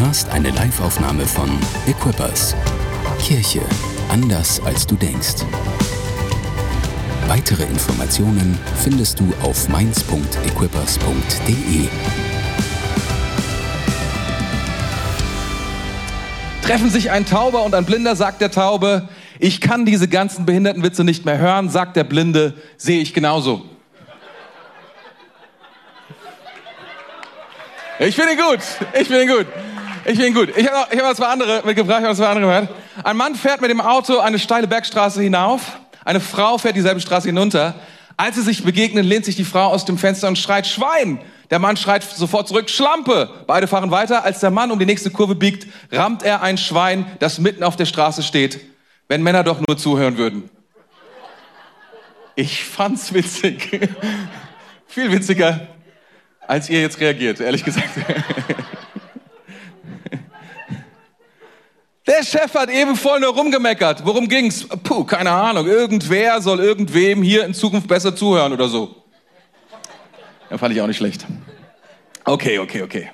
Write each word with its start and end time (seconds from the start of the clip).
hörst 0.00 0.30
eine 0.30 0.50
Liveaufnahme 0.50 1.26
von 1.26 1.50
Equippers. 1.86 2.54
Kirche 3.20 3.60
anders 4.08 4.60
als 4.64 4.86
du 4.86 4.94
denkst. 4.94 5.44
Weitere 7.26 7.64
Informationen 7.64 8.56
findest 8.76 9.18
du 9.18 9.32
auf 9.42 9.68
mainz.equippers.de. 9.68 11.88
Treffen 16.62 16.90
sich 16.90 17.10
ein 17.10 17.26
Tauber 17.26 17.64
und 17.64 17.74
ein 17.74 17.84
Blinder, 17.84 18.14
sagt 18.14 18.40
der 18.40 18.52
Taube, 18.52 19.08
ich 19.40 19.60
kann 19.60 19.84
diese 19.84 20.06
ganzen 20.06 20.46
Behindertenwitze 20.46 21.02
nicht 21.02 21.24
mehr 21.24 21.38
hören, 21.38 21.70
sagt 21.70 21.96
der 21.96 22.04
Blinde, 22.04 22.54
sehe 22.76 23.00
ich 23.00 23.14
genauso. 23.14 23.64
Ich 27.98 28.14
finde 28.14 28.34
ihn 28.34 28.38
gut. 28.38 28.60
Ich 28.92 29.08
finde 29.08 29.24
ihn 29.24 29.28
gut. 29.28 29.46
Ich 30.08 30.18
ihn 30.18 30.32
gut. 30.32 30.56
Ich 30.56 30.66
habe 30.66 31.04
hab 31.04 31.16
zwei 31.16 31.26
andere 31.26 31.62
mitgebracht, 31.66 31.98
ich 32.00 32.06
habe 32.06 32.16
zwei 32.16 32.28
andere 32.28 32.46
gehört. 32.46 32.68
Ein 33.04 33.18
Mann 33.18 33.34
fährt 33.34 33.60
mit 33.60 33.70
dem 33.70 33.82
Auto 33.82 34.18
eine 34.20 34.38
steile 34.38 34.66
Bergstraße 34.66 35.20
hinauf. 35.20 35.78
Eine 36.02 36.20
Frau 36.20 36.56
fährt 36.56 36.76
dieselbe 36.76 36.98
Straße 36.98 37.28
hinunter. 37.28 37.74
Als 38.16 38.36
sie 38.36 38.42
sich 38.42 38.64
begegnen, 38.64 39.04
lehnt 39.04 39.26
sich 39.26 39.36
die 39.36 39.44
Frau 39.44 39.66
aus 39.66 39.84
dem 39.84 39.98
Fenster 39.98 40.28
und 40.28 40.38
schreit 40.38 40.66
Schwein. 40.66 41.20
Der 41.50 41.58
Mann 41.58 41.76
schreit 41.76 42.04
sofort 42.04 42.48
zurück 42.48 42.70
Schlampe. 42.70 43.28
Beide 43.46 43.66
fahren 43.66 43.90
weiter. 43.90 44.24
Als 44.24 44.40
der 44.40 44.50
Mann 44.50 44.70
um 44.70 44.78
die 44.78 44.86
nächste 44.86 45.10
Kurve 45.10 45.34
biegt, 45.34 45.66
rammt 45.92 46.22
er 46.22 46.40
ein 46.40 46.56
Schwein, 46.56 47.04
das 47.18 47.38
mitten 47.38 47.62
auf 47.62 47.76
der 47.76 47.84
Straße 47.84 48.22
steht. 48.22 48.60
Wenn 49.08 49.22
Männer 49.22 49.44
doch 49.44 49.60
nur 49.60 49.76
zuhören 49.76 50.16
würden. 50.16 50.48
Ich 52.34 52.64
fand's 52.64 53.12
witzig. 53.12 53.78
Viel 54.86 55.12
witziger 55.12 55.66
als 56.46 56.70
ihr 56.70 56.80
jetzt 56.80 56.98
reagiert, 56.98 57.40
ehrlich 57.40 57.62
gesagt. 57.62 57.90
Der 62.08 62.24
Chef 62.24 62.54
hat 62.54 62.70
eben 62.70 62.96
voll 62.96 63.20
nur 63.20 63.34
rumgemeckert. 63.34 64.06
Worum 64.06 64.28
ging's? 64.28 64.66
Puh, 64.82 65.04
keine 65.04 65.30
Ahnung. 65.30 65.66
Irgendwer 65.66 66.40
soll 66.40 66.58
irgendwem 66.58 67.22
hier 67.22 67.44
in 67.44 67.52
Zukunft 67.52 67.86
besser 67.86 68.16
zuhören 68.16 68.54
oder 68.54 68.66
so. 68.66 69.04
Ja, 70.50 70.56
fand 70.56 70.74
ich 70.74 70.80
auch 70.80 70.86
nicht 70.86 70.96
schlecht. 70.96 71.26
Okay, 72.24 72.58
okay, 72.60 72.82
okay. 72.82 73.10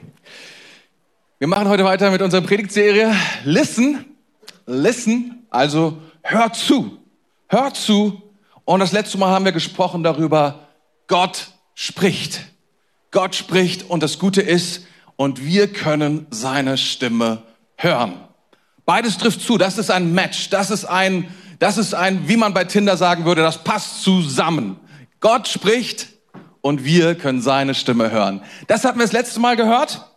Wir 1.40 1.48
machen 1.48 1.68
heute 1.68 1.84
weiter 1.84 2.12
mit 2.12 2.22
unserer 2.22 2.42
Predigtserie. 2.42 3.12
Listen, 3.42 4.04
listen, 4.66 5.44
also 5.50 5.98
hör 6.22 6.52
zu. 6.52 6.98
Hör 7.48 7.74
zu. 7.74 8.22
Und 8.64 8.78
das 8.78 8.92
letzte 8.92 9.18
Mal 9.18 9.30
haben 9.30 9.44
wir 9.44 9.50
gesprochen 9.50 10.04
darüber, 10.04 10.68
Gott 11.08 11.48
spricht. 11.74 12.42
Gott 13.10 13.34
spricht 13.34 13.90
und 13.90 14.04
das 14.04 14.20
Gute 14.20 14.40
ist, 14.40 14.86
und 15.16 15.44
wir 15.44 15.72
können 15.72 16.26
seine 16.30 16.78
Stimme 16.78 17.42
hören. 17.76 18.14
Beides 18.86 19.18
trifft 19.18 19.40
zu. 19.40 19.58
Das 19.58 19.78
ist 19.78 19.90
ein 19.90 20.12
Match. 20.12 20.50
Das 20.50 20.70
ist 20.70 20.84
ein, 20.84 21.28
das 21.58 21.78
ist 21.78 21.94
ein, 21.94 22.28
wie 22.28 22.36
man 22.36 22.54
bei 22.54 22.64
Tinder 22.64 22.96
sagen 22.96 23.24
würde, 23.24 23.42
das 23.42 23.64
passt 23.64 24.02
zusammen. 24.02 24.76
Gott 25.20 25.48
spricht 25.48 26.08
und 26.60 26.84
wir 26.84 27.14
können 27.14 27.40
seine 27.40 27.74
Stimme 27.74 28.10
hören. 28.10 28.42
Das 28.66 28.84
hatten 28.84 28.98
wir 28.98 29.04
das 29.04 29.12
letzte 29.12 29.40
Mal 29.40 29.56
gehört. 29.56 30.10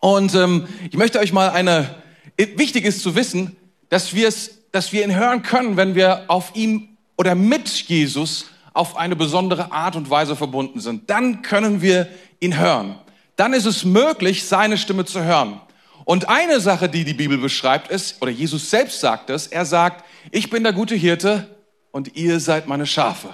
Und 0.00 0.34
ähm, 0.34 0.68
ich 0.90 0.96
möchte 0.96 1.18
euch 1.18 1.32
mal 1.32 1.50
eine, 1.50 1.94
wichtig 2.36 2.84
ist 2.84 3.02
zu 3.02 3.14
wissen, 3.14 3.56
dass 3.88 4.14
wir 4.14 4.28
es, 4.28 4.70
dass 4.72 4.92
wir 4.92 5.04
ihn 5.04 5.14
hören 5.14 5.42
können, 5.42 5.76
wenn 5.76 5.94
wir 5.94 6.24
auf 6.28 6.52
ihm 6.54 6.96
oder 7.16 7.34
mit 7.34 7.68
Jesus 7.68 8.46
auf 8.72 8.96
eine 8.96 9.16
besondere 9.16 9.72
Art 9.72 9.96
und 9.96 10.08
Weise 10.08 10.36
verbunden 10.36 10.80
sind. 10.80 11.10
Dann 11.10 11.42
können 11.42 11.82
wir 11.82 12.08
ihn 12.38 12.58
hören. 12.58 12.94
Dann 13.36 13.52
ist 13.52 13.66
es 13.66 13.84
möglich, 13.84 14.46
seine 14.46 14.78
Stimme 14.78 15.04
zu 15.04 15.22
hören. 15.22 15.60
Und 16.08 16.30
eine 16.30 16.58
Sache, 16.58 16.88
die 16.88 17.04
die 17.04 17.12
Bibel 17.12 17.36
beschreibt, 17.36 17.90
ist, 17.90 18.22
oder 18.22 18.30
Jesus 18.30 18.70
selbst 18.70 18.98
sagt 18.98 19.28
es, 19.28 19.46
er 19.46 19.66
sagt, 19.66 20.06
ich 20.30 20.48
bin 20.48 20.62
der 20.62 20.72
gute 20.72 20.94
Hirte 20.94 21.54
und 21.90 22.16
ihr 22.16 22.40
seid 22.40 22.66
meine 22.66 22.86
Schafe. 22.86 23.28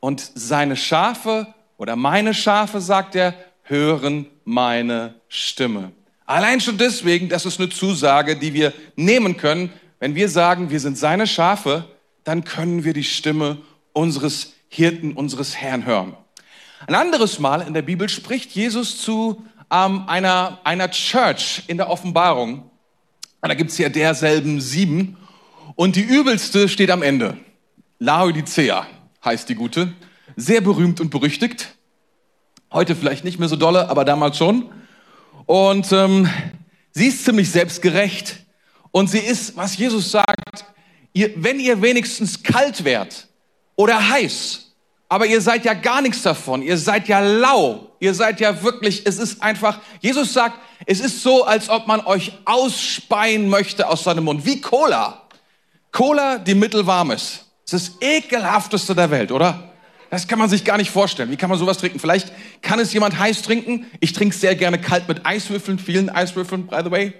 Und 0.00 0.28
seine 0.34 0.74
Schafe 0.74 1.54
oder 1.76 1.94
meine 1.94 2.34
Schafe, 2.34 2.80
sagt 2.80 3.14
er, 3.14 3.32
hören 3.62 4.26
meine 4.44 5.14
Stimme. 5.28 5.92
Allein 6.26 6.60
schon 6.60 6.78
deswegen, 6.78 7.28
das 7.28 7.46
ist 7.46 7.60
eine 7.60 7.68
Zusage, 7.68 8.34
die 8.34 8.54
wir 8.54 8.72
nehmen 8.96 9.36
können. 9.36 9.72
Wenn 10.00 10.16
wir 10.16 10.28
sagen, 10.28 10.70
wir 10.70 10.80
sind 10.80 10.98
seine 10.98 11.28
Schafe, 11.28 11.84
dann 12.24 12.42
können 12.42 12.82
wir 12.82 12.92
die 12.92 13.04
Stimme 13.04 13.56
unseres 13.92 14.54
Hirten, 14.66 15.12
unseres 15.12 15.54
Herrn 15.54 15.86
hören. 15.86 16.16
Ein 16.88 16.96
anderes 16.96 17.38
Mal 17.38 17.60
in 17.60 17.72
der 17.72 17.82
Bibel 17.82 18.08
spricht 18.08 18.50
Jesus 18.50 19.00
zu 19.00 19.44
ähm, 19.70 20.04
einer, 20.08 20.60
einer 20.64 20.90
Church 20.90 21.62
in 21.66 21.76
der 21.76 21.90
Offenbarung. 21.90 22.70
Da 23.40 23.54
gibt's 23.54 23.78
ja 23.78 23.88
derselben 23.88 24.60
sieben. 24.60 25.16
Und 25.74 25.96
die 25.96 26.02
übelste 26.02 26.68
steht 26.68 26.90
am 26.90 27.02
Ende. 27.02 27.36
Laodicea 27.98 28.86
heißt 29.24 29.48
die 29.48 29.54
gute. 29.54 29.92
Sehr 30.36 30.60
berühmt 30.60 31.00
und 31.00 31.10
berüchtigt. 31.10 31.74
Heute 32.72 32.94
vielleicht 32.94 33.24
nicht 33.24 33.38
mehr 33.38 33.48
so 33.48 33.56
dolle, 33.56 33.88
aber 33.88 34.04
damals 34.04 34.36
schon. 34.36 34.70
Und 35.46 35.90
ähm, 35.92 36.28
sie 36.90 37.06
ist 37.06 37.24
ziemlich 37.24 37.50
selbstgerecht. 37.50 38.40
Und 38.90 39.08
sie 39.08 39.18
ist, 39.18 39.56
was 39.56 39.76
Jesus 39.76 40.10
sagt, 40.10 40.64
ihr, 41.12 41.30
wenn 41.36 41.60
ihr 41.60 41.80
wenigstens 41.80 42.42
kalt 42.42 42.84
wärt 42.84 43.28
oder 43.76 44.10
heiß, 44.10 44.67
aber 45.08 45.26
ihr 45.26 45.40
seid 45.40 45.64
ja 45.64 45.74
gar 45.74 46.02
nichts 46.02 46.22
davon. 46.22 46.62
Ihr 46.62 46.76
seid 46.76 47.08
ja 47.08 47.20
lau. 47.20 47.90
Ihr 47.98 48.12
seid 48.14 48.40
ja 48.40 48.62
wirklich, 48.62 49.06
es 49.06 49.18
ist 49.18 49.42
einfach, 49.42 49.80
Jesus 50.00 50.32
sagt, 50.32 50.58
es 50.86 51.00
ist 51.00 51.22
so, 51.22 51.44
als 51.44 51.70
ob 51.70 51.86
man 51.86 52.00
euch 52.00 52.32
ausspeien 52.44 53.48
möchte 53.48 53.88
aus 53.88 54.04
seinem 54.04 54.24
Mund. 54.24 54.44
Wie 54.44 54.60
Cola. 54.60 55.22
Cola, 55.92 56.38
die 56.38 56.54
mittelwarm 56.54 57.10
ist. 57.10 57.46
Das 57.70 57.82
ist 57.82 57.94
das 57.94 58.02
ekelhafteste 58.02 58.94
der 58.94 59.10
Welt, 59.10 59.32
oder? 59.32 59.72
Das 60.10 60.28
kann 60.28 60.38
man 60.38 60.48
sich 60.48 60.64
gar 60.64 60.76
nicht 60.76 60.90
vorstellen. 60.90 61.30
Wie 61.30 61.36
kann 61.36 61.50
man 61.50 61.58
sowas 61.58 61.78
trinken? 61.78 61.98
Vielleicht 61.98 62.32
kann 62.62 62.78
es 62.78 62.92
jemand 62.92 63.18
heiß 63.18 63.42
trinken. 63.42 63.86
Ich 64.00 64.12
trinke 64.12 64.34
sehr 64.34 64.54
gerne 64.54 64.80
kalt 64.80 65.08
mit 65.08 65.26
Eiswürfeln, 65.26 65.78
vielen 65.78 66.08
Eiswürfeln, 66.10 66.66
by 66.66 66.80
the 66.84 66.90
way 66.90 67.14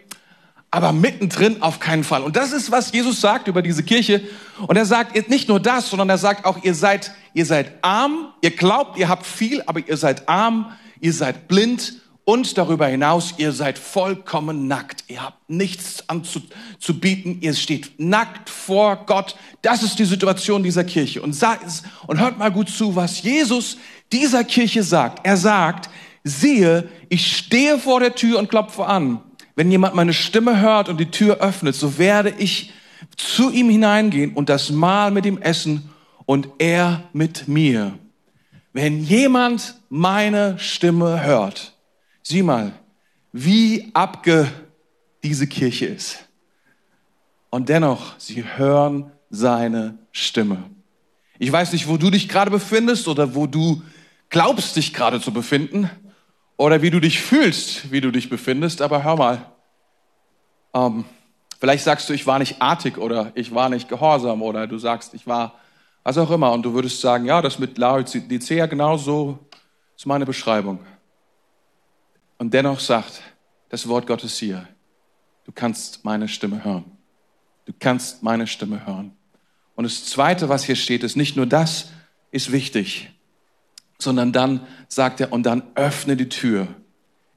aber 0.71 0.93
mittendrin 0.93 1.63
auf 1.63 1.81
keinen 1.81 2.05
Fall. 2.05 2.23
Und 2.23 2.37
das 2.37 2.53
ist, 2.53 2.71
was 2.71 2.93
Jesus 2.93 3.21
sagt 3.21 3.49
über 3.49 3.63
diese 3.63 3.83
Kirche. 3.83 4.23
Und 4.67 4.77
er 4.77 4.85
sagt 4.85 5.29
nicht 5.31 5.49
nur 5.49 5.61
das, 5.61 5.89
sondern 5.89 6.11
er 6.11 6.19
sagt 6.19 6.45
auch, 6.45 6.63
ihr 6.63 6.75
seid, 6.75 7.13
ihr 7.33 7.47
seid 7.47 7.73
arm, 7.83 8.33
ihr 8.43 8.51
glaubt, 8.51 8.99
ihr 8.99 9.09
habt 9.09 9.27
viel, 9.27 9.63
aber 9.67 9.81
ihr 9.81 9.97
seid 9.97 10.29
arm, 10.29 10.73
ihr 11.01 11.13
seid 11.13 11.49
blind 11.49 11.95
und 12.29 12.59
darüber 12.59 12.87
hinaus, 12.87 13.33
ihr 13.39 13.53
seid 13.53 13.79
vollkommen 13.79 14.69
nackt. 14.69 15.05
Ihr 15.09 15.23
habt 15.23 15.49
nichts 15.49 16.07
anzubieten, 16.11 17.39
ihr 17.41 17.55
steht 17.55 17.99
nackt 17.99 18.51
vor 18.51 19.07
Gott. 19.07 19.37
Das 19.63 19.83
ist 19.83 19.99
die 19.99 20.05
Situation 20.05 20.63
dieser 20.63 20.85
Kirche. 20.85 21.23
Und, 21.23 21.43
und 22.07 22.21
hört 22.21 22.37
mal 22.37 22.51
gut 22.51 22.69
zu, 22.69 22.95
was 22.95 23.23
Jesus 23.23 23.79
dieser 24.13 24.45
Kirche 24.45 24.83
sagt. 24.83 25.25
Er 25.25 25.39
sagt, 25.39 25.89
siehe, 26.25 26.91
ich 27.09 27.35
stehe 27.35 27.79
vor 27.79 28.01
der 28.01 28.15
Tür 28.15 28.39
und 28.39 28.51
klopfe 28.51 28.85
an. 28.85 29.23
Wenn 29.59 29.73
jemand 29.73 29.97
meine 29.97 30.13
Stimme 30.13 30.61
hört 30.61 30.89
und 30.89 31.01
die 31.01 31.11
Tür 31.11 31.39
öffnet, 31.39 31.75
so 31.75 31.99
werde 31.99 32.33
ich 32.39 32.73
zu 33.17 33.51
ihm 33.51 33.69
hineingehen 33.69 34.35
und 34.35 34.49
das 34.49 34.71
Mahl 34.71 35.11
mit 35.11 35.27
ihm 35.27 35.39
essen 35.39 35.91
und 36.27 36.49
er 36.59 37.09
mit 37.13 37.49
mir. 37.49 37.99
Wenn 38.73 39.03
jemand 39.03 39.75
meine 39.89 40.61
Stimme 40.61 41.25
hört, 41.25 41.75
sieh 42.23 42.45
mal, 42.45 42.73
wie 43.33 43.91
abge 43.95 44.47
diese 45.25 45.49
Kirche 45.49 45.87
ist. 45.87 46.29
Und 47.51 47.69
dennoch, 47.69 48.17
sie 48.17 48.45
hören 48.45 49.11
seine 49.29 49.99
Stimme. 50.13 50.71
Ich 51.41 51.51
weiß 51.51 51.73
nicht, 51.73 51.89
wo 51.89 51.97
du 51.97 52.11
dich 52.11 52.29
gerade 52.29 52.53
befindest 52.53 53.09
oder 53.09 53.35
wo 53.35 53.49
du 53.49 53.83
glaubst, 54.29 54.77
dich 54.77 54.95
gerade 54.95 55.21
zu 55.21 55.33
befinden 55.33 55.91
oder 56.57 56.81
wie 56.81 56.91
du 56.91 57.01
dich 57.01 57.21
fühlst, 57.21 57.91
wie 57.91 58.01
du 58.01 58.13
dich 58.13 58.31
befindest, 58.31 58.83
aber 58.83 59.03
hör 59.03 59.17
mal, 59.17 59.53
ähm, 60.75 61.05
vielleicht 61.61 61.85
sagst 61.85 62.09
du, 62.09 62.13
ich 62.13 62.27
war 62.27 62.39
nicht 62.39 62.61
artig 62.61 62.99
oder 62.99 63.33
ich 63.35 63.55
war 63.55 63.69
nicht 63.69 63.89
gehorsam 63.89 64.43
oder 64.43 64.67
du 64.67 64.79
sagst, 64.79 65.15
ich 65.15 65.27
war 65.27 65.55
was 66.05 66.17
auch 66.17 66.31
immer 66.31 66.53
und 66.53 66.63
du 66.63 66.73
würdest 66.73 67.01
sagen, 67.01 67.27
ja, 67.27 67.43
das 67.43 67.59
mit 67.59 67.77
Laodicea 67.77 68.67
genau 68.67 68.97
so 68.97 69.39
ist 69.97 70.07
meine 70.07 70.25
Beschreibung. 70.25 70.79
Und 72.39 72.55
dennoch 72.55 72.81
sagt 72.81 73.21
das 73.69 73.87
Wort 73.89 74.07
Gottes 74.07 74.39
hier, 74.39 74.67
du 75.45 75.53
kannst 75.53 76.05
meine 76.05 76.29
Stimme 76.29 76.65
hören. 76.65 76.85
Du 77.67 77.75
kannst 77.79 78.23
meine 78.23 78.47
Stimme 78.47 78.87
hören. 78.87 79.13
Und 79.75 79.85
das 79.85 80.07
Zweite, 80.07 80.49
was 80.49 80.65
hier 80.65 80.77
steht, 80.77 81.05
ist 81.05 81.17
nicht 81.17 81.37
nur 81.37 81.47
das 81.47 81.91
ist 82.31 82.53
wichtig, 82.53 83.11
sondern 83.99 84.33
dann 84.33 84.67
sagt 84.89 85.21
er, 85.21 85.33
und 85.33 85.45
dann 85.45 85.63
öffne 85.75 86.17
die 86.17 86.29
Tür. 86.29 86.69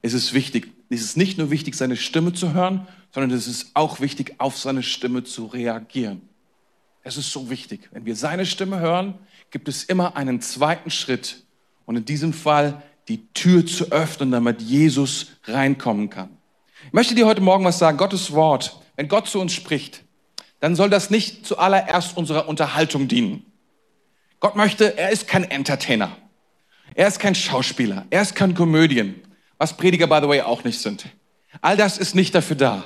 Es 0.02 0.14
ist 0.14 0.34
wichtig, 0.34 0.72
es 0.90 1.02
ist 1.02 1.18
nicht 1.18 1.38
nur 1.38 1.50
wichtig, 1.50 1.76
seine 1.76 1.98
Stimme 1.98 2.34
zu 2.34 2.54
hören, 2.54 2.88
sondern 3.14 3.32
es 3.32 3.48
ist 3.48 3.72
auch 3.74 4.00
wichtig, 4.00 4.36
auf 4.38 4.58
seine 4.58 4.84
Stimme 4.84 5.24
zu 5.24 5.46
reagieren. 5.46 6.22
Es 7.04 7.18
ist 7.18 7.32
so 7.32 7.50
wichtig. 7.50 7.90
Wenn 7.92 8.06
wir 8.06 8.16
seine 8.16 8.46
Stimme 8.46 8.80
hören, 8.80 9.16
gibt 9.50 9.68
es 9.68 9.84
immer 9.84 10.16
einen 10.16 10.42
zweiten 10.42 10.92
Schritt 10.92 11.44
und 11.86 11.96
in 11.96 12.06
diesem 12.06 12.34
Fall 12.34 12.82
die 13.08 13.26
Tür 13.34 13.66
zu 13.66 13.92
öffnen, 13.92 14.32
damit 14.32 14.62
Jesus 14.62 15.32
reinkommen 15.46 16.10
kann. 16.10 16.30
Ich 16.88 16.94
möchte 16.94 17.16
dir 17.16 17.26
heute 17.26 17.42
Morgen 17.42 17.66
was 17.66 17.80
sagen. 17.80 17.98
Gottes 17.98 18.32
Wort, 18.32 18.80
wenn 18.96 19.08
Gott 19.08 19.28
zu 19.28 19.40
uns 19.40 19.54
spricht, 19.54 20.04
dann 20.60 20.76
soll 20.76 20.90
das 20.90 21.10
nicht 21.10 21.46
zuallererst 21.46 22.16
unserer 22.16 22.48
Unterhaltung 22.48 23.08
dienen. 23.08 23.46
Gott 24.40 24.56
möchte, 24.56 24.98
er 24.98 25.10
ist 25.10 25.28
kein 25.28 25.44
Entertainer. 25.44 26.16
Er 26.94 27.08
ist 27.08 27.20
kein 27.20 27.36
Schauspieler. 27.36 28.06
Er 28.10 28.22
ist 28.22 28.36
kein 28.36 28.54
Komödien. 28.54 29.22
Was 29.58 29.76
Prediger, 29.76 30.08
by 30.08 30.20
the 30.22 30.28
way, 30.28 30.42
auch 30.42 30.64
nicht 30.64 30.80
sind. 30.80 31.06
All 31.62 31.78
das 31.78 31.98
ist 31.98 32.16
nicht 32.16 32.34
dafür 32.34 32.56
da. 32.56 32.84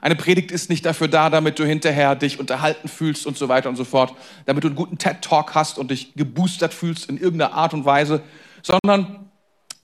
Eine 0.00 0.16
Predigt 0.16 0.50
ist 0.50 0.70
nicht 0.70 0.86
dafür 0.86 1.08
da, 1.08 1.28
damit 1.28 1.58
du 1.58 1.64
hinterher 1.64 2.14
dich 2.16 2.40
unterhalten 2.40 2.88
fühlst 2.88 3.26
und 3.26 3.36
so 3.36 3.48
weiter 3.48 3.68
und 3.68 3.76
so 3.76 3.84
fort, 3.84 4.14
damit 4.46 4.64
du 4.64 4.68
einen 4.68 4.76
guten 4.76 4.98
TED-Talk 4.98 5.54
hast 5.54 5.78
und 5.78 5.90
dich 5.90 6.14
geboostert 6.14 6.72
fühlst 6.72 7.10
in 7.10 7.18
irgendeiner 7.18 7.52
Art 7.52 7.74
und 7.74 7.84
Weise, 7.84 8.22
sondern 8.62 9.30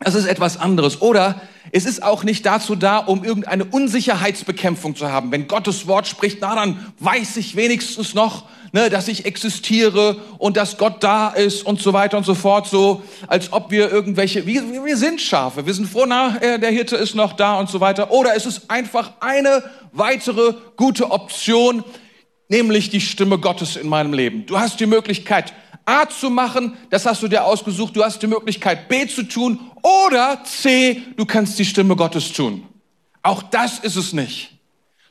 es 0.00 0.14
ist 0.14 0.26
etwas 0.26 0.56
anderes. 0.56 1.02
Oder 1.02 1.40
es 1.72 1.84
ist 1.84 2.02
auch 2.02 2.25
nicht 2.25 2.46
dazu 2.46 2.75
da, 2.75 2.99
um 2.99 3.25
irgendeine 3.25 3.64
Unsicherheitsbekämpfung 3.64 4.96
zu 4.96 5.10
haben. 5.10 5.31
Wenn 5.31 5.46
Gottes 5.46 5.87
Wort 5.87 6.06
spricht, 6.06 6.38
na 6.40 6.55
dann 6.55 6.93
weiß 7.00 7.37
ich 7.37 7.56
wenigstens 7.56 8.14
noch, 8.14 8.49
ne, 8.73 8.91
dass 8.91 9.09
ich 9.09 9.25
existiere 9.25 10.17
und 10.38 10.56
dass 10.56 10.79
Gott 10.79 11.03
da 11.03 11.29
ist 11.29 11.65
und 11.65 11.81
so 11.81 11.93
weiter 11.93 12.17
und 12.17 12.25
so 12.25 12.35
fort, 12.35 12.67
so 12.67 13.03
als 13.26 13.53
ob 13.53 13.70
wir 13.70 13.91
irgendwelche, 13.91 14.47
wir, 14.47 14.62
wir 14.85 14.97
sind 14.97 15.20
Schafe, 15.20 15.67
wir 15.67 15.75
sind 15.75 15.87
froh, 15.87 16.05
na, 16.06 16.37
äh, 16.38 16.59
der 16.59 16.70
Hirte 16.70 16.97
ist 16.97 17.15
noch 17.15 17.35
da 17.35 17.59
und 17.59 17.69
so 17.69 17.81
weiter. 17.81 18.11
Oder 18.11 18.35
es 18.35 18.47
ist 18.47 18.70
einfach 18.70 19.12
eine 19.20 19.62
weitere 19.93 20.55
gute 20.76 21.11
Option, 21.11 21.85
nämlich 22.49 22.91
die 22.91 23.00
Stimme 23.00 23.38
Gottes 23.38 23.76
in 23.76 23.88
meinem 23.88 24.12
Leben. 24.12 24.47
Du 24.47 24.59
hast 24.59 24.81
die 24.81 24.87
Möglichkeit, 24.87 25.53
A 25.85 26.06
zu 26.09 26.29
machen, 26.29 26.76
das 26.91 27.06
hast 27.06 27.23
du 27.23 27.29
dir 27.29 27.44
ausgesucht, 27.44 27.97
du 27.97 28.05
hast 28.05 28.23
die 28.23 28.26
Möglichkeit, 28.26 28.88
B 28.88 29.06
zu 29.06 29.23
tun 29.23 29.59
oder 29.82 30.43
C, 30.44 31.03
du 31.17 31.25
kannst 31.25 31.59
die 31.59 31.65
Stimme 31.65 31.97
Gottes 31.97 32.32
tun. 32.32 32.67
Auch 33.23 33.43
das 33.43 33.79
ist 33.79 33.97
es 33.97 34.12
nicht. 34.12 34.50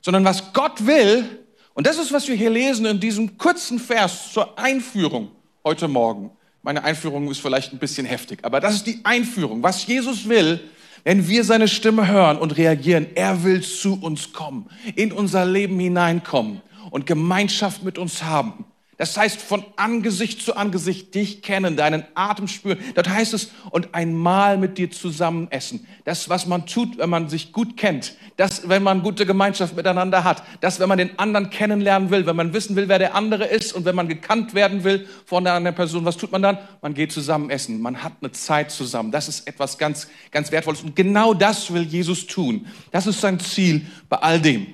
Sondern 0.01 0.23
was 0.23 0.53
Gott 0.53 0.85
will, 0.85 1.46
und 1.77 1.85
das 1.85 1.99
ist, 1.99 2.11
was 2.11 2.27
wir 2.27 2.33
hier 2.33 2.49
lesen 2.49 2.87
in 2.87 2.99
diesem 2.99 3.37
kurzen 3.37 3.77
Vers 3.77 4.33
zur 4.33 4.57
Einführung 4.57 5.29
heute 5.63 5.87
Morgen. 5.87 6.31
Meine 6.63 6.83
Einführung 6.83 7.29
ist 7.29 7.39
vielleicht 7.39 7.71
ein 7.71 7.77
bisschen 7.77 8.07
heftig, 8.07 8.39
aber 8.41 8.59
das 8.59 8.73
ist 8.73 8.87
die 8.87 9.01
Einführung. 9.03 9.61
Was 9.61 9.85
Jesus 9.85 10.27
will, 10.27 10.59
wenn 11.03 11.27
wir 11.27 11.43
seine 11.43 11.67
Stimme 11.67 12.07
hören 12.07 12.39
und 12.39 12.57
reagieren, 12.57 13.05
er 13.13 13.43
will 13.43 13.61
zu 13.61 13.93
uns 14.01 14.33
kommen, 14.33 14.67
in 14.95 15.11
unser 15.11 15.45
Leben 15.45 15.79
hineinkommen 15.79 16.63
und 16.89 17.05
Gemeinschaft 17.05 17.83
mit 17.83 17.99
uns 17.99 18.23
haben. 18.23 18.65
Das 18.97 19.15
heißt, 19.15 19.39
von 19.39 19.63
Angesicht 19.75 20.41
zu 20.41 20.55
Angesicht 20.55 21.13
dich 21.13 21.43
kennen, 21.43 21.77
deinen 21.77 22.03
Atem 22.15 22.47
spüren. 22.47 22.79
Das 22.95 23.07
heißt 23.07 23.35
es, 23.35 23.51
und 23.69 23.93
einmal 23.93 24.57
mit 24.57 24.79
dir 24.79 24.89
zusammen 24.89 25.51
essen. 25.51 25.85
Das, 26.03 26.29
was 26.29 26.47
man 26.47 26.65
tut, 26.65 26.97
wenn 26.97 27.11
man 27.11 27.29
sich 27.29 27.51
gut 27.51 27.77
kennt. 27.77 28.15
Das, 28.37 28.67
wenn 28.67 28.81
man 28.81 29.03
gute 29.03 29.27
Gemeinschaft 29.27 29.75
miteinander 29.75 30.23
hat. 30.23 30.41
Das, 30.61 30.79
wenn 30.79 30.89
man 30.89 30.97
den 30.97 31.19
anderen 31.19 31.51
kennenlernen 31.51 32.09
will, 32.09 32.25
wenn 32.25 32.35
man 32.35 32.53
wissen 32.53 32.75
will, 32.75 32.87
wer 32.89 32.97
der 32.97 33.13
andere 33.13 33.45
ist 33.45 33.73
und 33.73 33.85
wenn 33.85 33.95
man 33.95 34.07
gekannt 34.07 34.55
werden 34.55 34.83
will 34.83 35.07
von 35.25 35.43
der 35.43 35.53
anderen 35.53 35.75
Person. 35.75 36.03
Was 36.03 36.17
tut 36.17 36.31
man 36.31 36.41
dann? 36.41 36.57
Man 36.81 36.95
geht 36.95 37.11
zusammen 37.11 37.51
essen. 37.51 37.79
Man 37.79 38.03
hat 38.03 38.13
eine 38.21 38.31
Zeit 38.31 38.71
zusammen. 38.71 39.11
Das 39.11 39.27
ist 39.27 39.47
etwas 39.47 39.77
ganz, 39.77 40.07
ganz 40.31 40.51
Wertvolles. 40.51 40.81
Und 40.81 40.95
genau 40.95 41.35
das 41.35 41.71
will 41.71 41.83
Jesus 41.83 42.25
tun. 42.25 42.65
Das 42.91 43.05
ist 43.05 43.21
sein 43.21 43.39
Ziel 43.39 43.85
bei 44.09 44.17
all 44.17 44.41
dem. 44.41 44.65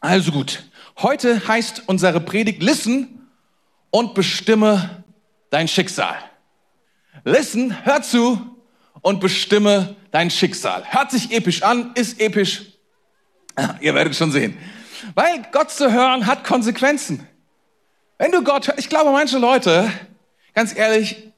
Also 0.00 0.30
gut. 0.30 0.64
Heute 0.98 1.48
heißt 1.48 1.84
unsere 1.86 2.20
Predigt 2.20 2.62
Listen 2.62 3.15
und 3.96 4.12
bestimme 4.12 5.04
dein 5.48 5.68
Schicksal. 5.68 6.18
Listen, 7.24 7.74
hör 7.86 8.02
zu 8.02 8.38
und 9.00 9.20
bestimme 9.20 9.96
dein 10.10 10.30
Schicksal. 10.30 10.84
Hört 10.84 11.10
sich 11.10 11.32
episch 11.32 11.62
an, 11.62 11.92
ist 11.94 12.20
episch. 12.20 12.74
Ihr 13.80 13.94
werdet 13.94 14.14
schon 14.14 14.32
sehen. 14.32 14.58
Weil 15.14 15.46
Gott 15.50 15.70
zu 15.70 15.90
hören 15.90 16.26
hat 16.26 16.44
Konsequenzen. 16.44 17.26
Wenn 18.18 18.32
du 18.32 18.44
Gott 18.44 18.68
hörst, 18.68 18.78
ich 18.78 18.90
glaube, 18.90 19.12
manche 19.12 19.38
Leute, 19.38 19.90
ganz 20.52 20.76
ehrlich, 20.76 21.32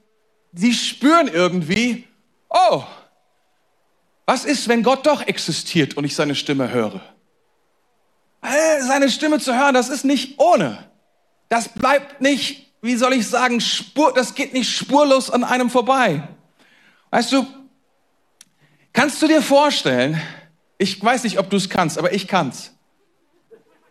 sie 0.51 0.73
spüren 0.73 1.29
irgendwie, 1.29 2.09
oh, 2.49 2.83
was 4.25 4.43
ist, 4.43 4.67
wenn 4.67 4.83
Gott 4.83 5.05
doch 5.05 5.25
existiert 5.25 5.95
und 5.95 6.03
ich 6.03 6.13
seine 6.13 6.35
Stimme 6.35 6.69
höre? 6.69 6.99
Seine 8.81 9.09
Stimme 9.09 9.39
zu 9.39 9.57
hören, 9.57 9.73
das 9.73 9.87
ist 9.87 10.03
nicht 10.03 10.37
ohne 10.41 10.88
das 11.49 11.69
bleibt 11.69 12.21
nicht, 12.21 12.67
wie 12.81 12.95
soll 12.95 13.13
ich 13.13 13.27
sagen, 13.27 13.59
spur, 13.59 14.13
das 14.13 14.35
geht 14.35 14.53
nicht 14.53 14.69
spurlos 14.69 15.29
an 15.29 15.43
einem 15.43 15.69
vorbei. 15.69 16.23
Weißt 17.09 17.31
du, 17.31 17.45
kannst 18.93 19.21
du 19.21 19.27
dir 19.27 19.41
vorstellen, 19.41 20.21
ich 20.77 21.03
weiß 21.03 21.23
nicht, 21.23 21.39
ob 21.39 21.49
du 21.49 21.57
es 21.57 21.69
kannst, 21.69 21.97
aber 21.97 22.13
ich 22.13 22.27
kann's. 22.27 22.71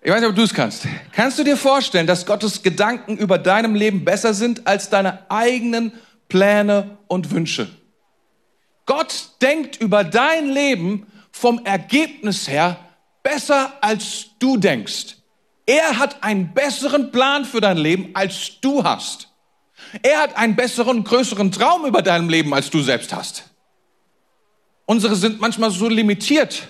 Ich 0.00 0.10
weiß 0.10 0.20
nicht, 0.20 0.31
ob 0.31 0.37
du 0.37 0.43
es 0.43 0.55
kannst. 0.55 0.87
Kannst 1.12 1.38
du 1.38 1.44
dir 1.44 1.56
vorstellen, 1.56 2.06
dass 2.06 2.25
Gottes 2.25 2.62
Gedanken 2.62 3.16
über 3.19 3.37
deinem 3.37 3.75
Leben 3.75 4.04
besser 4.04 4.32
sind 4.32 4.66
als 4.66 4.88
deine 4.88 5.28
eigenen 5.31 5.93
Pläne 6.28 6.96
und 7.08 7.32
Wünsche? 7.32 7.69
Gott 8.87 9.31
denkt 9.43 9.76
über 9.81 10.04
dein 10.04 10.49
Leben 10.49 11.06
vom 11.32 11.64
Ergebnis 11.64 12.49
her 12.49 12.78
besser 13.22 13.75
als 13.82 14.28
du 14.38 14.56
denkst. 14.56 15.16
Er 15.68 15.98
hat 15.98 16.24
einen 16.24 16.54
besseren 16.54 17.12
Plan 17.12 17.44
für 17.44 17.60
dein 17.60 17.76
Leben, 17.76 18.08
als 18.14 18.58
du 18.62 18.84
hast. 18.84 19.28
Er 20.02 20.22
hat 20.22 20.34
einen 20.34 20.56
besseren, 20.56 21.04
größeren 21.04 21.52
Traum 21.52 21.84
über 21.84 22.00
deinem 22.00 22.30
Leben, 22.30 22.54
als 22.54 22.70
du 22.70 22.80
selbst 22.80 23.12
hast. 23.12 23.44
Unsere 24.86 25.14
sind 25.14 25.42
manchmal 25.42 25.70
so 25.70 25.90
limitiert 25.90 26.68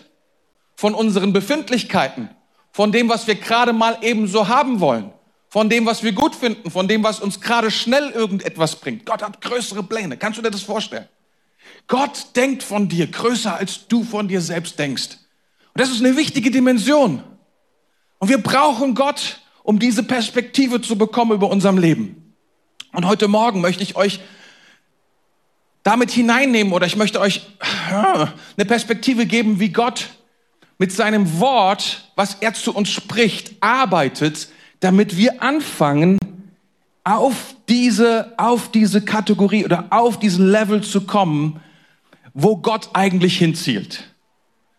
von 0.74 0.96
unseren 0.96 1.32
Befindlichkeiten, 1.32 2.28
von 2.72 2.90
dem, 2.90 3.08
was 3.08 3.28
wir 3.28 3.36
gerade 3.36 3.72
mal 3.72 3.98
eben 4.02 4.26
so 4.26 4.48
haben 4.48 4.80
wollen, 4.80 5.12
von 5.48 5.70
dem, 5.70 5.86
was 5.86 6.02
wir 6.02 6.10
gut 6.10 6.34
finden, 6.34 6.68
von 6.68 6.88
dem, 6.88 7.04
was 7.04 7.20
uns 7.20 7.40
gerade 7.40 7.70
schnell 7.70 8.10
irgendetwas 8.10 8.74
bringt. 8.74 9.06
Gott 9.06 9.22
hat 9.22 9.40
größere 9.40 9.84
Pläne. 9.84 10.16
Kannst 10.16 10.38
du 10.38 10.42
dir 10.42 10.50
das 10.50 10.62
vorstellen? 10.62 11.06
Gott 11.86 12.34
denkt 12.34 12.64
von 12.64 12.88
dir 12.88 13.06
größer, 13.06 13.54
als 13.54 13.86
du 13.86 14.02
von 14.02 14.26
dir 14.26 14.40
selbst 14.40 14.76
denkst. 14.76 15.18
Und 15.72 15.80
das 15.80 15.90
ist 15.90 16.04
eine 16.04 16.16
wichtige 16.16 16.50
Dimension. 16.50 17.22
Und 18.18 18.28
wir 18.28 18.38
brauchen 18.38 18.94
Gott, 18.94 19.40
um 19.62 19.78
diese 19.78 20.02
Perspektive 20.02 20.80
zu 20.80 20.96
bekommen 20.96 21.32
über 21.32 21.50
unserem 21.50 21.78
Leben. 21.78 22.34
Und 22.92 23.06
heute 23.06 23.28
Morgen 23.28 23.60
möchte 23.60 23.82
ich 23.82 23.96
euch 23.96 24.20
damit 25.82 26.10
hineinnehmen 26.10 26.72
oder 26.72 26.86
ich 26.86 26.96
möchte 26.96 27.20
euch 27.20 27.46
eine 27.90 28.64
Perspektive 28.66 29.26
geben, 29.26 29.60
wie 29.60 29.70
Gott 29.70 30.08
mit 30.78 30.92
seinem 30.92 31.38
Wort, 31.40 32.10
was 32.14 32.36
er 32.40 32.54
zu 32.54 32.74
uns 32.74 32.90
spricht, 32.90 33.52
arbeitet, 33.60 34.48
damit 34.80 35.16
wir 35.16 35.42
anfangen, 35.42 36.18
auf 37.04 37.54
diese, 37.68 38.34
auf 38.36 38.70
diese 38.70 39.02
Kategorie 39.02 39.64
oder 39.64 39.86
auf 39.90 40.18
diesen 40.18 40.50
Level 40.50 40.82
zu 40.82 41.02
kommen, 41.02 41.60
wo 42.34 42.56
Gott 42.56 42.90
eigentlich 42.92 43.38
hinzielt. 43.38 44.04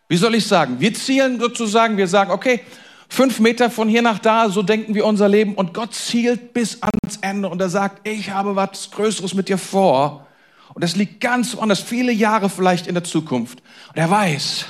Wie 0.08 0.16
soll 0.16 0.34
ich 0.34 0.46
sagen? 0.46 0.80
Wir 0.80 0.94
zielen 0.94 1.40
sozusagen, 1.40 1.96
wir 1.96 2.06
sagen, 2.06 2.30
okay, 2.30 2.60
fünf 3.10 3.40
Meter 3.40 3.70
von 3.70 3.88
hier 3.88 4.00
nach 4.00 4.18
da, 4.18 4.48
so 4.48 4.62
denken 4.62 4.94
wir 4.94 5.04
unser 5.04 5.28
Leben. 5.28 5.54
Und 5.54 5.74
Gott 5.74 5.94
zielt 5.94 6.54
bis 6.54 6.78
ans 6.80 7.18
Ende 7.20 7.48
und 7.48 7.60
er 7.60 7.68
sagt, 7.68 8.06
ich 8.08 8.30
habe 8.30 8.56
was 8.56 8.90
Größeres 8.92 9.34
mit 9.34 9.48
dir 9.48 9.58
vor. 9.58 10.26
Und 10.72 10.82
das 10.82 10.96
liegt 10.96 11.20
ganz 11.20 11.56
woanders, 11.56 11.80
viele 11.80 12.12
Jahre 12.12 12.48
vielleicht 12.48 12.86
in 12.86 12.94
der 12.94 13.04
Zukunft. 13.04 13.60
Und 13.88 13.96
er 13.96 14.08
weiß, 14.08 14.66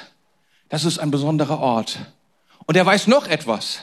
das 0.70 0.84
ist 0.84 0.98
ein 0.98 1.10
besonderer 1.10 1.60
Ort. 1.60 1.98
Und 2.66 2.76
er 2.76 2.86
weiß 2.86 3.06
noch 3.06 3.28
etwas, 3.28 3.80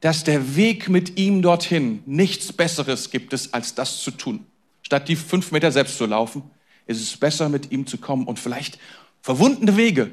dass 0.00 0.24
der 0.24 0.56
Weg 0.56 0.88
mit 0.88 1.18
ihm 1.18 1.40
dorthin 1.40 2.02
nichts 2.06 2.52
Besseres 2.52 3.10
gibt 3.10 3.32
es, 3.32 3.54
als 3.54 3.74
das 3.74 4.02
zu 4.02 4.10
tun. 4.10 4.46
Statt 4.82 5.08
die 5.08 5.16
fünf 5.16 5.52
Meter 5.52 5.70
selbst 5.70 5.98
zu 5.98 6.06
laufen, 6.06 6.42
ist 6.86 7.00
es 7.00 7.16
besser, 7.16 7.48
mit 7.48 7.70
ihm 7.70 7.86
zu 7.86 7.98
kommen 7.98 8.26
und 8.26 8.38
vielleicht 8.38 8.78
verwundene 9.22 9.76
Wege, 9.76 10.10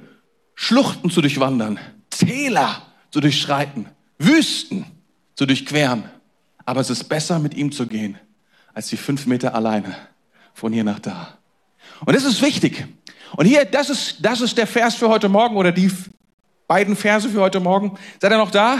Schluchten 0.54 1.10
zu 1.10 1.22
durchwandern, 1.22 1.80
Täler 2.10 2.82
zu 3.16 3.22
durchschreiten, 3.22 3.86
Wüsten 4.20 4.86
zu 5.36 5.46
durchqueren. 5.46 6.04
Aber 6.66 6.82
es 6.82 6.90
ist 6.90 7.06
besser, 7.06 7.40
mit 7.40 7.54
ihm 7.54 7.72
zu 7.72 7.88
gehen, 7.88 8.20
als 8.74 8.90
die 8.90 8.98
fünf 8.98 9.26
Meter 9.26 9.56
alleine 9.56 9.96
von 10.54 10.74
hier 10.74 10.84
nach 10.84 11.00
da. 11.00 11.38
Und 12.06 12.14
das 12.14 12.26
ist 12.26 12.42
wichtig. 12.42 12.86
Und 13.38 13.46
hier, 13.46 13.64
das 13.64 13.90
ist, 13.90 14.18
das 14.20 14.42
ist 14.42 14.58
der 14.58 14.68
Vers 14.68 14.96
für 14.96 15.08
heute 15.08 15.30
Morgen 15.30 15.56
oder 15.56 15.72
die 15.72 15.90
beiden 16.68 16.98
Verse 16.98 17.30
für 17.30 17.40
heute 17.40 17.62
Morgen. 17.62 17.98
Seid 18.20 18.34
ihr 18.34 18.38
noch 18.38 18.52
da? 18.52 18.80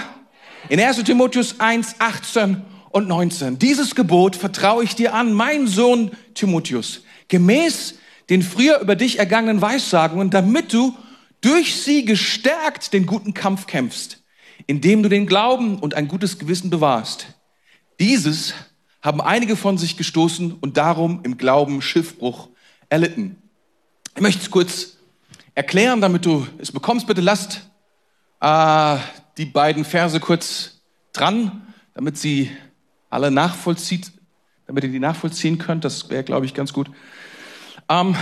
In 0.68 0.82
1 0.82 1.02
Timotheus 1.06 1.62
1, 1.62 1.96
18 2.00 2.62
und 2.90 3.08
19. 3.08 3.58
Dieses 3.58 3.96
Gebot 3.96 4.36
vertraue 4.36 4.84
ich 4.84 4.96
dir 4.96 5.14
an, 5.14 5.32
mein 5.32 5.66
Sohn 5.66 6.12
Timotheus, 6.34 7.04
gemäß 7.30 8.00
den 8.30 8.42
früher 8.42 8.82
über 8.82 8.98
dich 8.98 9.18
ergangenen 9.18 9.62
Weissagungen, 9.62 10.30
damit 10.30 10.74
du 10.74 10.94
durch 11.40 11.82
sie 11.82 12.04
gestärkt 12.04 12.92
den 12.92 13.06
guten 13.06 13.34
Kampf 13.34 13.66
kämpfst 13.66 14.20
indem 14.68 15.04
du 15.04 15.10
den 15.10 15.28
Glauben 15.28 15.80
und 15.80 15.94
ein 15.94 16.08
gutes 16.08 16.40
Gewissen 16.40 16.70
bewahrst. 16.70 17.28
Dieses 18.00 18.54
haben 19.02 19.22
einige 19.22 19.56
von 19.56 19.78
sich 19.78 19.98
gestoßen 19.98 20.54
und 20.54 20.78
darum 20.78 21.22
im 21.24 21.38
Glauben 21.38 21.82
Schiffbruch 21.82 22.50
erlitten. 22.90 23.38
Ich 24.16 24.22
möchte 24.22 24.42
es 24.42 24.50
kurz 24.50 24.98
erklären, 25.54 26.02
damit 26.02 26.26
du 26.26 26.48
es 26.58 26.72
bekommst. 26.72 27.06
Bitte 27.08 27.22
lasst 27.22 27.70
äh, 28.42 28.98
die 29.38 29.46
beiden 29.46 29.86
Verse 29.86 30.20
kurz 30.20 30.82
dran, 31.14 31.74
damit 31.94 32.18
sie 32.18 32.52
alle 33.10 33.32
nachvollzieht, 33.32 34.12
damit 34.66 34.84
ihr 34.84 34.92
die 34.92 35.00
nachvollziehen 35.00 35.58
könnt. 35.58 35.86
Das 35.86 36.10
wäre, 36.10 36.24
glaube 36.24 36.46
ich, 36.46 36.54
ganz 36.54 36.74
gut. 36.74 36.90
Ähm, 37.88 38.16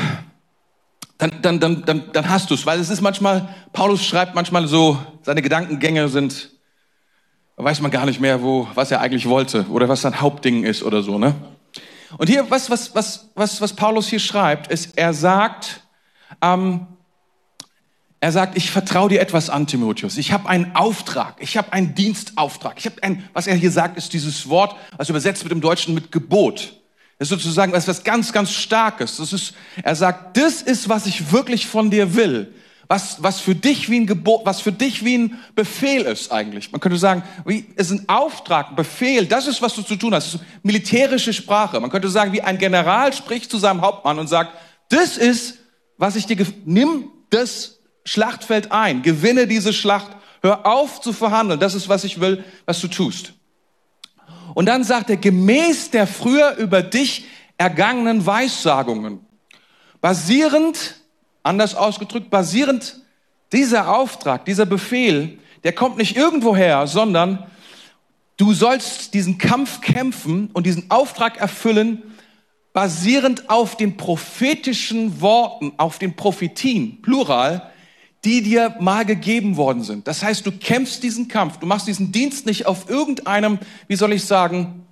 dann, 1.24 1.42
dann, 1.42 1.60
dann, 1.60 1.86
dann, 1.86 2.04
dann 2.12 2.30
hast 2.30 2.50
du 2.50 2.54
es, 2.54 2.66
weil 2.66 2.80
es 2.80 2.90
ist 2.90 3.02
manchmal, 3.02 3.48
Paulus 3.72 4.06
schreibt 4.06 4.36
manchmal 4.36 4.68
so, 4.68 4.98
seine 5.22 5.42
Gedankengänge 5.42 6.10
sind, 6.10 6.50
weiß 7.56 7.80
man 7.80 7.92
gar 7.92 8.06
nicht 8.06 8.20
mehr, 8.20 8.42
wo, 8.42 8.68
was 8.74 8.92
er 8.92 9.00
eigentlich 9.00 9.30
wollte 9.30 9.66
oder 9.70 9.88
was 9.88 10.02
sein 10.02 10.20
Hauptding 10.20 10.66
ist 10.66 10.84
oder 10.84 11.02
so, 11.02 11.18
ne? 11.18 11.34
Und 12.18 12.30
hier, 12.30 12.46
was, 12.52 12.70
was, 12.70 12.94
was, 12.94 13.30
was, 13.36 13.62
was 13.62 13.74
Paulus 13.74 14.08
hier 14.08 14.20
schreibt, 14.20 14.68
ist, 14.68 14.98
er 14.98 15.14
sagt, 15.14 15.82
ähm, 16.42 16.88
er 18.20 18.32
sagt, 18.32 18.56
ich 18.56 18.70
vertraue 18.70 19.10
dir 19.10 19.22
etwas 19.22 19.50
an, 19.50 19.66
Timotheus. 19.66 20.18
Ich 20.18 20.32
habe 20.32 20.48
einen 20.48 20.76
Auftrag, 20.76 21.36
ich 21.40 21.58
habe 21.58 21.74
einen 21.74 21.96
Dienstauftrag. 21.96 22.76
Ich 22.78 22.86
habe 22.86 23.02
ein, 23.02 23.28
was 23.34 23.48
er 23.48 23.56
hier 23.56 23.72
sagt, 23.72 23.98
ist 23.98 24.14
dieses 24.14 24.48
Wort, 24.50 24.76
was 24.98 25.10
übersetzt 25.10 25.44
wird 25.44 25.54
im 25.54 25.62
Deutschen 25.62 25.94
mit 25.94 26.12
Gebot. 26.12 26.83
Das 27.20 27.28
ist 27.28 27.30
sozusagen 27.30 27.74
etwas 27.74 28.04
ganz, 28.04 28.34
ganz 28.34 28.52
Starkes. 28.52 29.18
Das 29.18 29.34
ist, 29.34 29.54
er 29.82 29.96
sagt, 29.96 30.38
das 30.38 30.62
ist, 30.62 30.90
was 30.90 31.06
ich 31.06 31.32
wirklich 31.32 31.68
von 31.68 31.90
dir 31.90 32.16
will. 32.16 32.54
Was, 32.88 33.24
was 33.24 33.40
für 33.40 33.56
dich 33.56 33.90
wie 33.90 34.02
ein 34.02 34.08
Gebot, 34.08 34.46
was 34.46 34.60
für 34.60 34.72
dich 34.72 35.06
wie 35.06 35.18
ein 35.18 35.40
Befehl 35.56 36.02
ist 36.02 36.32
eigentlich. 36.32 36.72
Man 36.72 36.82
könnte 36.82 36.98
sagen, 36.98 37.24
wie, 37.46 37.66
es 37.76 37.92
ist 37.92 38.02
ein 38.02 38.10
Auftrag, 38.10 38.70
ein 38.70 38.76
Befehl, 38.76 39.26
das 39.26 39.48
ist, 39.48 39.62
was 39.62 39.74
du 39.74 39.84
zu 39.84 39.96
tun 39.96 40.14
hast. 40.14 40.38
militärische 40.64 41.34
Sprache. 41.34 41.80
Man 41.80 41.90
könnte 41.90 42.10
sagen, 42.10 42.34
wie 42.34 42.42
ein 42.42 42.58
General 42.58 43.14
spricht 43.14 43.50
zu 43.50 43.58
seinem 43.58 43.82
Hauptmann 43.82 44.20
und 44.20 44.28
sagt, 44.28 44.52
das 44.90 45.18
ist, 45.18 45.60
was 45.98 46.16
ich 46.16 46.26
dir, 46.26 46.46
nimm 46.66 47.10
das 47.30 47.80
Schlachtfeld 48.06 48.72
ein, 48.72 49.02
gewinne 49.02 49.48
diese 49.48 49.72
Schlacht, 49.72 50.12
hör 50.42 50.66
auf 50.66 51.02
zu 51.02 51.14
verhandeln, 51.14 51.60
das 51.60 51.74
ist, 51.74 51.90
was 51.90 52.04
ich 52.04 52.20
will, 52.20 52.44
was 52.66 52.82
du 52.82 52.90
tust. 52.90 53.34
Und 54.54 54.68
dann 54.68 54.84
sagt 54.84 55.10
er, 55.10 55.18
gemäß 55.18 55.92
der 55.92 56.08
früher 56.08 56.56
über 56.58 56.82
dich 56.82 57.26
ergangenen 57.58 58.26
Weissagungen, 58.26 59.20
basierend 60.02 60.96
Anders 61.44 61.76
ausgedrückt, 61.76 62.30
basierend 62.30 63.02
dieser 63.52 63.94
Auftrag, 63.94 64.46
dieser 64.46 64.66
Befehl, 64.66 65.40
der 65.66 65.74
kommt 65.74 65.98
nicht 65.98 66.16
irgendwo 66.16 66.56
her, 66.56 66.88
sondern 66.88 67.46
du 68.38 68.54
sollst 68.54 69.14
diesen 69.14 69.38
Kampf 69.38 69.82
kämpfen 69.82 70.50
und 70.54 70.66
diesen 70.66 70.90
Auftrag 70.90 71.38
erfüllen, 71.38 72.02
basierend 72.72 73.50
auf 73.50 73.76
den 73.76 73.98
prophetischen 73.98 75.20
Worten, 75.20 75.74
auf 75.78 76.00
den 76.00 76.16
Prophetien, 76.16 77.02
plural, 77.02 77.73
die 78.26 78.42
dir 78.42 78.76
mal 78.80 79.06
gegeben 79.06 79.58
worden 79.58 79.84
sind. 79.84 80.08
Das 80.08 80.24
heißt, 80.24 80.46
du 80.46 80.52
kämpfst 80.52 81.04
diesen 81.04 81.28
Kampf, 81.28 81.58
du 81.58 81.66
machst 81.66 81.88
diesen 81.88 82.12
Dienst 82.12 82.46
nicht 82.46 82.66
auf 82.66 82.90
irgendeinem, 82.90 83.60
wie 83.88 83.96
soll 83.96 84.14
ich 84.14 84.24
sagen, 84.24 84.86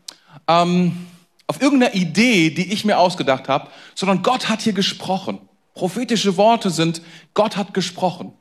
ähm, 0.48 1.08
auf 1.48 1.62
irgendeiner 1.62 1.94
Idee, 1.94 2.50
die 2.50 2.74
ich 2.74 2.86
mir 2.86 2.98
ausgedacht 2.98 3.48
habe, 3.48 3.70
sondern 3.96 4.24
Gott 4.24 4.50
hat 4.50 4.62
hier 4.62 4.74
gesprochen. 4.74 5.40
Prophetische 5.74 6.38
Worte 6.38 6.70
sind, 6.70 7.02
Gott 7.34 7.58
hat 7.58 7.74
gesprochen. 7.74 8.34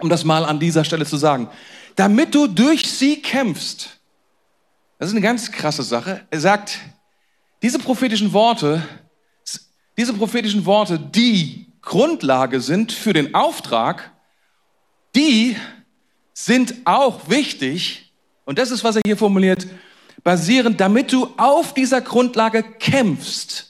Um 0.00 0.08
das 0.08 0.24
mal 0.24 0.44
an 0.44 0.60
dieser 0.60 0.84
Stelle 0.84 1.04
zu 1.04 1.16
sagen. 1.16 1.48
Damit 1.96 2.34
du 2.34 2.46
durch 2.46 2.88
sie 2.88 3.20
kämpfst. 3.20 3.98
Das 4.98 5.08
ist 5.08 5.14
eine 5.14 5.22
ganz 5.22 5.50
krasse 5.50 5.82
Sache. 5.82 6.26
Er 6.30 6.40
sagt, 6.40 6.78
diese 7.62 7.78
prophetischen 7.78 8.32
Worte, 8.32 8.86
diese 9.96 10.14
prophetischen 10.14 10.64
Worte, 10.64 10.98
die 10.98 11.67
Grundlage 11.88 12.60
sind 12.60 12.92
für 12.92 13.12
den 13.12 13.34
Auftrag, 13.34 14.12
die 15.16 15.56
sind 16.32 16.74
auch 16.84 17.28
wichtig, 17.28 18.12
und 18.44 18.58
das 18.58 18.70
ist, 18.70 18.84
was 18.84 18.96
er 18.96 19.02
hier 19.04 19.16
formuliert, 19.16 19.66
basierend, 20.22 20.80
damit 20.80 21.12
du 21.12 21.28
auf 21.36 21.74
dieser 21.74 22.00
Grundlage 22.00 22.62
kämpfst 22.62 23.68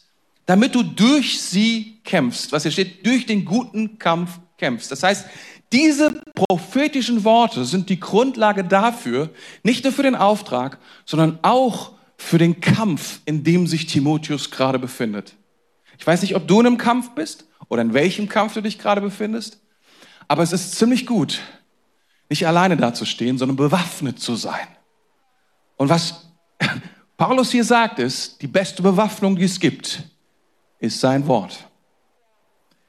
damit 0.48 0.74
du 0.74 0.82
durch 0.82 1.42
sie 1.42 2.00
kämpfst. 2.04 2.52
Was 2.52 2.62
hier 2.62 2.72
steht, 2.72 3.04
durch 3.04 3.26
den 3.26 3.44
guten 3.44 3.98
Kampf 3.98 4.40
kämpfst. 4.56 4.90
Das 4.90 5.02
heißt, 5.02 5.26
diese 5.74 6.22
prophetischen 6.34 7.22
Worte 7.22 7.66
sind 7.66 7.90
die 7.90 8.00
Grundlage 8.00 8.64
dafür, 8.64 9.28
nicht 9.62 9.84
nur 9.84 9.92
für 9.92 10.04
den 10.04 10.14
Auftrag, 10.14 10.78
sondern 11.04 11.38
auch 11.42 11.92
für 12.16 12.38
den 12.38 12.62
Kampf, 12.62 13.20
in 13.26 13.44
dem 13.44 13.66
sich 13.66 13.84
Timotheus 13.84 14.50
gerade 14.50 14.78
befindet. 14.78 15.34
Ich 15.98 16.06
weiß 16.06 16.22
nicht, 16.22 16.34
ob 16.34 16.48
du 16.48 16.60
in 16.60 16.66
einem 16.66 16.78
Kampf 16.78 17.10
bist 17.10 17.46
oder 17.68 17.82
in 17.82 17.94
welchem 17.94 18.28
Kampf 18.28 18.54
du 18.54 18.60
dich 18.60 18.78
gerade 18.78 19.00
befindest, 19.00 19.60
aber 20.26 20.42
es 20.42 20.52
ist 20.52 20.76
ziemlich 20.76 21.06
gut, 21.06 21.40
nicht 22.28 22.46
alleine 22.46 22.76
dazustehen, 22.76 23.38
sondern 23.38 23.56
bewaffnet 23.56 24.20
zu 24.20 24.36
sein. 24.36 24.68
Und 25.76 25.88
was 25.88 26.28
Paulus 27.16 27.50
hier 27.50 27.64
sagt, 27.64 27.98
ist, 27.98 28.40
die 28.42 28.46
beste 28.46 28.82
Bewaffnung, 28.82 29.36
die 29.36 29.44
es 29.44 29.58
gibt, 29.58 30.02
ist 30.78 31.00
sein 31.00 31.26
Wort. 31.26 31.66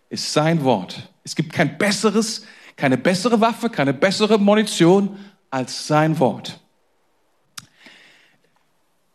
Ist 0.10 0.34
sein 0.34 0.64
Wort. 0.64 1.10
Es 1.24 1.36
gibt 1.36 1.54
kein 1.54 1.78
besseres, 1.78 2.46
keine 2.76 2.98
bessere 2.98 3.40
Waffe, 3.40 3.70
keine 3.70 3.94
bessere 3.94 4.38
Munition 4.38 5.18
als 5.50 5.88
sein 5.88 6.20
Wort. 6.20 6.60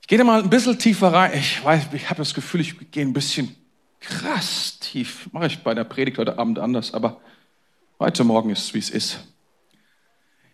Ich 0.01 0.09
gehe 0.09 0.19
da 0.19 0.25
mal 0.25 0.43
ein 0.43 0.51
bisschen 0.51 0.79
tiefer 0.79 1.13
rein. 1.13 1.33
Ich 1.35 1.65
weiß, 1.65 1.85
ich 1.93 2.11
habe 2.11 2.19
das 2.19 2.35
Gefühl, 2.35 2.61
ich 2.61 2.91
gehe 2.91 3.05
ein 3.05 3.13
bisschen 3.13 3.57
krass 4.05 4.79
tief. 4.79 5.29
Mache 5.33 5.47
ich 5.47 5.63
bei 5.63 5.75
der 5.75 5.85
Predigt 5.85 6.19
heute 6.19 6.39
Abend 6.39 6.59
anders, 6.59 6.95
aber 6.95 7.21
heute 7.99 8.25
Morgen 8.25 8.51
ist 8.51 8.65
es, 8.65 8.75
wie 8.75 8.79
es 8.79 8.91
ist. 8.91 9.21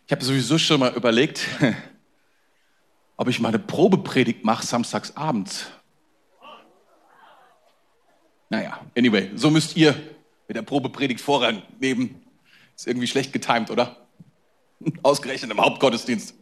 Ich 0.06 0.12
habe 0.12 0.24
sowieso 0.24 0.58
schon 0.58 0.80
mal 0.80 0.94
überlegt, 0.94 1.46
ob 3.16 3.28
ich 3.28 3.40
mal 3.40 3.48
eine 3.48 3.58
Probepredigt 3.58 4.44
mache 4.44 4.66
samstags 4.66 5.16
abends. 5.16 5.66
Naja, 8.48 8.84
anyway, 8.96 9.30
so 9.34 9.50
müsst 9.50 9.76
ihr 9.76 9.94
mit 10.48 10.56
der 10.56 10.62
Probepredigt 10.62 11.20
Vorrang 11.20 11.62
nehmen. 11.78 12.22
Ist 12.74 12.88
irgendwie 12.88 13.06
schlecht 13.06 13.32
getimt, 13.32 13.70
oder? 13.70 14.08
Ausgerechnet 15.02 15.50
im 15.50 15.60
Hauptgottesdienst. 15.60 16.34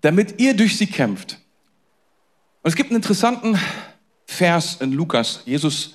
Damit 0.00 0.40
ihr 0.40 0.56
durch 0.56 0.78
sie 0.78 0.86
kämpft. 0.86 1.38
Und 2.68 2.72
es 2.72 2.76
gibt 2.76 2.90
einen 2.90 2.96
interessanten 2.96 3.58
Vers 4.26 4.76
in 4.82 4.92
Lukas. 4.92 5.40
Jesus 5.46 5.94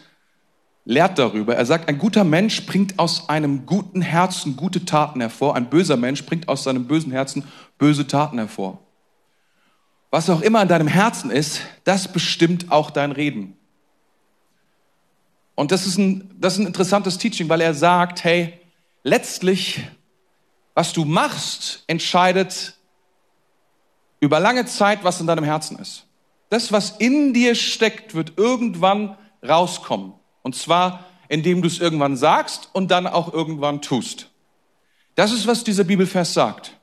lehrt 0.86 1.20
darüber. 1.20 1.56
Er 1.56 1.68
sagt, 1.68 1.88
ein 1.88 2.00
guter 2.00 2.24
Mensch 2.24 2.66
bringt 2.66 2.98
aus 2.98 3.30
einem 3.30 3.68
guten 3.68 4.02
Herzen 4.02 4.56
gute 4.56 4.84
Taten 4.84 5.20
hervor. 5.20 5.56
Ein 5.56 5.70
böser 5.70 5.98
Mensch 5.98 6.26
bringt 6.26 6.48
aus 6.48 6.64
seinem 6.64 6.88
bösen 6.88 7.12
Herzen 7.12 7.44
böse 7.78 8.08
Taten 8.08 8.40
hervor. 8.40 8.80
Was 10.10 10.32
auch 10.32 10.42
immer 10.42 10.64
in 10.64 10.68
deinem 10.68 10.88
Herzen 10.88 11.30
ist, 11.30 11.62
das 11.84 12.12
bestimmt 12.12 12.72
auch 12.72 12.90
dein 12.90 13.12
Reden. 13.12 13.56
Und 15.54 15.72
das 15.72 15.86
ist 15.86 16.00
ein, 16.00 16.36
das 16.40 16.54
ist 16.54 16.60
ein 16.62 16.66
interessantes 16.66 17.20
Teaching, 17.20 17.50
weil 17.50 17.62
er 17.62 17.76
sagt, 17.76 18.24
hey, 18.24 18.60
letztlich, 19.04 19.84
was 20.74 20.92
du 20.92 21.06
machst, 21.06 21.84
entscheidet 21.86 22.74
über 24.20 24.40
lange 24.40 24.66
Zeit, 24.66 25.04
was 25.04 25.22
in 25.22 25.28
deinem 25.28 25.44
Herzen 25.44 25.78
ist. 25.78 26.08
Das, 26.54 26.72
was 26.72 26.92
in 27.00 27.34
dir 27.34 27.56
steckt, 27.56 28.14
wird 28.14 28.34
irgendwann 28.38 29.18
rauskommen. 29.42 30.14
Und 30.44 30.56
zwar, 30.56 31.04
indem 31.28 31.64
du 31.64 31.68
es 31.68 31.80
irgendwann 31.80 32.16
sagst 32.16 32.70
und 32.74 32.92
dann 32.92 33.08
auch 33.08 33.34
irgendwann 33.34 33.82
tust. 33.82 34.30
Das 35.16 35.32
ist, 35.32 35.48
was 35.48 35.64
dieser 35.64 35.84
Bibelvers 35.84 36.36
sagt. 36.36 36.78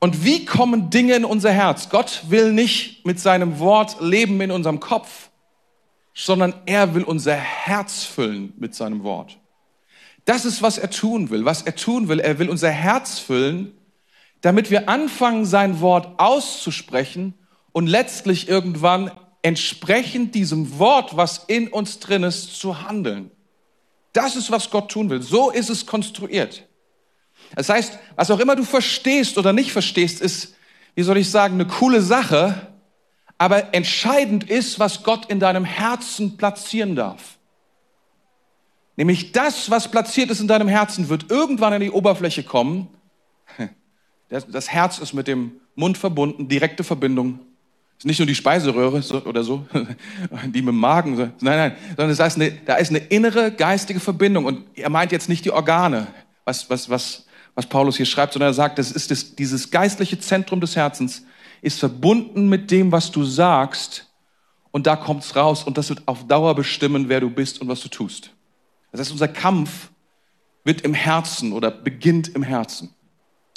Und 0.00 0.22
wie 0.22 0.44
kommen 0.44 0.90
Dinge 0.90 1.14
in 1.14 1.24
unser 1.24 1.50
Herz? 1.50 1.88
Gott 1.88 2.24
will 2.28 2.52
nicht 2.52 3.06
mit 3.06 3.18
seinem 3.18 3.58
Wort 3.58 4.02
leben 4.02 4.38
in 4.42 4.50
unserem 4.50 4.80
Kopf, 4.80 5.30
sondern 6.12 6.52
er 6.66 6.94
will 6.94 7.04
unser 7.04 7.36
Herz 7.36 8.04
füllen 8.04 8.52
mit 8.58 8.74
seinem 8.74 9.02
Wort. 9.02 9.38
Das 10.26 10.44
ist, 10.44 10.60
was 10.60 10.76
er 10.76 10.90
tun 10.90 11.30
will. 11.30 11.46
Was 11.46 11.62
er 11.62 11.74
tun 11.74 12.08
will, 12.08 12.20
er 12.20 12.38
will 12.38 12.50
unser 12.50 12.70
Herz 12.70 13.18
füllen, 13.18 13.72
damit 14.42 14.70
wir 14.70 14.90
anfangen, 14.90 15.46
sein 15.46 15.80
Wort 15.80 16.20
auszusprechen 16.20 17.32
und 17.76 17.88
letztlich 17.88 18.48
irgendwann 18.48 19.10
entsprechend 19.42 20.34
diesem 20.34 20.78
Wort, 20.78 21.18
was 21.18 21.44
in 21.46 21.68
uns 21.68 21.98
drin 21.98 22.22
ist, 22.22 22.58
zu 22.58 22.88
handeln. 22.88 23.30
Das 24.14 24.34
ist, 24.34 24.50
was 24.50 24.70
Gott 24.70 24.90
tun 24.90 25.10
will. 25.10 25.20
So 25.20 25.50
ist 25.50 25.68
es 25.68 25.84
konstruiert. 25.84 26.66
Das 27.54 27.68
heißt, 27.68 27.98
was 28.14 28.30
auch 28.30 28.40
immer 28.40 28.56
du 28.56 28.64
verstehst 28.64 29.36
oder 29.36 29.52
nicht 29.52 29.72
verstehst, 29.72 30.22
ist, 30.22 30.54
wie 30.94 31.02
soll 31.02 31.18
ich 31.18 31.30
sagen, 31.30 31.56
eine 31.56 31.66
coole 31.66 32.00
Sache, 32.00 32.66
aber 33.36 33.74
entscheidend 33.74 34.48
ist, 34.48 34.78
was 34.78 35.02
Gott 35.02 35.26
in 35.26 35.38
deinem 35.38 35.66
Herzen 35.66 36.38
platzieren 36.38 36.96
darf. 36.96 37.36
Nämlich 38.96 39.32
das, 39.32 39.70
was 39.70 39.90
platziert 39.90 40.30
ist 40.30 40.40
in 40.40 40.48
deinem 40.48 40.68
Herzen, 40.68 41.10
wird 41.10 41.30
irgendwann 41.30 41.74
an 41.74 41.82
die 41.82 41.90
Oberfläche 41.90 42.42
kommen. 42.42 42.88
Das 44.28 44.70
Herz 44.70 44.98
ist 44.98 45.12
mit 45.12 45.28
dem 45.28 45.60
Mund 45.76 45.98
verbunden, 45.98 46.48
direkte 46.48 46.82
Verbindung. 46.82 47.45
Ist 47.98 48.04
nicht 48.04 48.18
nur 48.18 48.26
die 48.26 48.34
Speiseröhre 48.34 49.02
oder 49.24 49.42
so, 49.42 49.66
die 50.46 50.62
mit 50.62 50.68
dem 50.68 50.76
Magen, 50.76 51.16
nein, 51.16 51.32
nein, 51.40 51.76
sondern 51.96 52.08
das 52.10 52.20
heißt, 52.20 52.38
da 52.66 52.76
ist 52.76 52.90
eine 52.90 52.98
innere 52.98 53.50
geistige 53.52 54.00
Verbindung. 54.00 54.44
Und 54.44 54.64
er 54.74 54.90
meint 54.90 55.12
jetzt 55.12 55.28
nicht 55.28 55.44
die 55.44 55.50
Organe, 55.50 56.06
was, 56.44 56.68
was, 56.68 56.90
was, 56.90 57.26
was 57.54 57.66
Paulus 57.66 57.96
hier 57.96 58.06
schreibt, 58.06 58.34
sondern 58.34 58.50
er 58.50 58.54
sagt, 58.54 58.78
das 58.78 58.92
ist 58.92 59.10
das, 59.10 59.34
dieses 59.34 59.70
geistliche 59.70 60.18
Zentrum 60.18 60.60
des 60.60 60.76
Herzens, 60.76 61.24
ist 61.62 61.78
verbunden 61.78 62.48
mit 62.48 62.70
dem, 62.70 62.92
was 62.92 63.10
du 63.10 63.24
sagst, 63.24 64.06
und 64.70 64.86
da 64.86 64.94
kommt's 64.94 65.34
raus, 65.34 65.64
und 65.64 65.78
das 65.78 65.88
wird 65.88 66.02
auf 66.04 66.26
Dauer 66.26 66.54
bestimmen, 66.54 67.08
wer 67.08 67.20
du 67.20 67.30
bist 67.30 67.62
und 67.62 67.68
was 67.68 67.80
du 67.80 67.88
tust. 67.88 68.30
Das 68.92 69.00
heißt, 69.00 69.12
unser 69.12 69.28
Kampf 69.28 69.88
wird 70.64 70.82
im 70.82 70.92
Herzen 70.92 71.52
oder 71.52 71.70
beginnt 71.70 72.28
im 72.34 72.42
Herzen. 72.42 72.94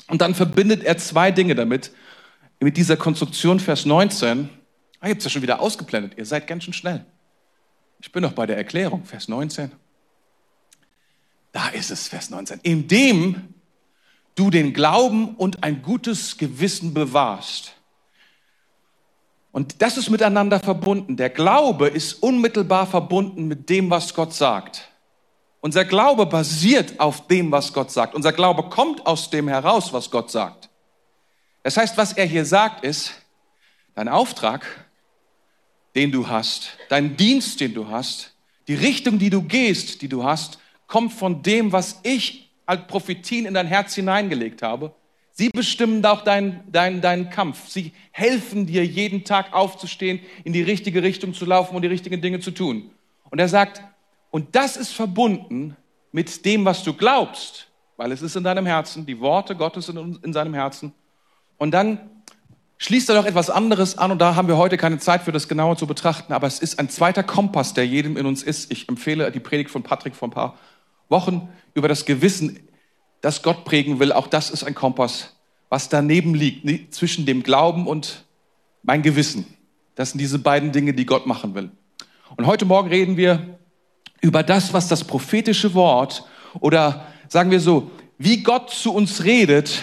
Und 0.08 0.22
dann 0.22 0.34
verbindet 0.34 0.84
er 0.84 0.98
zwei 0.98 1.32
Dinge 1.32 1.56
damit, 1.56 1.92
mit 2.60 2.78
dieser 2.78 2.98
Konstruktion, 2.98 3.60
Vers 3.60 3.86
19. 3.86 4.50
Ah, 5.00 5.08
ihr 5.08 5.12
habt 5.12 5.20
es 5.20 5.26
ja 5.26 5.30
schon 5.30 5.42
wieder 5.42 5.62
ausgeblendet. 5.62 6.18
Ihr 6.18 6.26
seid 6.26 6.48
ganz 6.48 6.64
schön 6.66 6.74
schnell. 6.74 7.06
Ich 8.02 8.12
bin 8.12 8.22
noch 8.22 8.34
bei 8.34 8.46
der 8.46 8.58
Erklärung, 8.58 9.06
Vers 9.06 9.28
19. 9.28 9.72
Da 11.52 11.70
ist 11.70 11.90
es, 11.90 12.08
Vers 12.08 12.30
19. 12.30 12.60
Indem 12.64 13.54
du 14.36 14.50
den 14.50 14.74
Glauben 14.74 15.36
und 15.36 15.64
ein 15.64 15.82
gutes 15.82 16.38
Gewissen 16.38 16.94
bewahrst. 16.94 17.74
Und 19.52 19.82
das 19.82 19.98
ist 19.98 20.10
miteinander 20.10 20.60
verbunden. 20.60 21.18
Der 21.18 21.30
Glaube 21.30 21.88
ist 21.88 22.14
unmittelbar 22.14 22.86
verbunden 22.86 23.48
mit 23.48 23.70
dem, 23.70 23.90
was 23.90 24.14
Gott 24.14 24.34
sagt. 24.34 24.90
Unser 25.62 25.84
Glaube 25.84 26.26
basiert 26.26 27.00
auf 27.00 27.28
dem, 27.28 27.52
was 27.52 27.74
Gott 27.74 27.92
sagt. 27.92 28.16
Unser 28.16 28.32
Glaube 28.32 28.70
kommt 28.70 29.06
aus 29.06 29.30
dem 29.30 29.48
heraus, 29.48 29.92
was 29.92 30.10
Gott 30.12 30.32
sagt. 30.32 30.69
Das 31.64 31.78
heißt, 31.78 31.98
was 31.98 32.14
er 32.14 32.26
hier 32.26 32.46
sagt, 32.46 32.84
ist, 32.84 33.14
dein 33.96 34.08
Auftrag, 34.08 34.66
den 35.96 36.12
du 36.12 36.28
hast, 36.28 36.78
dein 36.90 37.18
Dienst, 37.18 37.60
den 37.60 37.74
du 37.74 37.88
hast, 37.88 38.34
die 38.68 38.76
Richtung, 38.76 39.20
die 39.20 39.30
du 39.30 39.42
gehst, 39.42 40.02
die 40.02 40.08
du 40.08 40.24
hast, 40.24 40.60
kommt 40.88 41.14
von 41.14 41.42
dem, 41.44 41.72
was 41.72 42.00
ich 42.04 42.52
als 42.66 42.88
Prophetien 42.88 43.46
in 43.46 43.54
dein 43.54 43.68
Herz 43.68 43.96
hineingelegt 43.96 44.62
habe. 44.62 44.94
Sie 45.32 45.50
bestimmen 45.50 46.06
auch 46.06 46.24
deinen 46.24 46.64
dein, 46.72 47.02
dein 47.02 47.30
Kampf. 47.30 47.68
Sie 47.70 47.94
helfen 48.12 48.66
dir, 48.66 48.86
jeden 48.86 49.24
Tag 49.24 49.54
aufzustehen, 49.54 50.20
in 50.44 50.54
die 50.54 50.62
richtige 50.62 51.02
Richtung 51.02 51.34
zu 51.34 51.46
laufen 51.46 51.76
und 51.76 51.82
die 51.82 51.88
richtigen 51.88 52.22
Dinge 52.22 52.42
zu 52.42 52.52
tun. 52.52 52.92
Und 53.30 53.40
er 53.40 53.48
sagt, 53.48 53.82
und 54.32 54.56
das 54.56 54.78
ist 54.78 54.92
verbunden 54.92 55.76
mit 56.12 56.46
dem, 56.46 56.66
was 56.66 56.84
du 56.84 56.94
glaubst, 56.94 57.68
weil 57.98 58.12
es 58.12 58.22
ist 58.22 58.36
in 58.36 58.44
deinem 58.44 58.66
Herzen, 58.66 59.06
die 59.06 59.20
Worte 59.20 59.56
Gottes 59.56 59.88
sind 59.88 60.24
in 60.24 60.34
seinem 60.34 60.54
Herzen. 60.54 60.94
Und 61.60 61.72
dann 61.72 62.00
schließt 62.80 63.10
er 63.10 63.16
noch 63.16 63.26
etwas 63.26 63.50
anderes 63.50 63.98
an 63.98 64.12
und 64.12 64.20
da 64.20 64.36
haben 64.36 64.48
wir 64.48 64.58
heute 64.58 64.78
keine 64.78 64.98
Zeit 64.98 65.22
für 65.22 65.34
das 65.34 65.48
genauer 65.48 65.78
zu 65.78 65.86
betrachten, 65.86 66.34
aber 66.34 66.48
es 66.48 66.60
ist 66.60 66.80
ein 66.80 66.90
zweiter 66.90 67.22
Kompass, 67.22 67.74
der 67.74 67.86
jedem 67.86 68.18
in 68.18 68.26
uns 68.26 68.42
ist. 68.42 68.72
Ich 68.72 68.90
empfehle 68.90 69.32
die 69.32 69.42
Predigt 69.42 69.70
von 69.70 69.84
Patrick 69.84 70.16
vor 70.16 70.30
ein 70.30 70.32
paar 70.32 70.58
Wochen 71.10 71.50
über 71.74 71.88
das 71.88 72.06
Gewissen, 72.06 72.60
das 73.22 73.44
Gott 73.44 73.66
prägen 73.66 74.00
will. 74.00 74.14
Auch 74.14 74.28
das 74.28 74.50
ist 74.50 74.64
ein 74.64 74.74
Kompass, 74.74 75.36
was 75.68 75.90
daneben 75.90 76.34
liegt, 76.34 76.96
zwischen 76.96 77.26
dem 77.26 77.44
Glauben 77.44 77.86
und 77.86 78.24
mein 78.82 79.02
Gewissen. 79.02 79.46
Das 79.96 80.12
sind 80.12 80.20
diese 80.20 80.40
beiden 80.40 80.72
Dinge, 80.72 80.94
die 80.94 81.06
Gott 81.06 81.26
machen 81.26 81.54
will. 81.56 81.70
Und 82.38 82.46
heute 82.46 82.64
Morgen 82.64 82.88
reden 82.88 83.18
wir 83.18 83.60
über 84.22 84.44
das, 84.44 84.72
was 84.72 84.88
das 84.88 85.04
prophetische 85.04 85.74
Wort 85.74 86.24
oder 86.62 87.06
sagen 87.28 87.52
wir 87.52 87.60
so, 87.60 87.92
wie 88.18 88.44
Gott 88.44 88.70
zu 88.70 88.94
uns 88.94 89.26
redet 89.26 89.82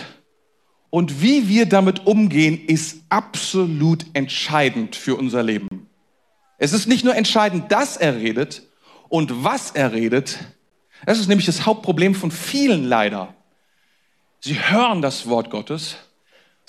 und 0.91 1.23
wie 1.23 1.49
wir 1.49 1.67
damit 1.67 2.07
umgehen, 2.07 2.65
ist 2.67 3.03
absolut 3.09 4.07
entscheidend 4.13 4.97
für 4.97 5.17
unser 5.17 5.43
Leben. 5.43 5.89
Es 6.59 6.73
ist 6.73 6.87
nicht 6.87 7.05
nur 7.05 7.15
entscheidend, 7.15 7.71
dass 7.71 7.97
er 7.97 8.17
redet 8.17 8.63
und 9.09 9.45
was 9.45 9.73
er 9.73 9.93
redet. 9.93 10.39
Das 11.05 11.19
ist 11.19 11.29
nämlich 11.29 11.47
das 11.47 11.67
Hauptproblem 11.67 12.15
von 12.15 12.31
vielen 12.31 12.85
leider. 12.85 13.35
Sie 14.41 14.59
hören 14.59 15.03
das 15.03 15.29
Wort 15.29 15.51
Gottes. 15.51 15.97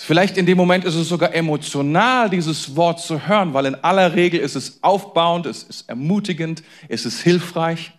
Vielleicht 0.00 0.36
in 0.36 0.46
dem 0.46 0.56
Moment 0.56 0.84
ist 0.84 0.94
es 0.94 1.08
sogar 1.08 1.34
emotional, 1.34 2.30
dieses 2.30 2.76
Wort 2.76 3.00
zu 3.00 3.26
hören, 3.26 3.52
weil 3.52 3.66
in 3.66 3.74
aller 3.76 4.14
Regel 4.14 4.40
ist 4.40 4.54
es 4.54 4.82
aufbauend, 4.82 5.46
es 5.46 5.64
ist 5.64 5.88
ermutigend, 5.88 6.62
es 6.88 7.04
ist 7.04 7.20
hilfreich. 7.20 7.92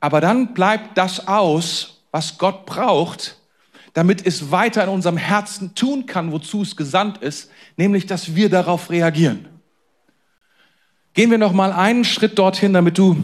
Aber 0.00 0.20
dann 0.20 0.54
bleibt 0.54 0.96
das 0.96 1.28
aus, 1.28 2.02
was 2.10 2.38
Gott 2.38 2.64
braucht, 2.64 3.35
damit 3.96 4.26
es 4.26 4.50
weiter 4.50 4.84
in 4.84 4.90
unserem 4.90 5.16
Herzen 5.16 5.74
tun 5.74 6.04
kann, 6.04 6.30
wozu 6.30 6.60
es 6.60 6.76
gesandt 6.76 7.16
ist, 7.22 7.50
nämlich 7.78 8.04
dass 8.04 8.34
wir 8.34 8.50
darauf 8.50 8.90
reagieren. 8.90 9.48
Gehen 11.14 11.30
wir 11.30 11.38
noch 11.38 11.54
mal 11.54 11.72
einen 11.72 12.04
Schritt 12.04 12.38
dorthin, 12.38 12.74
damit 12.74 12.98
du 12.98 13.16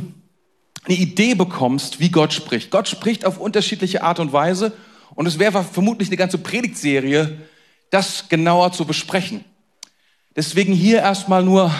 eine 0.84 0.96
Idee 0.96 1.34
bekommst, 1.34 2.00
wie 2.00 2.08
Gott 2.08 2.32
spricht. 2.32 2.70
Gott 2.70 2.88
spricht 2.88 3.26
auf 3.26 3.36
unterschiedliche 3.36 4.02
Art 4.02 4.18
und 4.18 4.32
Weise 4.32 4.72
und 5.14 5.26
es 5.26 5.38
wäre 5.38 5.62
vermutlich 5.62 6.08
eine 6.08 6.16
ganze 6.16 6.38
Predigtserie, 6.38 7.36
das 7.90 8.30
genauer 8.30 8.72
zu 8.72 8.86
besprechen. 8.86 9.44
Deswegen 10.36 10.72
hier 10.72 11.00
erstmal 11.00 11.44
nur 11.44 11.70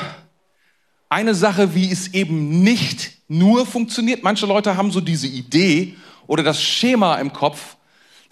eine 1.09 1.35
Sache, 1.35 1.75
wie 1.75 1.91
es 1.91 2.13
eben 2.13 2.63
nicht 2.63 3.23
nur 3.27 3.65
funktioniert. 3.65 4.23
Manche 4.23 4.45
Leute 4.45 4.77
haben 4.77 4.91
so 4.91 5.01
diese 5.01 5.29
Idee 5.29 5.97
oder 6.27 6.43
das 6.43 6.63
Schema 6.63 7.15
im 7.15 7.33
Kopf, 7.33 7.79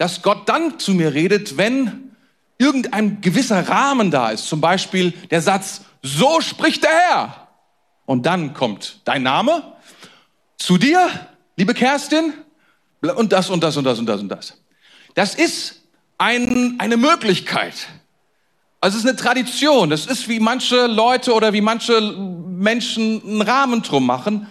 dass 0.00 0.22
Gott 0.22 0.48
dann 0.48 0.78
zu 0.78 0.94
mir 0.94 1.12
redet, 1.12 1.58
wenn 1.58 2.16
irgendein 2.56 3.20
gewisser 3.20 3.68
Rahmen 3.68 4.10
da 4.10 4.30
ist. 4.30 4.48
Zum 4.48 4.58
Beispiel 4.58 5.10
der 5.30 5.42
Satz, 5.42 5.82
so 6.02 6.40
spricht 6.40 6.84
der 6.84 6.90
Herr. 6.90 7.48
Und 8.06 8.24
dann 8.24 8.54
kommt 8.54 9.02
dein 9.04 9.22
Name 9.22 9.74
zu 10.56 10.78
dir, 10.78 11.06
liebe 11.56 11.74
Kerstin, 11.74 12.32
und 13.02 13.30
das 13.30 13.50
und 13.50 13.62
das 13.62 13.76
und 13.76 13.84
das 13.84 13.98
und 13.98 14.06
das 14.06 14.22
und 14.22 14.28
das. 14.30 14.56
Das 15.16 15.34
ist 15.34 15.82
ein, 16.16 16.76
eine 16.78 16.96
Möglichkeit. 16.96 17.74
Also 18.80 18.96
es 18.96 19.04
ist 19.04 19.10
eine 19.10 19.18
Tradition. 19.18 19.90
Das 19.90 20.06
ist 20.06 20.30
wie 20.30 20.40
manche 20.40 20.86
Leute 20.86 21.34
oder 21.34 21.52
wie 21.52 21.60
manche 21.60 22.00
Menschen 22.00 23.22
einen 23.22 23.42
Rahmen 23.42 23.82
drum 23.82 24.06
machen. 24.06 24.46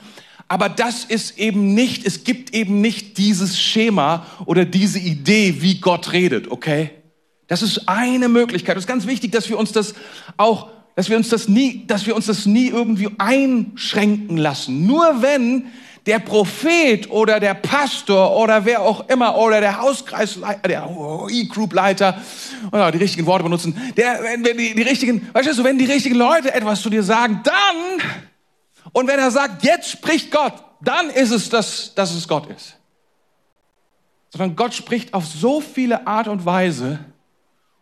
Aber 0.50 0.68
das 0.68 1.06
ist 1.06 1.38
eben 1.38 1.76
nicht, 1.76 2.06
es 2.06 2.24
gibt 2.24 2.56
eben 2.56 2.82
nicht 2.82 3.20
dieses 3.20 3.60
Schema 3.60 4.26
oder 4.46 4.66
diese 4.66 4.98
Idee, 4.98 5.58
wie 5.60 5.80
Gott 5.80 6.12
redet, 6.12 6.50
okay? 6.50 6.90
Das 7.48 7.62
ist 7.62 7.88
eine 7.88 8.30
Möglichkeit. 8.30 8.76
Es 8.76 8.84
ist 8.84 8.88
ganz 8.88 9.06
wichtig, 9.06 9.32
dass 9.32 9.48
wir 9.48 9.60
uns 9.60 9.72
das 9.72 9.94
auch, 10.38 10.70
dass 10.96 11.08
wir 11.08 11.18
uns 11.18 11.30
das 11.30 11.48
nie, 11.48 11.86
dass 11.86 12.08
wir 12.08 12.16
uns 12.16 12.26
das 12.26 12.48
nie 12.48 12.68
irgendwie 12.68 13.10
einschränken 13.20 14.38
lassen. 14.38 14.88
Nur 14.88 15.22
wenn 15.22 15.68
der 16.08 16.18
Prophet 16.18 17.12
oder 17.12 17.40
der 17.40 17.54
Pastor 17.54 18.36
oder 18.36 18.66
wer 18.66 18.82
auch 18.82 19.08
immer 19.08 19.38
oder 19.38 19.62
der 19.62 19.80
Hauskreisleiter, 19.80 20.68
der 20.68 20.90
E-Group-Leiter, 21.30 22.20
die 22.74 22.98
richtigen 22.98 23.28
Worte 23.28 23.44
benutzen, 23.44 23.80
der, 23.98 24.20
wenn 24.24 24.44
die, 24.44 24.74
die 24.74 24.82
richtigen, 24.82 25.28
weißt 25.32 25.60
du, 25.60 25.64
wenn 25.64 25.78
die 25.78 25.86
richtigen 25.86 26.16
Leute 26.16 26.54
etwas 26.56 26.82
zu 26.82 26.90
dir 26.90 27.04
sagen, 27.04 27.42
dann 27.44 28.02
und 28.94 29.08
wenn 29.08 29.20
er 29.20 29.32
sagt, 29.32 29.64
jetzt 29.64 29.90
spricht 29.90 30.32
Gott, 30.32 30.54
dann 30.82 31.10
ist 31.10 31.32
es, 31.32 31.50
dass, 31.50 31.94
dass 31.96 32.14
es 32.14 32.28
Gott 32.28 32.48
ist. 32.50 32.76
Sondern 34.30 34.56
Gott 34.56 34.74
spricht 34.74 35.14
auf 35.14 35.26
so 35.26 35.60
viele 35.62 36.08
Art 36.08 36.28
und 36.28 36.46
Weise 36.46 37.00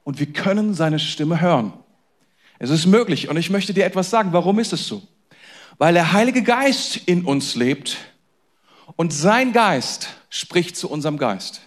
und 0.04 0.20
wir 0.20 0.32
können 0.32 0.74
seine 0.74 1.00
Stimme 1.00 1.42
hören. 1.42 1.74
Es 2.60 2.70
ist 2.70 2.86
möglich 2.86 3.30
und 3.30 3.38
ich 3.38 3.50
möchte 3.50 3.74
dir 3.74 3.86
etwas 3.86 4.10
sagen. 4.10 4.34
Warum 4.34 4.60
ist 4.60 4.74
es 4.74 4.88
so? 4.88 5.04
Weil 5.78 5.94
der 5.94 6.14
Heilige 6.14 6.42
Geist 6.42 6.98
in 7.06 7.26
uns 7.26 7.56
lebt 7.56 7.98
und 8.96 9.14
sein 9.14 9.54
Geist 9.54 10.10
spricht 10.30 10.76
zu 10.76 10.90
unserem 10.90 11.18
Geist. 11.18 11.62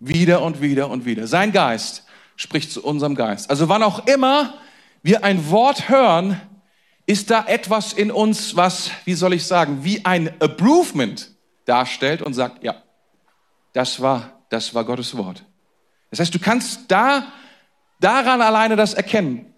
Wieder 0.00 0.42
und 0.42 0.60
wieder 0.60 0.90
und 0.90 1.04
wieder. 1.04 1.26
Sein 1.26 1.52
Geist 1.52 2.04
spricht 2.36 2.72
zu 2.72 2.84
unserem 2.84 3.14
Geist. 3.14 3.48
Also 3.48 3.68
wann 3.68 3.82
auch 3.82 4.06
immer 4.06 4.54
wir 5.02 5.24
ein 5.24 5.50
Wort 5.50 5.88
hören, 5.88 6.40
ist 7.12 7.30
da 7.30 7.44
etwas 7.46 7.92
in 7.92 8.10
uns, 8.10 8.56
was, 8.56 8.90
wie 9.04 9.12
soll 9.12 9.34
ich 9.34 9.44
sagen, 9.44 9.84
wie 9.84 10.04
ein 10.06 10.28
Approvement 10.40 11.30
darstellt 11.66 12.22
und 12.22 12.32
sagt, 12.32 12.64
ja, 12.64 12.82
das 13.74 14.00
war, 14.00 14.42
das 14.48 14.74
war 14.74 14.84
Gottes 14.84 15.14
Wort. 15.16 15.44
Das 16.10 16.20
heißt, 16.20 16.34
du 16.34 16.38
kannst 16.38 16.90
da, 16.90 17.26
daran 18.00 18.40
alleine 18.40 18.76
das 18.76 18.94
erkennen. 18.94 19.52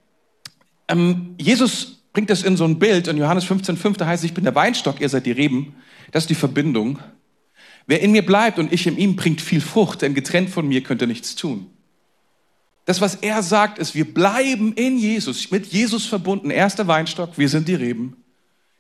Ähm, 0.89 1.37
Jesus 1.39 2.03
bringt 2.13 2.29
das 2.29 2.43
in 2.43 2.57
so 2.57 2.65
ein 2.65 2.81
Bild, 2.81 3.07
in 3.07 3.17
Johannes 3.17 3.45
15, 3.45 3.77
5, 3.77 3.99
da 3.99 4.07
heißt 4.07 4.25
es, 4.25 4.31
ich 4.31 4.35
bin 4.35 4.45
der 4.45 4.55
Weinstock, 4.57 5.01
ihr 5.01 5.09
seid 5.09 5.25
die 5.25 5.33
Reben. 5.33 5.77
Das 6.11 6.25
ist 6.25 6.31
die 6.31 6.35
Verbindung. 6.35 6.99
Wer 7.87 8.01
in 8.01 8.11
mir 8.11 8.27
bleibt 8.27 8.59
und 8.59 8.73
ich 8.73 8.87
in 8.89 8.99
ihm, 8.99 9.15
bringt 9.15 9.41
viel 9.41 9.61
Frucht, 9.61 10.03
denn 10.03 10.15
getrennt 10.15 10.51
von 10.51 10.67
mir 10.67 10.83
könnt 10.83 11.03
ihr 11.03 11.09
nichts 11.09 11.37
tun. 11.37 11.71
Das, 12.85 13.01
was 13.01 13.15
er 13.17 13.43
sagt, 13.43 13.79
ist, 13.79 13.95
wir 13.95 14.13
bleiben 14.13 14.75
in 14.75 14.99
Jesus, 14.99 15.51
mit 15.51 15.67
Jesus 15.67 16.07
verbunden. 16.07 16.51
Er 16.51 16.67
ist 16.67 16.79
der 16.79 16.87
Weinstock, 16.87 17.39
wir 17.39 17.49
sind 17.49 17.67
die 17.69 17.75
Reben. 17.75 18.17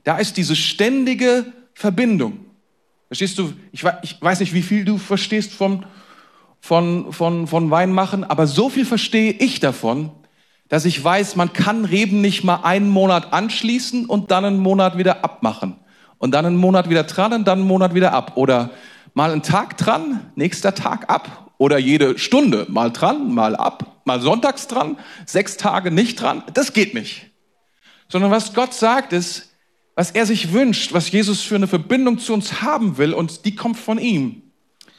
Da 0.02 0.18
ist 0.18 0.36
diese 0.36 0.56
ständige 0.56 1.46
Verbindung. 1.72 2.40
Verstehst 3.08 3.38
du? 3.38 3.52
Ich, 3.72 3.82
weiß 3.84 4.40
nicht, 4.40 4.52
wie 4.52 4.62
viel 4.62 4.84
du 4.84 4.98
verstehst 4.98 5.52
von, 5.52 5.86
von, 6.60 7.12
von, 7.12 7.46
von 7.46 7.70
Wein 7.70 7.92
machen, 7.92 8.24
aber 8.24 8.46
so 8.46 8.68
viel 8.68 8.84
verstehe 8.84 9.32
ich 9.32 9.60
davon, 9.60 10.10
dass 10.68 10.84
ich 10.84 11.02
weiß, 11.02 11.36
man 11.36 11.52
kann 11.52 11.84
Reben 11.84 12.20
nicht 12.20 12.44
mal 12.44 12.60
einen 12.62 12.88
Monat 12.88 13.32
anschließen 13.32 14.06
und 14.06 14.30
dann 14.30 14.44
einen 14.44 14.58
Monat 14.58 14.98
wieder 14.98 15.24
abmachen. 15.24 15.76
Und 16.18 16.32
dann 16.32 16.46
einen 16.46 16.56
Monat 16.56 16.88
wieder 16.90 17.04
dran 17.04 17.32
und 17.32 17.46
dann 17.46 17.60
einen 17.60 17.68
Monat 17.68 17.94
wieder 17.94 18.12
ab. 18.12 18.32
Oder 18.36 18.70
mal 19.12 19.30
einen 19.30 19.42
Tag 19.42 19.76
dran, 19.76 20.30
nächster 20.36 20.74
Tag 20.74 21.10
ab. 21.10 21.43
Oder 21.64 21.78
jede 21.78 22.18
Stunde 22.18 22.66
mal 22.68 22.90
dran, 22.90 23.32
mal 23.32 23.56
ab, 23.56 24.02
mal 24.04 24.20
sonntags 24.20 24.66
dran, 24.66 24.98
sechs 25.24 25.56
Tage 25.56 25.90
nicht 25.90 26.20
dran. 26.20 26.42
Das 26.52 26.74
geht 26.74 26.92
nicht. 26.92 27.30
Sondern 28.06 28.30
was 28.30 28.52
Gott 28.52 28.74
sagt 28.74 29.14
ist, 29.14 29.48
was 29.94 30.10
er 30.10 30.26
sich 30.26 30.52
wünscht, 30.52 30.92
was 30.92 31.10
Jesus 31.10 31.40
für 31.40 31.54
eine 31.54 31.66
Verbindung 31.66 32.18
zu 32.18 32.34
uns 32.34 32.60
haben 32.60 32.98
will 32.98 33.14
und 33.14 33.46
die 33.46 33.54
kommt 33.54 33.78
von 33.78 33.96
ihm. 33.96 34.42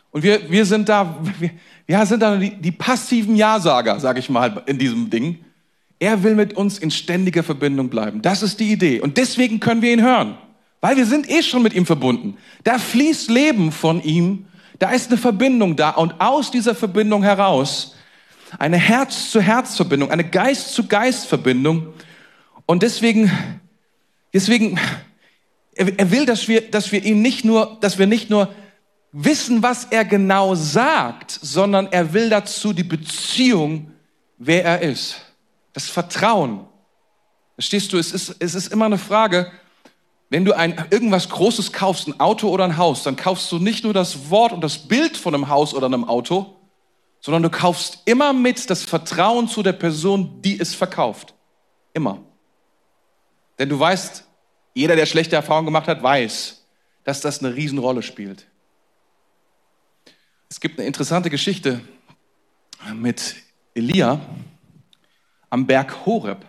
Und 0.09 0.23
wir, 0.23 0.49
wir 0.49 0.65
sind 0.65 0.89
da, 0.89 1.19
wir, 1.39 1.51
wir 1.85 2.03
sind 2.07 2.23
da 2.23 2.35
die, 2.35 2.55
die 2.55 2.71
passiven 2.71 3.35
Ja-Sager, 3.35 3.99
sage 3.99 4.17
ich 4.17 4.31
mal, 4.31 4.63
in 4.65 4.79
diesem 4.79 5.11
Ding. 5.11 5.37
Er 5.99 6.23
will 6.23 6.33
mit 6.33 6.53
uns 6.53 6.79
in 6.79 6.89
ständiger 6.89 7.43
Verbindung 7.43 7.89
bleiben. 7.89 8.23
Das 8.23 8.41
ist 8.41 8.59
die 8.59 8.71
Idee. 8.71 9.01
Und 9.01 9.17
deswegen 9.17 9.59
können 9.59 9.83
wir 9.83 9.93
ihn 9.93 10.01
hören. 10.01 10.35
Weil 10.81 10.97
wir 10.97 11.05
sind 11.05 11.29
eh 11.29 11.43
schon 11.43 11.61
mit 11.61 11.75
ihm 11.75 11.85
verbunden. 11.85 12.37
Da 12.63 12.79
fließt 12.79 13.29
Leben 13.29 13.71
von 13.71 14.01
ihm. 14.01 14.47
Da 14.79 14.91
ist 14.91 15.09
eine 15.09 15.17
Verbindung 15.17 15.75
da. 15.75 15.91
Und 15.91 16.19
aus 16.19 16.51
dieser 16.51 16.75
Verbindung 16.75 17.23
heraus 17.23 17.95
eine 18.59 18.77
Herz-zu-Herz-Verbindung, 18.77 20.11
eine 20.11 20.29
Geist-zu-Geist-Verbindung. 20.29 21.93
Und 22.65 22.83
deswegen, 22.83 23.31
deswegen, 24.33 24.79
er, 25.75 26.11
will, 26.11 26.25
dass 26.25 26.47
wir, 26.47 26.69
dass 26.69 26.91
wir 26.91 27.03
ihn 27.03 27.21
nicht 27.21 27.43
nur, 27.43 27.77
dass 27.81 27.97
wir 27.97 28.07
nicht 28.07 28.29
nur 28.29 28.53
wissen, 29.11 29.63
was 29.63 29.85
er 29.85 30.05
genau 30.05 30.55
sagt, 30.55 31.31
sondern 31.31 31.87
er 31.87 32.13
will 32.13 32.29
dazu 32.29 32.73
die 32.73 32.83
Beziehung, 32.83 33.91
wer 34.37 34.63
er 34.63 34.81
ist. 34.81 35.21
Das 35.73 35.89
Vertrauen. 35.89 36.65
Verstehst 37.55 37.91
du, 37.93 37.97
es 37.97 38.11
ist, 38.11 38.35
es 38.39 38.55
ist 38.55 38.71
immer 38.71 38.85
eine 38.85 38.97
Frage, 38.97 39.51
wenn 40.35 40.43
du 40.43 40.51
ein, 40.51 40.75
irgendwas 40.89 41.29
Großes 41.29 41.71
kaufst, 41.71 42.09
ein 42.09 42.19
Auto 42.19 42.49
oder 42.49 42.65
ein 42.65 42.75
Haus, 42.75 43.03
dann 43.03 43.15
kaufst 43.15 43.49
du 43.53 43.57
nicht 43.57 43.85
nur 43.85 43.93
das 43.93 44.29
Wort 44.29 44.51
und 44.51 44.59
das 44.59 44.79
Bild 44.79 45.15
von 45.15 45.33
einem 45.33 45.47
Haus 45.47 45.73
oder 45.73 45.85
einem 45.85 46.03
Auto, 46.03 46.57
sondern 47.21 47.41
du 47.41 47.49
kaufst 47.49 48.01
immer 48.03 48.33
mit 48.33 48.69
das 48.69 48.83
Vertrauen 48.83 49.47
zu 49.47 49.63
der 49.63 49.71
Person, 49.71 50.41
die 50.41 50.59
es 50.59 50.75
verkauft. 50.75 51.35
Immer. 51.93 52.21
Denn 53.59 53.69
du 53.69 53.79
weißt, 53.79 54.25
jeder, 54.73 54.97
der 54.97 55.05
schlechte 55.05 55.37
Erfahrungen 55.37 55.67
gemacht 55.67 55.87
hat, 55.87 56.03
weiß, 56.03 56.65
dass 57.05 57.21
das 57.21 57.39
eine 57.39 57.55
Riesenrolle 57.55 58.03
spielt. 58.03 58.45
Es 60.49 60.59
gibt 60.59 60.77
eine 60.77 60.85
interessante 60.85 61.29
Geschichte 61.29 61.79
mit 62.93 63.37
Elia 63.73 64.19
am 65.49 65.65
Berg 65.65 66.05
Horeb. 66.05 66.45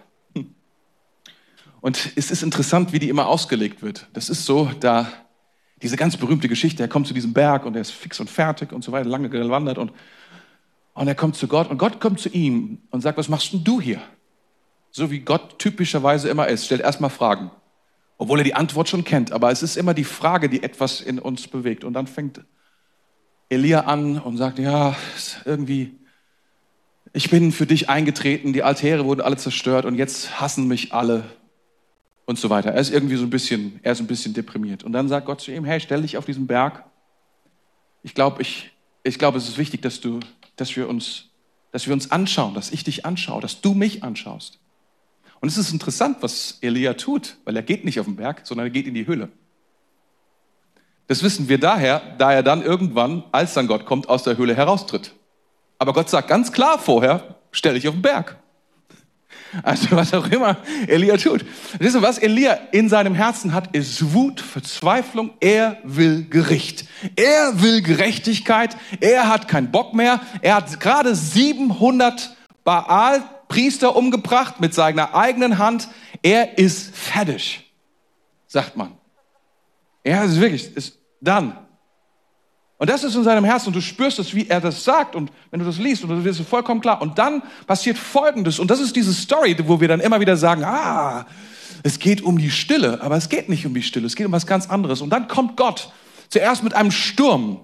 Und 1.86 2.14
es 2.16 2.32
ist 2.32 2.42
interessant, 2.42 2.92
wie 2.92 2.98
die 2.98 3.08
immer 3.08 3.28
ausgelegt 3.28 3.80
wird. 3.80 4.08
Das 4.12 4.28
ist 4.28 4.44
so, 4.44 4.68
da 4.80 5.06
diese 5.82 5.96
ganz 5.96 6.16
berühmte 6.16 6.48
Geschichte, 6.48 6.82
er 6.82 6.88
kommt 6.88 7.06
zu 7.06 7.14
diesem 7.14 7.32
Berg 7.32 7.64
und 7.64 7.76
er 7.76 7.80
ist 7.80 7.92
fix 7.92 8.18
und 8.18 8.28
fertig 8.28 8.72
und 8.72 8.82
so 8.82 8.90
weiter, 8.90 9.08
lange 9.08 9.28
gewandert 9.28 9.78
und, 9.78 9.92
und 10.94 11.06
er 11.06 11.14
kommt 11.14 11.36
zu 11.36 11.46
Gott 11.46 11.70
und 11.70 11.78
Gott 11.78 12.00
kommt 12.00 12.18
zu 12.18 12.28
ihm 12.28 12.78
und 12.90 13.02
sagt, 13.02 13.18
was 13.18 13.28
machst 13.28 13.52
denn 13.52 13.62
du 13.62 13.80
hier? 13.80 14.02
So 14.90 15.12
wie 15.12 15.20
Gott 15.20 15.60
typischerweise 15.60 16.28
immer 16.28 16.48
ist, 16.48 16.66
stellt 16.66 16.80
erstmal 16.80 17.10
Fragen. 17.10 17.52
Obwohl 18.18 18.40
er 18.40 18.44
die 18.44 18.54
Antwort 18.54 18.88
schon 18.88 19.04
kennt, 19.04 19.30
aber 19.30 19.52
es 19.52 19.62
ist 19.62 19.76
immer 19.76 19.94
die 19.94 20.02
Frage, 20.02 20.48
die 20.48 20.64
etwas 20.64 21.00
in 21.00 21.20
uns 21.20 21.46
bewegt. 21.46 21.84
Und 21.84 21.92
dann 21.92 22.08
fängt 22.08 22.40
Elia 23.48 23.82
an 23.82 24.18
und 24.18 24.38
sagt, 24.38 24.58
ja, 24.58 24.96
irgendwie, 25.44 25.96
ich 27.12 27.30
bin 27.30 27.52
für 27.52 27.66
dich 27.66 27.88
eingetreten, 27.88 28.52
die 28.52 28.64
Altäre 28.64 29.04
wurden 29.04 29.20
alle 29.20 29.36
zerstört 29.36 29.84
und 29.84 29.94
jetzt 29.94 30.40
hassen 30.40 30.66
mich 30.66 30.92
alle 30.92 31.22
und 32.26 32.38
so 32.38 32.50
weiter. 32.50 32.72
Er 32.72 32.80
ist 32.80 32.92
irgendwie 32.92 33.16
so 33.16 33.22
ein 33.22 33.30
bisschen, 33.30 33.80
er 33.82 33.92
ist 33.92 34.00
ein 34.00 34.06
bisschen 34.06 34.34
deprimiert. 34.34 34.84
Und 34.84 34.92
dann 34.92 35.08
sagt 35.08 35.26
Gott 35.26 35.40
zu 35.40 35.52
ihm, 35.52 35.64
hey, 35.64 35.80
stell 35.80 36.02
dich 36.02 36.18
auf 36.18 36.26
diesen 36.26 36.46
Berg. 36.46 36.84
Ich 38.02 38.14
glaube, 38.14 38.42
ich, 38.42 38.72
ich 39.02 39.18
glaube, 39.18 39.38
es 39.38 39.48
ist 39.48 39.58
wichtig, 39.58 39.80
dass 39.82 40.00
du, 40.00 40.20
dass 40.56 40.76
wir 40.76 40.88
uns, 40.88 41.26
dass 41.72 41.86
wir 41.86 41.94
uns 41.94 42.10
anschauen, 42.10 42.54
dass 42.54 42.70
ich 42.72 42.84
dich 42.84 43.06
anschaue, 43.06 43.40
dass 43.40 43.60
du 43.60 43.74
mich 43.74 44.02
anschaust. 44.02 44.58
Und 45.40 45.48
es 45.48 45.56
ist 45.56 45.72
interessant, 45.72 46.18
was 46.20 46.58
Elia 46.60 46.94
tut, 46.94 47.36
weil 47.44 47.56
er 47.56 47.62
geht 47.62 47.84
nicht 47.84 48.00
auf 48.00 48.06
den 48.06 48.16
Berg, 48.16 48.42
sondern 48.44 48.66
er 48.66 48.70
geht 48.70 48.86
in 48.86 48.94
die 48.94 49.06
Höhle. 49.06 49.28
Das 51.06 51.22
wissen 51.22 51.48
wir 51.48 51.58
daher, 51.58 52.00
da 52.18 52.32
er 52.32 52.42
dann 52.42 52.62
irgendwann, 52.62 53.22
als 53.30 53.54
dann 53.54 53.68
Gott 53.68 53.86
kommt, 53.86 54.08
aus 54.08 54.24
der 54.24 54.36
Höhle 54.36 54.56
heraustritt. 54.56 55.12
Aber 55.78 55.92
Gott 55.92 56.10
sagt 56.10 56.28
ganz 56.28 56.50
klar 56.50 56.78
vorher, 56.78 57.36
stell 57.52 57.74
dich 57.74 57.86
auf 57.86 57.94
den 57.94 58.02
Berg. 58.02 58.36
Also 59.62 59.90
was 59.92 60.12
auch 60.12 60.26
immer 60.28 60.58
Elia 60.86 61.16
tut. 61.16 61.44
Wisst 61.78 61.96
ihr, 61.96 62.02
was 62.02 62.18
Elia 62.18 62.54
in 62.72 62.88
seinem 62.88 63.14
Herzen 63.14 63.52
hat, 63.52 63.74
ist 63.74 64.12
Wut, 64.12 64.40
Verzweiflung. 64.40 65.30
Er 65.40 65.78
will 65.84 66.26
Gericht. 66.28 66.86
Er 67.16 67.62
will 67.62 67.82
Gerechtigkeit. 67.82 68.76
Er 69.00 69.28
hat 69.28 69.48
keinen 69.48 69.70
Bock 69.70 69.94
mehr. 69.94 70.20
Er 70.42 70.56
hat 70.56 70.78
gerade 70.80 71.14
700 71.14 72.36
Baal-Priester 72.64 73.96
umgebracht 73.96 74.60
mit 74.60 74.74
seiner 74.74 75.14
eigenen 75.14 75.58
Hand. 75.58 75.88
Er 76.22 76.58
ist 76.58 76.94
fertig, 76.94 77.72
sagt 78.46 78.76
man. 78.76 78.92
Er 80.02 80.24
ist 80.24 80.40
wirklich, 80.40 80.76
ist 80.76 80.98
dann. 81.20 81.65
Und 82.78 82.90
das 82.90 83.04
ist 83.04 83.14
in 83.14 83.24
seinem 83.24 83.44
Herzen 83.44 83.68
und 83.68 83.76
du 83.76 83.80
spürst 83.80 84.18
es, 84.18 84.34
wie 84.34 84.48
er 84.48 84.60
das 84.60 84.84
sagt 84.84 85.16
und 85.16 85.32
wenn 85.50 85.60
du 85.60 85.66
das 85.66 85.78
liest 85.78 86.04
und 86.04 86.10
du 86.10 86.24
wirst 86.24 86.40
es 86.40 86.46
vollkommen 86.46 86.82
klar. 86.82 87.00
Und 87.00 87.18
dann 87.18 87.42
passiert 87.66 87.96
Folgendes 87.96 88.58
und 88.58 88.70
das 88.70 88.80
ist 88.80 88.94
diese 88.94 89.14
Story, 89.14 89.56
wo 89.66 89.80
wir 89.80 89.88
dann 89.88 90.00
immer 90.00 90.20
wieder 90.20 90.36
sagen, 90.36 90.62
ah, 90.62 91.26
es 91.82 91.98
geht 91.98 92.20
um 92.20 92.38
die 92.38 92.50
Stille, 92.50 93.00
aber 93.00 93.16
es 93.16 93.28
geht 93.28 93.48
nicht 93.48 93.64
um 93.64 93.72
die 93.72 93.82
Stille, 93.82 94.06
es 94.06 94.14
geht 94.14 94.26
um 94.26 94.32
was 94.32 94.46
ganz 94.46 94.68
anderes. 94.68 95.00
Und 95.00 95.10
dann 95.10 95.26
kommt 95.28 95.56
Gott 95.56 95.90
zuerst 96.28 96.62
mit 96.62 96.74
einem 96.74 96.90
Sturm. 96.90 97.60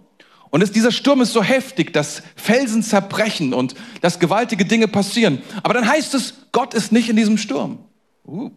Und 0.48 0.62
es, 0.62 0.70
dieser 0.70 0.92
Sturm 0.92 1.20
ist 1.22 1.32
so 1.32 1.42
heftig, 1.42 1.92
dass 1.92 2.22
Felsen 2.36 2.82
zerbrechen 2.82 3.54
und 3.54 3.74
dass 4.00 4.18
gewaltige 4.18 4.64
Dinge 4.64 4.88
passieren. 4.88 5.42
Aber 5.62 5.74
dann 5.74 5.88
heißt 5.88 6.14
es, 6.14 6.34
Gott 6.52 6.74
ist 6.74 6.92
nicht 6.92 7.08
in 7.08 7.16
diesem 7.16 7.38
Sturm. 7.38 7.78
Uh. 8.26 8.50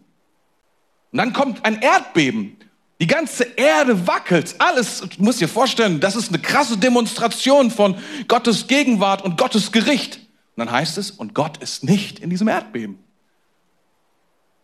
Und 1.12 1.18
dann 1.18 1.32
kommt 1.32 1.64
ein 1.64 1.80
Erdbeben. 1.80 2.56
Die 3.00 3.06
ganze 3.06 3.44
Erde 3.56 4.06
wackelt. 4.06 4.54
Alles, 4.58 5.00
du 5.00 5.22
musst 5.22 5.40
dir 5.40 5.48
vorstellen, 5.48 6.00
das 6.00 6.16
ist 6.16 6.30
eine 6.30 6.38
krasse 6.38 6.78
Demonstration 6.78 7.70
von 7.70 7.96
Gottes 8.26 8.68
Gegenwart 8.68 9.22
und 9.22 9.36
Gottes 9.36 9.70
Gericht. 9.70 10.16
Und 10.56 10.66
dann 10.66 10.70
heißt 10.70 10.96
es, 10.96 11.10
und 11.10 11.34
Gott 11.34 11.58
ist 11.58 11.84
nicht 11.84 12.18
in 12.20 12.30
diesem 12.30 12.48
Erdbeben. 12.48 12.98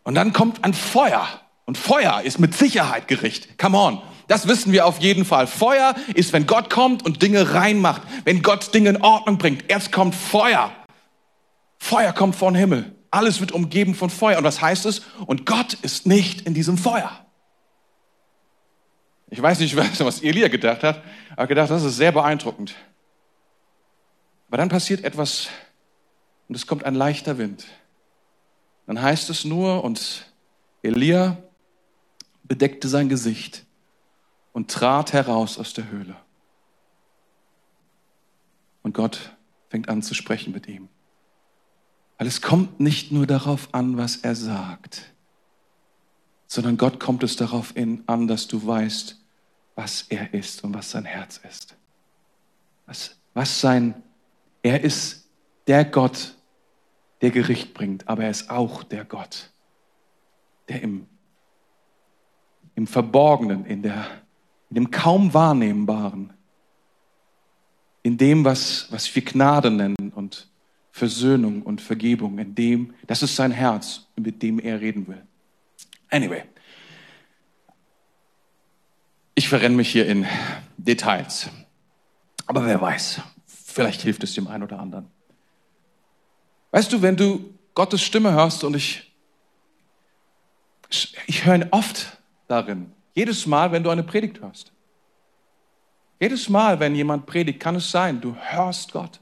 Und 0.02 0.14
dann 0.14 0.32
kommt 0.32 0.64
ein 0.64 0.72
Feuer. 0.72 1.28
Und 1.66 1.76
Feuer 1.76 2.22
ist 2.22 2.38
mit 2.38 2.56
Sicherheit 2.56 3.06
Gericht. 3.06 3.58
Come 3.58 3.78
on. 3.78 4.02
Das 4.28 4.48
wissen 4.48 4.72
wir 4.72 4.86
auf 4.86 5.00
jeden 5.00 5.26
Fall. 5.26 5.46
Feuer 5.46 5.94
ist, 6.14 6.32
wenn 6.32 6.46
Gott 6.46 6.70
kommt 6.70 7.04
und 7.04 7.20
Dinge 7.20 7.52
reinmacht. 7.54 8.02
Wenn 8.24 8.42
Gott 8.42 8.72
Dinge 8.72 8.90
in 8.90 9.02
Ordnung 9.02 9.36
bringt. 9.36 9.64
Erst 9.68 9.92
kommt 9.92 10.14
Feuer. 10.14 10.72
Feuer 11.78 12.12
kommt 12.12 12.34
vom 12.34 12.54
Himmel. 12.54 12.96
Alles 13.10 13.40
wird 13.40 13.52
umgeben 13.52 13.94
von 13.94 14.08
Feuer. 14.08 14.38
Und 14.38 14.44
was 14.44 14.62
heißt 14.62 14.86
es? 14.86 15.02
Und 15.26 15.44
Gott 15.44 15.74
ist 15.82 16.06
nicht 16.06 16.40
in 16.42 16.54
diesem 16.54 16.78
Feuer. 16.78 17.10
Ich 19.32 19.40
weiß 19.40 19.60
nicht, 19.60 19.74
was 20.00 20.22
Elia 20.22 20.48
gedacht 20.48 20.82
hat, 20.82 21.02
aber 21.36 21.46
gedacht, 21.46 21.70
das 21.70 21.82
ist 21.84 21.96
sehr 21.96 22.12
beeindruckend. 22.12 22.74
Aber 24.48 24.58
dann 24.58 24.68
passiert 24.68 25.04
etwas 25.04 25.48
und 26.48 26.54
es 26.54 26.66
kommt 26.66 26.84
ein 26.84 26.94
leichter 26.94 27.38
Wind. 27.38 27.66
Dann 28.86 29.00
heißt 29.00 29.30
es 29.30 29.46
nur, 29.46 29.84
und 29.84 30.26
Elia 30.82 31.38
bedeckte 32.44 32.88
sein 32.88 33.08
Gesicht 33.08 33.64
und 34.52 34.70
trat 34.70 35.14
heraus 35.14 35.58
aus 35.58 35.72
der 35.72 35.88
Höhle. 35.88 36.14
Und 38.82 38.92
Gott 38.92 39.34
fängt 39.70 39.88
an 39.88 40.02
zu 40.02 40.12
sprechen 40.12 40.52
mit 40.52 40.68
ihm. 40.68 40.90
Weil 42.18 42.26
es 42.26 42.42
kommt 42.42 42.80
nicht 42.80 43.12
nur 43.12 43.26
darauf 43.26 43.72
an, 43.72 43.96
was 43.96 44.16
er 44.16 44.34
sagt, 44.36 45.10
sondern 46.48 46.76
Gott 46.76 47.00
kommt 47.00 47.22
es 47.22 47.36
darauf 47.36 47.72
an, 48.06 48.28
dass 48.28 48.46
du 48.46 48.66
weißt, 48.66 49.21
was 49.74 50.02
er 50.08 50.32
ist 50.34 50.62
und 50.64 50.74
was 50.74 50.90
sein 50.90 51.04
Herz 51.04 51.40
ist. 51.48 51.76
Was, 52.86 53.16
was 53.34 53.60
sein, 53.60 54.02
er 54.62 54.82
ist 54.82 55.28
der 55.66 55.84
Gott, 55.84 56.36
der 57.20 57.30
Gericht 57.30 57.72
bringt, 57.72 58.08
aber 58.08 58.24
er 58.24 58.30
ist 58.30 58.50
auch 58.50 58.82
der 58.82 59.04
Gott, 59.04 59.50
der 60.68 60.82
im, 60.82 61.06
im 62.74 62.86
Verborgenen, 62.86 63.64
in, 63.64 63.82
der, 63.82 64.06
in 64.70 64.74
dem 64.74 64.90
kaum 64.90 65.32
Wahrnehmbaren, 65.32 66.32
in 68.02 68.18
dem, 68.18 68.44
was, 68.44 68.90
was 68.90 69.14
wir 69.14 69.22
Gnade 69.22 69.70
nennen 69.70 70.12
und 70.14 70.48
Versöhnung 70.90 71.62
und 71.62 71.80
Vergebung, 71.80 72.38
in 72.38 72.54
dem, 72.54 72.94
das 73.06 73.22
ist 73.22 73.36
sein 73.36 73.52
Herz, 73.52 74.06
mit 74.16 74.42
dem 74.42 74.58
er 74.58 74.80
reden 74.80 75.06
will. 75.06 75.22
Anyway, 76.10 76.42
ich 79.34 79.48
verrenne 79.48 79.76
mich 79.76 79.90
hier 79.90 80.06
in 80.06 80.26
Details. 80.76 81.48
Aber 82.46 82.66
wer 82.66 82.80
weiß, 82.80 83.20
vielleicht 83.46 84.02
hilft 84.02 84.24
es 84.24 84.34
dem 84.34 84.46
einen 84.46 84.62
oder 84.62 84.78
anderen. 84.78 85.06
Weißt 86.70 86.92
du, 86.92 87.02
wenn 87.02 87.16
du 87.16 87.54
Gottes 87.74 88.02
Stimme 88.02 88.32
hörst 88.32 88.64
und 88.64 88.76
ich, 88.76 89.12
ich 91.26 91.44
höre 91.44 91.54
ihn 91.54 91.68
oft 91.70 92.18
darin. 92.48 92.92
Jedes 93.14 93.46
Mal, 93.46 93.72
wenn 93.72 93.82
du 93.82 93.90
eine 93.90 94.02
Predigt 94.02 94.40
hörst. 94.40 94.72
Jedes 96.20 96.48
Mal, 96.48 96.78
wenn 96.80 96.94
jemand 96.94 97.26
predigt, 97.26 97.60
kann 97.60 97.76
es 97.76 97.90
sein, 97.90 98.20
du 98.20 98.36
hörst 98.36 98.92
Gott. 98.92 99.20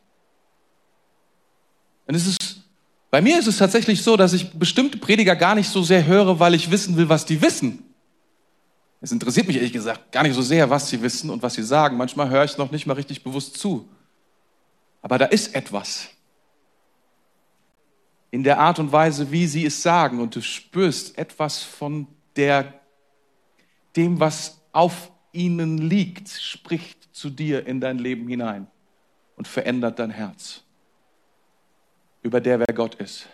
Und 2.06 2.14
es 2.14 2.26
ist, 2.26 2.64
bei 3.10 3.20
mir 3.20 3.38
ist 3.38 3.46
es 3.46 3.58
tatsächlich 3.58 4.02
so, 4.02 4.16
dass 4.16 4.32
ich 4.32 4.50
bestimmte 4.52 4.98
Prediger 4.98 5.36
gar 5.36 5.54
nicht 5.54 5.68
so 5.68 5.82
sehr 5.82 6.06
höre, 6.06 6.38
weil 6.40 6.54
ich 6.54 6.70
wissen 6.70 6.96
will, 6.96 7.08
was 7.08 7.24
die 7.24 7.40
wissen. 7.40 7.89
Es 9.00 9.12
interessiert 9.12 9.46
mich 9.46 9.56
ehrlich 9.56 9.72
gesagt 9.72 10.12
gar 10.12 10.22
nicht 10.22 10.34
so 10.34 10.42
sehr, 10.42 10.68
was 10.68 10.88
sie 10.88 11.00
wissen 11.00 11.30
und 11.30 11.42
was 11.42 11.54
sie 11.54 11.62
sagen. 11.62 11.96
Manchmal 11.96 12.28
höre 12.28 12.44
ich 12.44 12.58
noch 12.58 12.70
nicht 12.70 12.86
mal 12.86 12.94
richtig 12.94 13.24
bewusst 13.24 13.56
zu. 13.56 13.88
Aber 15.02 15.16
da 15.16 15.24
ist 15.26 15.54
etwas 15.54 16.08
in 18.30 18.44
der 18.44 18.60
Art 18.60 18.78
und 18.78 18.92
Weise, 18.92 19.30
wie 19.32 19.46
sie 19.46 19.64
es 19.64 19.82
sagen. 19.82 20.20
Und 20.20 20.36
du 20.36 20.42
spürst 20.42 21.16
etwas 21.16 21.62
von 21.62 22.06
der, 22.36 22.80
dem, 23.96 24.20
was 24.20 24.60
auf 24.72 25.10
ihnen 25.32 25.78
liegt, 25.78 26.28
spricht 26.28 27.14
zu 27.14 27.30
dir 27.30 27.66
in 27.66 27.80
dein 27.80 27.98
Leben 27.98 28.28
hinein 28.28 28.66
und 29.36 29.48
verändert 29.48 29.98
dein 29.98 30.10
Herz 30.10 30.62
über 32.22 32.40
der, 32.40 32.58
wer 32.58 32.74
Gott 32.74 32.96
ist. 32.96 33.26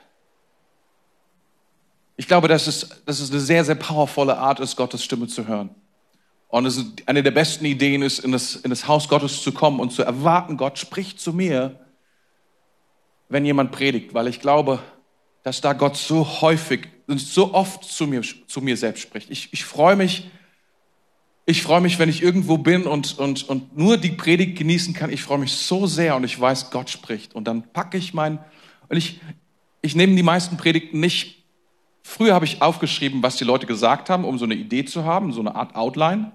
Ich 2.17 2.27
glaube, 2.27 2.49
dass 2.49 2.67
es, 2.67 2.89
dass 3.05 3.21
es 3.21 3.31
eine 3.31 3.41
sehr, 3.41 3.65
sehr 3.65 3.75
powervolle 3.75 4.39
Art 4.39 4.61
ist, 4.61 4.77
Gottes 4.77 5.05
Stimme 5.05 5.27
zu 5.27 5.47
hören. 5.47 5.71
Und 6.49 6.65
es 6.65 6.77
ist 6.77 6.87
eine 7.07 7.23
der 7.23 7.33
besten 7.33 7.65
Ideen 7.65 8.03
ist, 8.03 8.21
in 8.21 8.33
das, 8.33 8.57
in 8.57 8.71
das 8.71 8.89
Haus 8.89 9.09
Gottes 9.09 9.43
zu 9.43 9.53
kommen 9.53 9.81
und 9.81 9.93
zu 9.93 10.03
erwarten, 10.03 10.57
Gott 10.57 10.79
spricht 10.79 11.21
zu 11.21 11.33
mir, 11.33 11.81
wenn 13.29 13.45
jemand 13.45 13.73
predigt, 13.73 14.15
weil 14.15 14.29
ich 14.29 14.41
glaube, 14.41 14.79
dass 15.43 15.61
da 15.61 15.73
Gott 15.73 15.97
so 15.97 16.41
häufig 16.41 16.89
und 17.07 17.21
so 17.21 17.53
oft 17.55 17.85
zu 17.85 18.07
mir, 18.07 18.23
zu 18.23 18.61
mir 18.61 18.77
selbst 18.77 19.03
spricht. 19.03 19.31
Ich, 19.31 19.53
ich 19.53 19.65
freue 19.65 19.97
mich, 19.97 20.31
ich 21.45 21.63
freue 21.63 21.81
mich, 21.81 21.99
wenn 21.99 22.09
ich 22.09 22.23
irgendwo 22.23 22.59
bin 22.59 22.85
und, 22.85 23.19
und, 23.19 23.49
und 23.49 23.77
nur 23.77 23.97
die 23.97 24.11
Predigt 24.11 24.59
genießen 24.59 24.95
kann. 24.95 25.11
Ich 25.11 25.23
freue 25.23 25.39
mich 25.39 25.53
so 25.53 25.87
sehr 25.87 26.17
und 26.17 26.25
ich 26.25 26.41
weiß, 26.41 26.71
Gott 26.71 26.91
spricht. 26.91 27.35
Und 27.35 27.47
dann 27.47 27.73
packe 27.73 27.97
ich 27.97 28.15
mein, 28.15 28.41
und 28.89 28.97
ich, 28.97 29.21
ich 29.83 29.95
nehme 29.95 30.17
die 30.17 30.23
meisten 30.23 30.57
Predigten 30.57 30.99
nicht. 31.01 31.45
Früher 32.09 32.35
habe 32.35 32.45
ich 32.45 32.63
aufgeschrieben, 32.63 33.21
was 33.25 33.35
die 33.35 33.43
Leute 33.43 33.67
gesagt 33.67 34.11
haben, 34.11 34.25
um 34.25 34.39
so 34.39 34.45
eine 34.45 34.55
Idee 34.55 34.85
zu 34.85 35.05
haben, 35.05 35.33
so 35.33 35.41
eine 35.41 35.57
Art 35.57 35.75
Outline. 35.75 36.27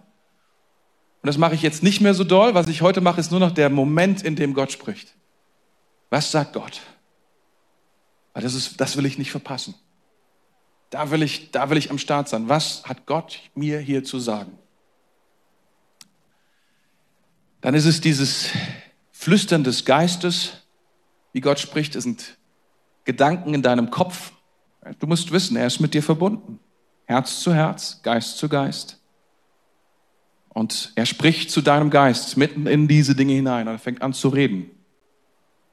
Und 1.21 1.27
das 1.27 1.37
mache 1.37 1.55
ich 1.55 1.61
jetzt 1.61 1.81
nicht 1.81 2.01
mehr 2.01 2.13
so 2.13 2.25
doll. 2.25 2.53
Was 2.53 2.67
ich 2.67 2.81
heute 2.81 2.99
mache, 2.99 3.21
ist 3.21 3.31
nur 3.31 3.39
noch 3.39 3.51
der 3.51 3.69
Moment, 3.69 4.21
in 4.21 4.35
dem 4.35 4.53
Gott 4.53 4.73
spricht. 4.73 5.15
Was 6.09 6.29
sagt 6.29 6.53
Gott? 6.53 6.81
Weil 8.33 8.43
das, 8.43 8.53
ist, 8.53 8.81
das 8.81 8.97
will 8.97 9.05
ich 9.05 9.17
nicht 9.17 9.31
verpassen. 9.31 9.73
Da 10.89 11.09
will, 11.09 11.23
ich, 11.23 11.51
da 11.51 11.69
will 11.69 11.77
ich 11.77 11.89
am 11.89 11.97
Start 11.97 12.27
sein. 12.27 12.49
Was 12.49 12.83
hat 12.83 13.05
Gott 13.05 13.39
mir 13.55 13.79
hier 13.79 14.03
zu 14.03 14.19
sagen? 14.19 14.59
Dann 17.61 17.75
ist 17.75 17.85
es 17.85 18.01
dieses 18.01 18.49
Flüstern 19.13 19.63
des 19.63 19.85
Geistes, 19.85 20.51
wie 21.31 21.39
Gott 21.39 21.59
spricht. 21.59 21.95
Es 21.95 22.03
sind 22.03 22.37
Gedanken 23.05 23.53
in 23.53 23.61
deinem 23.61 23.89
Kopf. 23.89 24.33
Du 24.99 25.07
musst 25.07 25.31
wissen, 25.31 25.57
er 25.57 25.67
ist 25.67 25.79
mit 25.79 25.93
dir 25.93 26.01
verbunden. 26.01 26.59
Herz 27.05 27.41
zu 27.41 27.53
Herz, 27.53 28.01
Geist 28.03 28.37
zu 28.37 28.49
Geist. 28.49 28.99
Und 30.49 30.91
er 30.95 31.05
spricht 31.05 31.51
zu 31.51 31.61
deinem 31.61 31.89
Geist 31.89 32.35
mitten 32.35 32.67
in 32.67 32.87
diese 32.87 33.15
Dinge 33.15 33.33
hinein. 33.33 33.67
Er 33.67 33.79
fängt 33.79 34.01
an 34.01 34.13
zu 34.13 34.29
reden. 34.29 34.69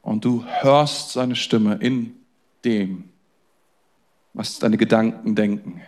Und 0.03 0.25
du 0.25 0.45
hörst 0.45 1.13
seine 1.13 1.37
Stimme 1.37 1.75
in 1.77 2.15
dem, 2.65 3.09
was 4.35 4.59
deine 4.59 4.77
Gedanken 4.77 5.35
denken. 5.35 5.81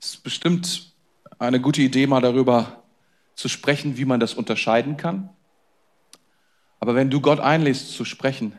Es 0.00 0.14
ist 0.14 0.24
bestimmt 0.24 0.92
eine 1.38 1.60
gute 1.60 1.82
Idee, 1.82 2.06
mal 2.06 2.20
darüber 2.20 2.82
zu 3.34 3.48
sprechen, 3.48 3.96
wie 3.96 4.04
man 4.04 4.18
das 4.18 4.34
unterscheiden 4.34 4.96
kann. 4.96 5.28
Aber 6.80 6.94
wenn 6.94 7.10
du 7.10 7.20
Gott 7.20 7.40
einlädst 7.40 7.92
zu 7.92 8.04
sprechen 8.04 8.58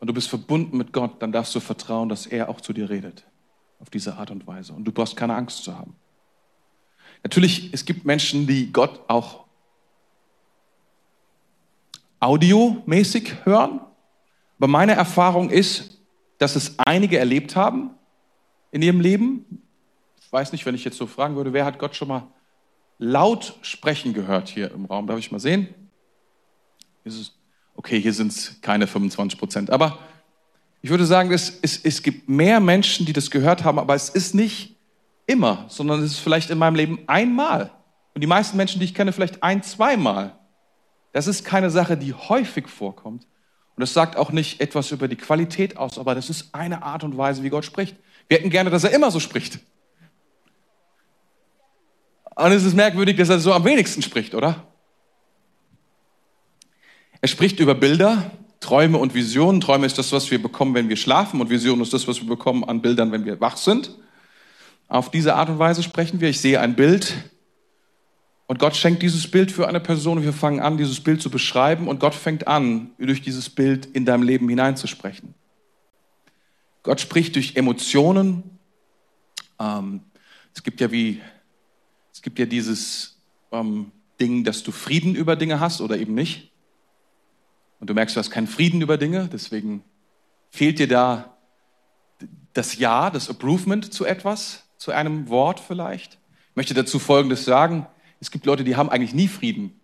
und 0.00 0.06
du 0.06 0.14
bist 0.14 0.28
verbunden 0.28 0.76
mit 0.76 0.92
Gott, 0.92 1.20
dann 1.22 1.32
darfst 1.32 1.54
du 1.54 1.60
vertrauen, 1.60 2.08
dass 2.08 2.26
er 2.26 2.48
auch 2.48 2.60
zu 2.60 2.72
dir 2.72 2.88
redet. 2.88 3.24
Auf 3.80 3.90
diese 3.90 4.16
Art 4.16 4.30
und 4.30 4.46
Weise. 4.46 4.72
Und 4.72 4.84
du 4.84 4.92
brauchst 4.92 5.16
keine 5.16 5.34
Angst 5.34 5.62
zu 5.62 5.76
haben. 5.76 5.94
Natürlich, 7.22 7.72
es 7.72 7.84
gibt 7.84 8.04
Menschen, 8.04 8.46
die 8.46 8.72
Gott 8.72 9.00
auch 9.08 9.44
audiomäßig 12.20 13.44
hören. 13.44 13.80
Aber 14.58 14.68
meine 14.68 14.92
Erfahrung 14.92 15.50
ist, 15.50 16.00
dass 16.38 16.56
es 16.56 16.78
einige 16.78 17.18
erlebt 17.18 17.56
haben 17.56 17.90
in 18.70 18.82
ihrem 18.82 19.00
Leben. 19.00 19.62
Ich 20.20 20.32
weiß 20.32 20.52
nicht, 20.52 20.66
wenn 20.66 20.74
ich 20.74 20.84
jetzt 20.84 20.96
so 20.96 21.06
fragen 21.06 21.36
würde, 21.36 21.52
wer 21.52 21.64
hat 21.64 21.78
Gott 21.78 21.94
schon 21.94 22.08
mal 22.08 22.28
laut 22.98 23.58
sprechen 23.62 24.12
gehört 24.12 24.48
hier 24.48 24.72
im 24.72 24.84
Raum? 24.84 25.06
Darf 25.06 25.18
ich 25.18 25.30
mal 25.30 25.38
sehen? 25.38 25.68
Okay, 27.78 28.00
hier 28.00 28.12
sind 28.12 28.32
es 28.32 28.60
keine 28.60 28.88
25 28.88 29.38
Prozent. 29.38 29.70
Aber 29.70 30.00
ich 30.82 30.90
würde 30.90 31.06
sagen, 31.06 31.32
es, 31.32 31.60
es, 31.62 31.78
es 31.78 32.02
gibt 32.02 32.28
mehr 32.28 32.60
Menschen, 32.60 33.06
die 33.06 33.12
das 33.12 33.30
gehört 33.30 33.64
haben, 33.64 33.78
aber 33.78 33.94
es 33.94 34.08
ist 34.08 34.34
nicht 34.34 34.76
immer, 35.26 35.64
sondern 35.68 36.02
es 36.02 36.12
ist 36.12 36.18
vielleicht 36.18 36.50
in 36.50 36.58
meinem 36.58 36.74
Leben 36.74 36.98
einmal. 37.06 37.70
Und 38.14 38.20
die 38.20 38.26
meisten 38.26 38.56
Menschen, 38.56 38.80
die 38.80 38.84
ich 38.84 38.94
kenne, 38.94 39.12
vielleicht 39.12 39.44
ein, 39.44 39.62
zweimal. 39.62 40.36
Das 41.12 41.28
ist 41.28 41.44
keine 41.44 41.70
Sache, 41.70 41.96
die 41.96 42.12
häufig 42.12 42.66
vorkommt. 42.66 43.22
Und 43.76 43.80
das 43.80 43.94
sagt 43.94 44.16
auch 44.16 44.32
nicht 44.32 44.60
etwas 44.60 44.90
über 44.90 45.06
die 45.06 45.16
Qualität 45.16 45.76
aus, 45.76 45.98
aber 45.98 46.16
das 46.16 46.30
ist 46.30 46.52
eine 46.52 46.82
Art 46.82 47.04
und 47.04 47.16
Weise, 47.16 47.44
wie 47.44 47.48
Gott 47.48 47.64
spricht. 47.64 47.96
Wir 48.26 48.38
hätten 48.38 48.50
gerne, 48.50 48.70
dass 48.70 48.82
er 48.82 48.90
immer 48.90 49.12
so 49.12 49.20
spricht. 49.20 49.60
Und 52.34 52.52
es 52.52 52.64
ist 52.64 52.74
merkwürdig, 52.74 53.16
dass 53.16 53.28
er 53.28 53.38
so 53.38 53.52
am 53.52 53.64
wenigsten 53.64 54.02
spricht, 54.02 54.34
oder? 54.34 54.67
Er 57.20 57.28
spricht 57.28 57.60
über 57.60 57.74
Bilder, 57.74 58.30
Träume 58.60 58.98
und 58.98 59.14
Visionen. 59.14 59.60
Träume 59.60 59.86
ist 59.86 59.98
das, 59.98 60.12
was 60.12 60.30
wir 60.30 60.40
bekommen, 60.40 60.74
wenn 60.74 60.88
wir 60.88 60.96
schlafen, 60.96 61.40
und 61.40 61.50
Vision 61.50 61.80
ist 61.80 61.92
das, 61.92 62.06
was 62.08 62.20
wir 62.20 62.28
bekommen 62.28 62.64
an 62.64 62.82
Bildern, 62.82 63.12
wenn 63.12 63.24
wir 63.24 63.40
wach 63.40 63.56
sind. 63.56 63.96
Auf 64.88 65.10
diese 65.10 65.34
Art 65.34 65.48
und 65.48 65.58
Weise 65.58 65.82
sprechen 65.82 66.20
wir. 66.20 66.28
Ich 66.28 66.40
sehe 66.40 66.60
ein 66.60 66.74
Bild, 66.74 67.14
und 68.48 68.58
Gott 68.58 68.74
schenkt 68.74 69.02
dieses 69.02 69.30
Bild 69.30 69.52
für 69.52 69.68
eine 69.68 69.78
Person. 69.78 70.22
Wir 70.22 70.32
fangen 70.32 70.60
an, 70.60 70.78
dieses 70.78 71.00
Bild 71.00 71.20
zu 71.20 71.30
beschreiben. 71.30 71.86
Und 71.86 72.00
Gott 72.00 72.14
fängt 72.14 72.48
an, 72.48 72.92
durch 72.98 73.20
dieses 73.20 73.50
Bild 73.50 73.84
in 73.84 74.06
deinem 74.06 74.22
Leben 74.22 74.48
hineinzusprechen. 74.48 75.34
Gott 76.82 76.98
spricht 76.98 77.36
durch 77.36 77.56
Emotionen. 77.56 78.42
Ähm, 79.60 80.00
es 80.54 80.62
gibt 80.62 80.80
ja 80.80 80.90
wie, 80.90 81.20
es 82.10 82.22
gibt 82.22 82.38
ja 82.38 82.46
dieses 82.46 83.18
ähm, 83.52 83.92
Ding, 84.18 84.44
dass 84.44 84.62
du 84.62 84.72
Frieden 84.72 85.14
über 85.14 85.36
Dinge 85.36 85.60
hast 85.60 85.82
oder 85.82 85.98
eben 85.98 86.14
nicht. 86.14 86.50
Und 87.80 87.90
du 87.90 87.94
merkst, 87.94 88.16
du 88.16 88.20
hast 88.20 88.30
keinen 88.30 88.46
Frieden 88.46 88.80
über 88.80 88.96
Dinge. 88.96 89.28
Deswegen 89.32 89.82
fehlt 90.50 90.78
dir 90.78 90.88
da 90.88 91.36
das 92.52 92.78
Ja, 92.78 93.10
das 93.10 93.28
Approvement 93.28 93.92
zu 93.92 94.04
etwas, 94.04 94.64
zu 94.78 94.90
einem 94.90 95.28
Wort 95.28 95.60
vielleicht. 95.60 96.18
Ich 96.50 96.56
möchte 96.56 96.74
dazu 96.74 96.98
Folgendes 96.98 97.44
sagen 97.44 97.86
es 98.20 98.30
gibt 98.30 98.46
Leute, 98.46 98.64
die 98.64 98.76
haben 98.76 98.88
eigentlich 98.88 99.14
nie 99.14 99.28
Frieden. 99.28 99.78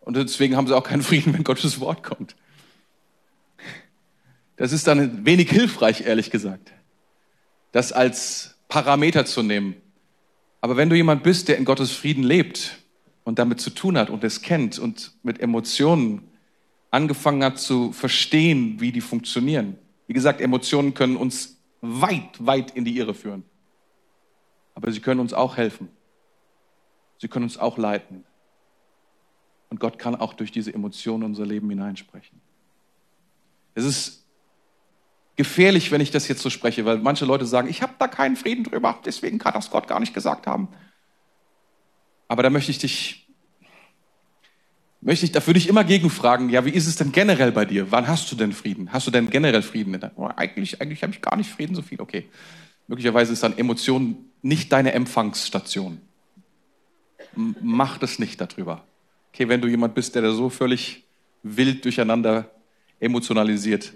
Und 0.00 0.16
deswegen 0.16 0.56
haben 0.56 0.66
sie 0.66 0.76
auch 0.76 0.84
keinen 0.84 1.02
Frieden, 1.02 1.34
wenn 1.34 1.44
Gottes 1.44 1.80
Wort 1.80 2.02
kommt. 2.02 2.36
Das 4.56 4.72
ist 4.72 4.86
dann 4.86 5.24
wenig 5.24 5.50
hilfreich, 5.50 6.02
ehrlich 6.02 6.30
gesagt, 6.30 6.72
das 7.72 7.92
als 7.92 8.56
Parameter 8.68 9.24
zu 9.24 9.42
nehmen. 9.42 9.76
Aber 10.60 10.76
wenn 10.76 10.90
du 10.90 10.96
jemand 10.96 11.22
bist, 11.22 11.48
der 11.48 11.58
in 11.58 11.64
Gottes 11.64 11.92
Frieden 11.92 12.24
lebt 12.24 12.78
und 13.22 13.38
damit 13.38 13.60
zu 13.60 13.70
tun 13.70 13.96
hat 13.96 14.10
und 14.10 14.24
es 14.24 14.42
kennt 14.42 14.78
und 14.78 15.12
mit 15.22 15.40
Emotionen 15.40 16.27
angefangen 16.90 17.44
hat 17.44 17.58
zu 17.58 17.92
verstehen, 17.92 18.80
wie 18.80 18.92
die 18.92 19.00
funktionieren. 19.00 19.78
Wie 20.06 20.12
gesagt, 20.14 20.40
Emotionen 20.40 20.94
können 20.94 21.16
uns 21.16 21.58
weit, 21.80 22.44
weit 22.44 22.70
in 22.72 22.84
die 22.84 22.96
Irre 22.96 23.14
führen. 23.14 23.44
Aber 24.74 24.90
sie 24.92 25.00
können 25.00 25.20
uns 25.20 25.32
auch 25.32 25.56
helfen. 25.56 25.88
Sie 27.18 27.28
können 27.28 27.44
uns 27.44 27.58
auch 27.58 27.78
leiten. 27.78 28.24
Und 29.70 29.80
Gott 29.80 29.98
kann 29.98 30.14
auch 30.14 30.32
durch 30.32 30.50
diese 30.50 30.72
Emotionen 30.72 31.24
unser 31.24 31.44
Leben 31.44 31.68
hineinsprechen. 31.68 32.40
Es 33.74 33.84
ist 33.84 34.24
gefährlich, 35.36 35.90
wenn 35.90 36.00
ich 36.00 36.10
das 36.10 36.26
jetzt 36.26 36.42
so 36.42 36.50
spreche, 36.50 36.84
weil 36.84 36.98
manche 36.98 37.24
Leute 37.24 37.46
sagen, 37.46 37.68
ich 37.68 37.82
habe 37.82 37.94
da 37.98 38.08
keinen 38.08 38.36
Frieden 38.36 38.64
drüber, 38.64 38.98
deswegen 39.04 39.38
kann 39.38 39.54
das 39.54 39.70
Gott 39.70 39.86
gar 39.86 40.00
nicht 40.00 40.14
gesagt 40.14 40.46
haben. 40.46 40.68
Aber 42.26 42.42
da 42.42 42.50
möchte 42.50 42.70
ich 42.70 42.78
dich, 42.78 43.27
möchte 45.00 45.26
ich, 45.26 45.32
da 45.32 45.46
würde 45.46 45.58
ich 45.58 45.68
immer 45.68 45.84
gegenfragen, 45.84 46.50
ja, 46.50 46.64
wie 46.64 46.70
ist 46.70 46.86
es 46.86 46.96
denn 46.96 47.12
generell 47.12 47.52
bei 47.52 47.64
dir? 47.64 47.90
Wann 47.90 48.08
hast 48.08 48.30
du 48.32 48.36
denn 48.36 48.52
Frieden? 48.52 48.92
Hast 48.92 49.06
du 49.06 49.10
denn 49.10 49.30
generell 49.30 49.62
Frieden? 49.62 49.98
Oh, 50.16 50.28
eigentlich, 50.36 50.80
eigentlich 50.80 51.02
habe 51.02 51.12
ich 51.12 51.22
gar 51.22 51.36
nicht 51.36 51.50
Frieden 51.50 51.74
so 51.74 51.82
viel. 51.82 52.00
Okay. 52.00 52.28
Möglicherweise 52.86 53.32
ist 53.32 53.42
dann 53.42 53.56
Emotion 53.56 54.16
nicht 54.42 54.72
deine 54.72 54.92
Empfangsstation 54.92 56.00
mach 57.60 57.98
das 57.98 58.18
nicht 58.18 58.40
darüber. 58.40 58.84
Okay, 59.32 59.48
wenn 59.48 59.60
du 59.60 59.68
jemand 59.68 59.94
bist, 59.94 60.14
der 60.14 60.22
da 60.22 60.32
so 60.32 60.48
völlig 60.48 61.04
wild 61.42 61.84
durcheinander 61.84 62.50
emotionalisiert, 62.98 63.92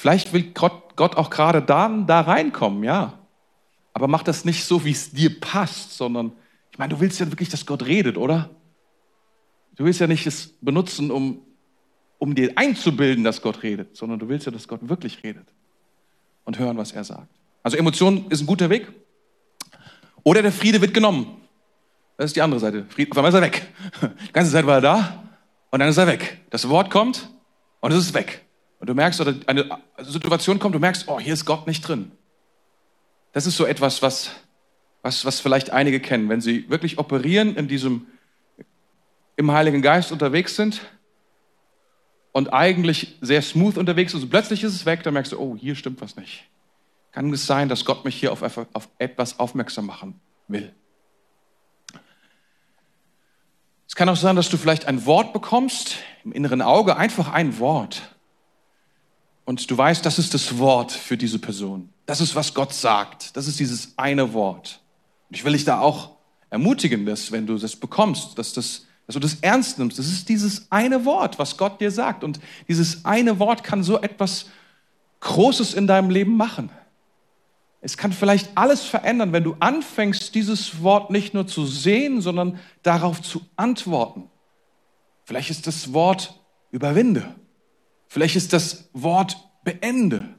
Vielleicht 0.00 0.32
will 0.32 0.44
Gott, 0.54 0.96
Gott 0.96 1.16
auch 1.16 1.28
gerade 1.28 1.60
da, 1.60 1.86
da 2.06 2.22
reinkommen, 2.22 2.84
ja. 2.84 3.18
Aber 3.92 4.08
mach 4.08 4.22
das 4.22 4.46
nicht 4.46 4.64
so, 4.64 4.82
wie 4.86 4.92
es 4.92 5.10
dir 5.10 5.38
passt, 5.38 5.94
sondern 5.94 6.32
ich 6.72 6.78
meine, 6.78 6.94
du 6.94 7.00
willst 7.00 7.20
ja 7.20 7.30
wirklich, 7.30 7.50
dass 7.50 7.66
Gott 7.66 7.84
redet, 7.84 8.16
oder? 8.16 8.48
Du 9.80 9.86
willst 9.86 9.98
ja 9.98 10.06
nicht 10.06 10.26
es 10.26 10.48
benutzen, 10.60 11.10
um, 11.10 11.40
um 12.18 12.34
dir 12.34 12.52
einzubilden, 12.56 13.24
dass 13.24 13.40
Gott 13.40 13.62
redet, 13.62 13.96
sondern 13.96 14.18
du 14.18 14.28
willst 14.28 14.44
ja, 14.44 14.52
dass 14.52 14.68
Gott 14.68 14.86
wirklich 14.90 15.24
redet 15.24 15.54
und 16.44 16.58
hören, 16.58 16.76
was 16.76 16.92
er 16.92 17.02
sagt. 17.02 17.30
Also 17.62 17.78
Emotion 17.78 18.26
ist 18.28 18.42
ein 18.42 18.46
guter 18.46 18.68
Weg. 18.68 18.92
Oder 20.22 20.42
der 20.42 20.52
Friede 20.52 20.82
wird 20.82 20.92
genommen. 20.92 21.34
Das 22.18 22.26
ist 22.26 22.36
die 22.36 22.42
andere 22.42 22.60
Seite. 22.60 22.84
Frieden, 22.90 23.12
auf 23.12 23.16
einmal 23.16 23.30
ist 23.30 23.36
er 23.36 23.40
weg. 23.40 23.68
Die 24.28 24.32
ganze 24.34 24.52
Zeit 24.52 24.66
war 24.66 24.74
er 24.74 24.80
da 24.82 25.24
und 25.70 25.80
dann 25.80 25.88
ist 25.88 25.96
er 25.96 26.06
weg. 26.06 26.42
Das 26.50 26.68
Wort 26.68 26.90
kommt 26.90 27.30
und 27.80 27.90
es 27.90 28.00
ist 28.00 28.12
weg. 28.12 28.44
Und 28.80 28.90
du 28.90 28.94
merkst, 28.94 29.18
oder 29.22 29.34
eine 29.46 29.78
Situation 30.00 30.58
kommt, 30.58 30.74
du 30.74 30.78
merkst, 30.78 31.08
oh, 31.08 31.18
hier 31.18 31.32
ist 31.32 31.46
Gott 31.46 31.66
nicht 31.66 31.88
drin. 31.88 32.12
Das 33.32 33.46
ist 33.46 33.56
so 33.56 33.64
etwas, 33.64 34.02
was, 34.02 34.30
was, 35.00 35.24
was 35.24 35.40
vielleicht 35.40 35.70
einige 35.70 36.00
kennen, 36.00 36.28
wenn 36.28 36.42
sie 36.42 36.68
wirklich 36.68 36.98
operieren 36.98 37.56
in 37.56 37.66
diesem, 37.66 38.08
im 39.40 39.50
Heiligen 39.50 39.80
Geist 39.80 40.12
unterwegs 40.12 40.54
sind 40.54 40.82
und 42.32 42.52
eigentlich 42.52 43.16
sehr 43.22 43.40
smooth 43.40 43.78
unterwegs 43.78 44.12
ist 44.12 44.22
und 44.22 44.28
plötzlich 44.28 44.62
ist 44.62 44.74
es 44.74 44.84
weg, 44.84 45.02
dann 45.02 45.14
merkst 45.14 45.32
du, 45.32 45.40
oh, 45.40 45.56
hier 45.58 45.74
stimmt 45.74 46.00
was 46.02 46.16
nicht. 46.16 46.44
Kann 47.10 47.32
es 47.32 47.46
sein, 47.46 47.68
dass 47.70 47.86
Gott 47.86 48.04
mich 48.04 48.14
hier 48.16 48.32
auf, 48.32 48.42
auf 48.42 48.88
etwas 48.98 49.38
aufmerksam 49.38 49.86
machen 49.86 50.20
will? 50.46 50.72
Es 53.88 53.96
kann 53.96 54.08
auch 54.10 54.16
sein, 54.16 54.36
dass 54.36 54.50
du 54.50 54.58
vielleicht 54.58 54.84
ein 54.84 55.06
Wort 55.06 55.32
bekommst, 55.32 55.96
im 56.22 56.32
inneren 56.32 56.60
Auge, 56.62 56.96
einfach 56.96 57.32
ein 57.32 57.58
Wort. 57.58 58.14
Und 59.46 59.68
du 59.70 59.76
weißt, 59.76 60.04
das 60.04 60.18
ist 60.18 60.34
das 60.34 60.58
Wort 60.58 60.92
für 60.92 61.16
diese 61.16 61.38
Person. 61.38 61.88
Das 62.06 62.20
ist, 62.20 62.34
was 62.34 62.54
Gott 62.54 62.74
sagt. 62.74 63.36
Das 63.36 63.48
ist 63.48 63.58
dieses 63.58 63.94
eine 63.96 64.34
Wort. 64.34 64.80
Und 65.28 65.36
ich 65.36 65.44
will 65.44 65.54
dich 65.54 65.64
da 65.64 65.80
auch 65.80 66.10
ermutigen, 66.50 67.06
dass 67.06 67.32
wenn 67.32 67.46
du 67.46 67.56
das 67.56 67.74
bekommst, 67.74 68.38
dass, 68.38 68.52
das, 68.52 68.86
dass 69.10 69.14
du 69.14 69.20
das 69.20 69.38
ernst 69.40 69.80
nimmst. 69.80 69.98
Das 69.98 70.06
ist 70.06 70.28
dieses 70.28 70.70
eine 70.70 71.04
Wort, 71.04 71.40
was 71.40 71.56
Gott 71.56 71.80
dir 71.80 71.90
sagt. 71.90 72.22
Und 72.22 72.38
dieses 72.68 73.04
eine 73.04 73.40
Wort 73.40 73.64
kann 73.64 73.82
so 73.82 74.00
etwas 74.00 74.46
Großes 75.18 75.74
in 75.74 75.88
deinem 75.88 76.10
Leben 76.10 76.36
machen. 76.36 76.70
Es 77.80 77.96
kann 77.96 78.12
vielleicht 78.12 78.50
alles 78.54 78.84
verändern, 78.84 79.32
wenn 79.32 79.42
du 79.42 79.56
anfängst, 79.58 80.32
dieses 80.36 80.84
Wort 80.84 81.10
nicht 81.10 81.34
nur 81.34 81.48
zu 81.48 81.66
sehen, 81.66 82.20
sondern 82.20 82.60
darauf 82.84 83.20
zu 83.20 83.42
antworten. 83.56 84.30
Vielleicht 85.24 85.50
ist 85.50 85.66
das 85.66 85.92
Wort 85.92 86.38
überwinde. 86.70 87.34
Vielleicht 88.06 88.36
ist 88.36 88.52
das 88.52 88.90
Wort 88.92 89.36
beende. 89.64 90.36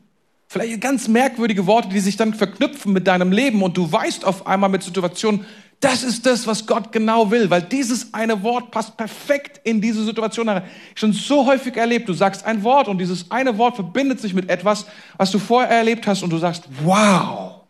Vielleicht 0.48 0.80
ganz 0.80 1.10
merkwürdige 1.10 1.68
Worte, 1.68 1.90
die 1.90 2.00
sich 2.00 2.16
dann 2.16 2.34
verknüpfen 2.34 2.94
mit 2.94 3.06
deinem 3.06 3.34
Leben 3.34 3.64
und 3.64 3.76
du 3.76 3.92
weißt 3.92 4.24
auf 4.24 4.48
einmal 4.48 4.70
mit 4.70 4.84
Situationen, 4.84 5.46
das 5.82 6.04
ist 6.04 6.28
das, 6.28 6.46
was 6.46 6.68
Gott 6.68 6.92
genau 6.92 7.32
will, 7.32 7.50
weil 7.50 7.64
dieses 7.64 8.14
eine 8.14 8.44
Wort 8.44 8.70
passt 8.70 8.96
perfekt 8.98 9.60
in 9.64 9.82
diese 9.82 10.06
Situation 10.06 10.48
rein. 10.48 10.64
Schon 10.94 11.12
so 11.12 11.48
häufig 11.48 11.76
erlebt, 11.76 12.08
du 12.08 12.14
sagst 12.14 12.46
ein 12.46 12.64
Wort 12.64 12.88
und 12.88 13.00
dieses 13.00 13.32
eine 13.32 13.58
Wort 13.58 13.76
verbindet 13.76 14.22
sich 14.22 14.36
mit 14.36 14.48
etwas, 14.50 14.86
was 15.18 15.32
du 15.32 15.40
vorher 15.40 15.76
erlebt 15.76 16.06
hast 16.06 16.22
und 16.22 16.30
du 16.30 16.38
sagst, 16.38 16.66
wow, 16.84 17.62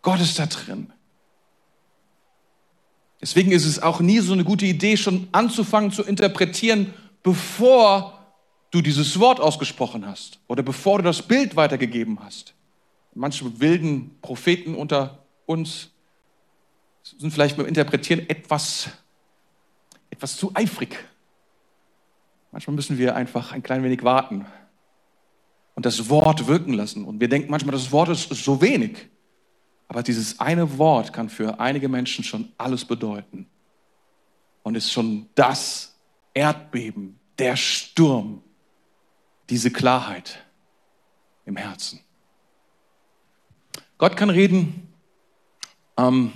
Gott 0.00 0.18
ist 0.20 0.38
da 0.38 0.46
drin. 0.46 0.90
Deswegen 3.20 3.52
ist 3.52 3.66
es 3.66 3.82
auch 3.82 4.00
nie 4.00 4.20
so 4.20 4.32
eine 4.32 4.44
gute 4.44 4.64
Idee, 4.64 4.96
schon 4.96 5.28
anzufangen 5.32 5.92
zu 5.92 6.02
interpretieren, 6.02 6.94
bevor 7.22 8.18
du 8.70 8.80
dieses 8.80 9.20
Wort 9.20 9.40
ausgesprochen 9.40 10.06
hast 10.06 10.40
oder 10.48 10.62
bevor 10.62 10.98
du 10.98 11.04
das 11.04 11.20
Bild 11.20 11.54
weitergegeben 11.54 12.18
hast. 12.22 12.54
Manche 13.12 13.60
wilden 13.60 14.16
Propheten 14.22 14.74
unter 14.74 15.26
uns 15.44 15.90
sind 17.02 17.32
vielleicht 17.32 17.56
beim 17.56 17.66
Interpretieren 17.66 18.28
etwas, 18.28 18.90
etwas 20.10 20.36
zu 20.36 20.52
eifrig. 20.54 20.96
Manchmal 22.52 22.76
müssen 22.76 22.98
wir 22.98 23.14
einfach 23.14 23.52
ein 23.52 23.62
klein 23.62 23.82
wenig 23.82 24.02
warten 24.02 24.46
und 25.74 25.86
das 25.86 26.08
Wort 26.08 26.46
wirken 26.46 26.74
lassen. 26.74 27.04
Und 27.04 27.20
wir 27.20 27.28
denken 27.28 27.50
manchmal, 27.50 27.72
das 27.72 27.92
Wort 27.92 28.08
ist 28.08 28.28
so 28.28 28.60
wenig. 28.60 29.08
Aber 29.88 30.02
dieses 30.02 30.38
eine 30.38 30.78
Wort 30.78 31.12
kann 31.12 31.28
für 31.28 31.58
einige 31.58 31.88
Menschen 31.88 32.22
schon 32.24 32.52
alles 32.58 32.84
bedeuten 32.84 33.46
und 34.62 34.76
ist 34.76 34.92
schon 34.92 35.28
das 35.34 35.96
Erdbeben, 36.34 37.18
der 37.38 37.56
Sturm, 37.56 38.42
diese 39.48 39.70
Klarheit 39.70 40.44
im 41.44 41.56
Herzen. 41.56 42.00
Gott 43.98 44.16
kann 44.16 44.30
reden. 44.30 44.88
Ähm, 45.96 46.32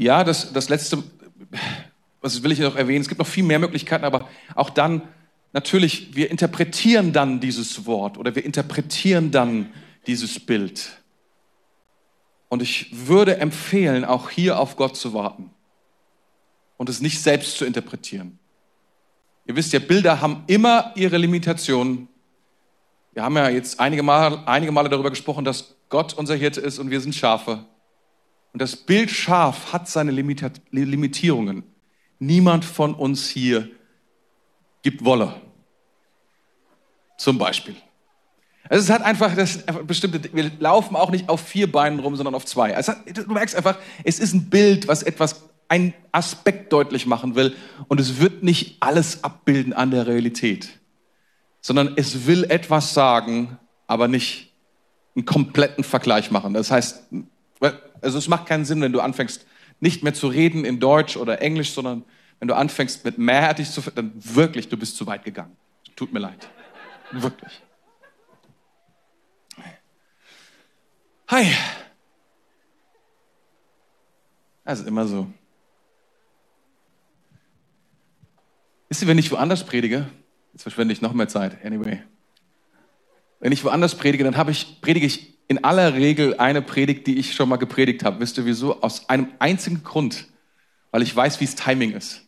ja, 0.00 0.24
das, 0.24 0.50
das 0.54 0.70
letzte, 0.70 1.02
was 2.22 2.42
will 2.42 2.52
ich 2.52 2.58
noch 2.58 2.74
erwähnen? 2.74 3.02
Es 3.02 3.08
gibt 3.08 3.18
noch 3.18 3.26
viel 3.26 3.44
mehr 3.44 3.58
Möglichkeiten, 3.58 4.04
aber 4.04 4.28
auch 4.54 4.70
dann, 4.70 5.02
natürlich, 5.52 6.16
wir 6.16 6.30
interpretieren 6.30 7.12
dann 7.12 7.38
dieses 7.38 7.84
Wort 7.84 8.16
oder 8.16 8.34
wir 8.34 8.44
interpretieren 8.44 9.30
dann 9.30 9.74
dieses 10.06 10.40
Bild. 10.40 11.02
Und 12.48 12.62
ich 12.62 13.06
würde 13.06 13.36
empfehlen, 13.36 14.06
auch 14.06 14.30
hier 14.30 14.58
auf 14.58 14.76
Gott 14.76 14.96
zu 14.96 15.12
warten 15.12 15.50
und 16.78 16.88
es 16.88 17.02
nicht 17.02 17.20
selbst 17.20 17.58
zu 17.58 17.66
interpretieren. 17.66 18.38
Ihr 19.44 19.54
wisst 19.54 19.74
ja, 19.74 19.80
Bilder 19.80 20.22
haben 20.22 20.44
immer 20.46 20.92
ihre 20.94 21.18
Limitationen. 21.18 22.08
Wir 23.12 23.22
haben 23.22 23.36
ja 23.36 23.50
jetzt 23.50 23.78
einige 23.78 24.02
Male, 24.02 24.48
einige 24.48 24.72
Male 24.72 24.88
darüber 24.88 25.10
gesprochen, 25.10 25.44
dass 25.44 25.76
Gott 25.90 26.14
unser 26.14 26.36
Hirte 26.36 26.62
ist 26.62 26.78
und 26.78 26.88
wir 26.88 27.02
sind 27.02 27.14
Schafe. 27.14 27.66
Und 28.52 28.62
das 28.62 28.76
Bild 28.76 29.10
Schaf 29.10 29.72
hat 29.72 29.88
seine 29.88 30.10
Limitierungen. 30.10 31.62
Niemand 32.18 32.64
von 32.64 32.94
uns 32.94 33.28
hier 33.28 33.68
gibt 34.82 35.04
Wolle. 35.04 35.40
Zum 37.16 37.38
Beispiel. 37.38 37.76
Also 38.68 38.84
es 38.84 38.90
hat 38.90 39.02
einfach 39.02 39.34
das 39.34 39.64
bestimmte, 39.86 40.32
wir 40.32 40.50
laufen 40.58 40.96
auch 40.96 41.10
nicht 41.10 41.28
auf 41.28 41.40
vier 41.40 41.70
Beinen 41.70 41.98
rum, 41.98 42.16
sondern 42.16 42.34
auf 42.34 42.44
zwei. 42.44 42.74
Hat, 42.74 42.96
du 43.06 43.32
merkst 43.32 43.56
einfach, 43.56 43.78
es 44.04 44.18
ist 44.18 44.32
ein 44.32 44.48
Bild, 44.48 44.86
was 44.86 45.02
etwas, 45.02 45.42
einen 45.68 45.94
Aspekt 46.12 46.72
deutlich 46.72 47.06
machen 47.06 47.34
will. 47.34 47.56
Und 47.88 48.00
es 48.00 48.20
wird 48.20 48.42
nicht 48.42 48.76
alles 48.80 49.24
abbilden 49.24 49.72
an 49.72 49.90
der 49.90 50.06
Realität, 50.06 50.68
sondern 51.60 51.94
es 51.96 52.26
will 52.26 52.44
etwas 52.44 52.94
sagen, 52.94 53.58
aber 53.86 54.08
nicht 54.08 54.52
einen 55.16 55.24
kompletten 55.24 55.84
Vergleich 55.84 56.30
machen. 56.30 56.54
Das 56.54 56.70
heißt, 56.70 57.08
also 57.60 58.18
es 58.18 58.28
macht 58.28 58.46
keinen 58.46 58.64
Sinn, 58.64 58.80
wenn 58.80 58.92
du 58.92 59.00
anfängst, 59.00 59.46
nicht 59.80 60.02
mehr 60.02 60.14
zu 60.14 60.28
reden 60.28 60.64
in 60.64 60.80
Deutsch 60.80 61.16
oder 61.16 61.40
Englisch, 61.40 61.72
sondern 61.72 62.04
wenn 62.38 62.48
du 62.48 62.54
anfängst 62.54 63.04
mit 63.04 63.18
mehrheitlich 63.18 63.70
zu, 63.70 63.82
dann 63.94 64.12
wirklich, 64.16 64.68
du 64.68 64.76
bist 64.76 64.96
zu 64.96 65.06
weit 65.06 65.24
gegangen. 65.24 65.56
Tut 65.96 66.12
mir 66.12 66.20
leid. 66.20 66.48
Wirklich. 67.12 67.60
Hi. 71.28 71.46
Also 74.64 74.84
immer 74.84 75.06
so. 75.06 75.26
Wisst 78.88 79.02
ihr, 79.02 79.08
wenn 79.08 79.18
ich 79.18 79.30
woanders 79.30 79.64
predige, 79.64 80.08
jetzt 80.52 80.62
verschwende 80.62 80.92
ich 80.92 81.00
noch 81.00 81.12
mehr 81.12 81.28
Zeit, 81.28 81.64
anyway. 81.64 82.02
Wenn 83.38 83.52
ich 83.52 83.62
woanders 83.64 83.94
predige, 83.94 84.24
dann 84.24 84.48
ich, 84.48 84.80
predige 84.80 85.06
ich 85.06 85.38
in 85.50 85.64
aller 85.64 85.94
Regel 85.94 86.36
eine 86.36 86.62
Predigt, 86.62 87.08
die 87.08 87.18
ich 87.18 87.34
schon 87.34 87.48
mal 87.48 87.56
gepredigt 87.56 88.04
habe. 88.04 88.20
Wisst 88.20 88.38
ihr 88.38 88.44
wieso? 88.44 88.82
Aus 88.82 89.08
einem 89.08 89.32
einzigen 89.40 89.82
Grund, 89.82 90.28
weil 90.92 91.02
ich 91.02 91.14
weiß, 91.14 91.40
wie 91.40 91.44
es 91.44 91.56
Timing 91.56 91.90
ist. 91.90 92.22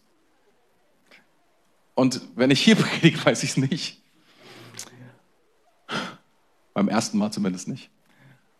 Und 1.94 2.20
wenn 2.34 2.50
ich 2.50 2.60
hier 2.60 2.74
predige, 2.76 3.24
weiß 3.24 3.44
ich 3.44 3.50
es 3.50 3.56
nicht. 3.58 4.02
Beim 6.74 6.88
ersten 6.88 7.16
Mal 7.16 7.30
zumindest 7.30 7.68
nicht. 7.68 7.90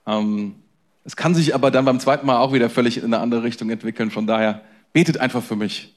Ähm, 0.07 0.55
es 1.03 1.17
kann 1.17 1.35
sich 1.35 1.57
aber 1.57 1.73
dann 1.73 1.85
beim 1.85 1.99
zweiten 1.99 2.25
Mal 2.25 2.39
auch 2.39 2.53
wieder 2.53 2.71
völlig 2.71 2.99
in 2.99 3.07
eine 3.07 3.19
andere 3.19 3.43
Richtung 3.43 3.69
entwickeln. 3.69 4.13
Von 4.13 4.29
daher 4.29 4.63
betet 4.93 5.19
einfach 5.19 5.43
für 5.43 5.57
mich. 5.57 5.97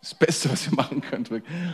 Das 0.00 0.14
Beste, 0.14 0.50
was 0.50 0.66
ihr 0.66 0.74
machen 0.74 1.02
könnt. 1.02 1.30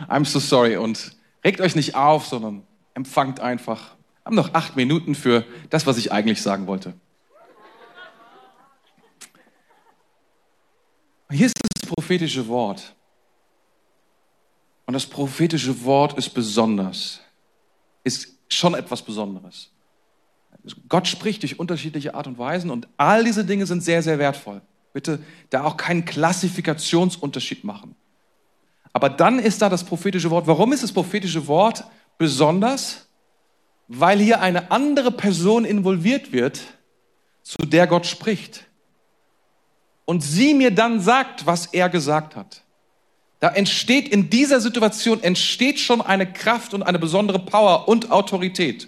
I'm 0.09 0.25
so 0.25 0.39
sorry. 0.39 0.75
Und 0.75 1.15
regt 1.45 1.61
euch 1.61 1.77
nicht 1.77 1.95
auf, 1.95 2.25
sondern 2.25 2.63
empfangt 2.93 3.39
einfach 3.39 3.95
haben 4.29 4.35
noch 4.35 4.53
acht 4.53 4.75
Minuten 4.75 5.15
für 5.15 5.43
das, 5.71 5.87
was 5.87 5.97
ich 5.97 6.11
eigentlich 6.11 6.43
sagen 6.43 6.67
wollte. 6.67 6.93
Hier 11.31 11.47
ist 11.47 11.55
das 11.73 11.89
prophetische 11.89 12.47
Wort. 12.47 12.93
Und 14.85 14.93
das 14.93 15.07
prophetische 15.07 15.83
Wort 15.83 16.15
ist 16.15 16.29
besonders, 16.29 17.21
ist 18.03 18.35
schon 18.49 18.75
etwas 18.75 19.01
Besonderes. 19.01 19.71
Gott 20.87 21.07
spricht 21.07 21.41
durch 21.41 21.57
unterschiedliche 21.57 22.13
Art 22.13 22.27
und 22.27 22.37
Weisen 22.37 22.69
und 22.69 22.87
all 22.97 23.23
diese 23.23 23.43
Dinge 23.43 23.65
sind 23.65 23.81
sehr, 23.81 24.03
sehr 24.03 24.19
wertvoll. 24.19 24.61
Bitte 24.93 25.23
da 25.49 25.63
auch 25.63 25.75
keinen 25.75 26.05
Klassifikationsunterschied 26.05 27.63
machen. 27.63 27.95
Aber 28.93 29.09
dann 29.09 29.39
ist 29.39 29.63
da 29.63 29.69
das 29.69 29.83
prophetische 29.83 30.29
Wort. 30.29 30.45
Warum 30.45 30.71
ist 30.71 30.83
das 30.83 30.91
prophetische 30.91 31.47
Wort 31.47 31.83
besonders, 32.19 33.08
weil 33.89 34.19
hier 34.19 34.39
eine 34.39 34.69
andere 34.71 35.11
Person 35.11 35.65
involviert 35.65 36.31
wird, 36.31 36.61
zu 37.41 37.57
der 37.65 37.87
Gott 37.87 38.05
spricht. 38.05 38.65
Und 40.05 40.21
sie 40.21 40.53
mir 40.53 40.71
dann 40.71 41.01
sagt, 41.01 41.47
was 41.47 41.65
er 41.65 41.89
gesagt 41.89 42.35
hat. 42.35 42.63
Da 43.39 43.49
entsteht 43.49 44.07
in 44.07 44.29
dieser 44.29 44.61
Situation 44.61 45.23
entsteht 45.23 45.79
schon 45.79 46.01
eine 46.01 46.31
Kraft 46.31 46.73
und 46.73 46.83
eine 46.83 46.99
besondere 46.99 47.39
Power 47.39 47.87
und 47.87 48.11
Autorität. 48.11 48.87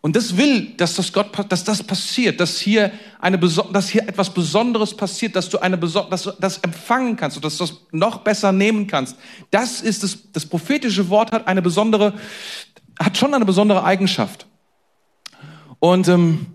Und 0.00 0.14
das 0.14 0.36
will, 0.36 0.74
dass 0.76 0.94
das 0.94 1.12
Gott, 1.12 1.30
dass 1.48 1.64
das 1.64 1.82
passiert, 1.82 2.38
dass 2.38 2.58
hier 2.60 2.92
eine, 3.20 3.38
dass 3.38 3.88
hier 3.88 4.02
etwas 4.02 4.32
Besonderes 4.32 4.96
passiert, 4.96 5.34
dass 5.34 5.48
du 5.48 5.58
eine, 5.58 5.76
dass 5.76 6.22
du 6.22 6.32
das 6.38 6.58
empfangen 6.58 7.16
kannst 7.16 7.36
und 7.36 7.44
dass 7.44 7.56
du 7.56 7.64
das 7.64 7.76
noch 7.90 8.18
besser 8.18 8.52
nehmen 8.52 8.86
kannst. 8.86 9.16
Das 9.50 9.80
ist 9.80 10.04
das, 10.04 10.18
das 10.32 10.46
prophetische 10.46 11.08
Wort 11.08 11.32
hat 11.32 11.48
eine 11.48 11.62
besondere, 11.62 12.14
hat 12.98 13.16
schon 13.16 13.34
eine 13.34 13.44
besondere 13.44 13.82
Eigenschaft. 13.82 14.46
Und 15.80 16.06
ähm, 16.06 16.46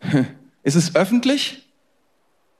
ist 0.62 0.76
es 0.76 0.94
öffentlich? 0.94 1.62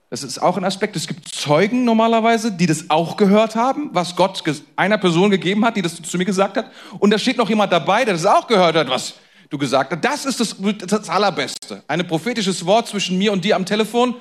Das 0.08 0.22
ist 0.22 0.38
auch 0.40 0.56
ein 0.56 0.64
Aspekt. 0.64 0.96
Es 0.96 1.06
gibt 1.06 1.28
Zeugen 1.28 1.84
normalerweise, 1.84 2.52
die 2.52 2.66
das 2.66 2.90
auch 2.90 3.16
gehört 3.16 3.56
haben, 3.56 3.90
was 3.92 4.16
Gott 4.16 4.42
einer 4.76 4.98
Person 4.98 5.30
gegeben 5.30 5.64
hat, 5.64 5.76
die 5.76 5.82
das 5.82 6.00
zu 6.02 6.18
mir 6.18 6.26
gesagt 6.26 6.56
hat. 6.56 6.70
Und 6.98 7.10
da 7.10 7.18
steht 7.18 7.38
noch 7.38 7.48
jemand 7.48 7.72
dabei, 7.72 8.04
der 8.04 8.14
das 8.14 8.26
auch 8.26 8.46
gehört 8.46 8.76
hat, 8.76 8.90
was 8.90 9.14
du 9.52 9.58
gesagt 9.58 9.92
hast. 9.92 10.04
Das 10.04 10.24
ist 10.24 10.40
das, 10.40 10.56
das 10.86 11.08
Allerbeste. 11.08 11.82
Ein 11.86 12.06
prophetisches 12.06 12.64
Wort 12.64 12.88
zwischen 12.88 13.18
mir 13.18 13.32
und 13.32 13.44
dir 13.44 13.54
am 13.56 13.66
Telefon 13.66 14.16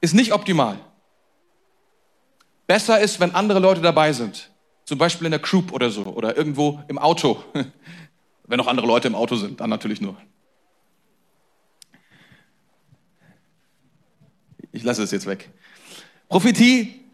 ist 0.00 0.14
nicht 0.14 0.32
optimal. 0.32 0.78
Besser 2.66 3.00
ist, 3.00 3.18
wenn 3.18 3.34
andere 3.34 3.58
Leute 3.58 3.80
dabei 3.80 4.12
sind. 4.12 4.50
Zum 4.84 4.98
Beispiel 4.98 5.26
in 5.26 5.32
der 5.32 5.40
Group 5.40 5.72
oder 5.72 5.90
so 5.90 6.04
oder 6.04 6.36
irgendwo 6.36 6.80
im 6.88 6.98
Auto. 6.98 7.42
wenn 8.44 8.56
noch 8.56 8.68
andere 8.68 8.86
Leute 8.86 9.08
im 9.08 9.16
Auto 9.16 9.34
sind, 9.34 9.60
dann 9.60 9.70
natürlich 9.70 10.00
nur. 10.00 10.16
Ich 14.72 14.84
lasse 14.84 15.02
es 15.02 15.10
jetzt 15.10 15.26
weg. 15.26 15.50
Prophetie 16.28 17.04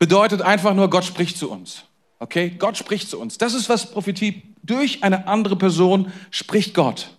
bedeutet 0.00 0.42
einfach 0.42 0.74
nur, 0.74 0.90
Gott 0.90 1.04
spricht 1.04 1.38
zu 1.38 1.48
uns. 1.48 1.84
Okay? 2.18 2.50
Gott 2.58 2.76
spricht 2.76 3.08
zu 3.08 3.20
uns. 3.20 3.38
Das 3.38 3.54
ist, 3.54 3.68
was 3.68 3.92
Prophetie 3.92 4.53
durch 4.64 5.02
eine 5.04 5.28
andere 5.28 5.56
Person 5.56 6.12
spricht 6.30 6.74
Gott. 6.74 7.10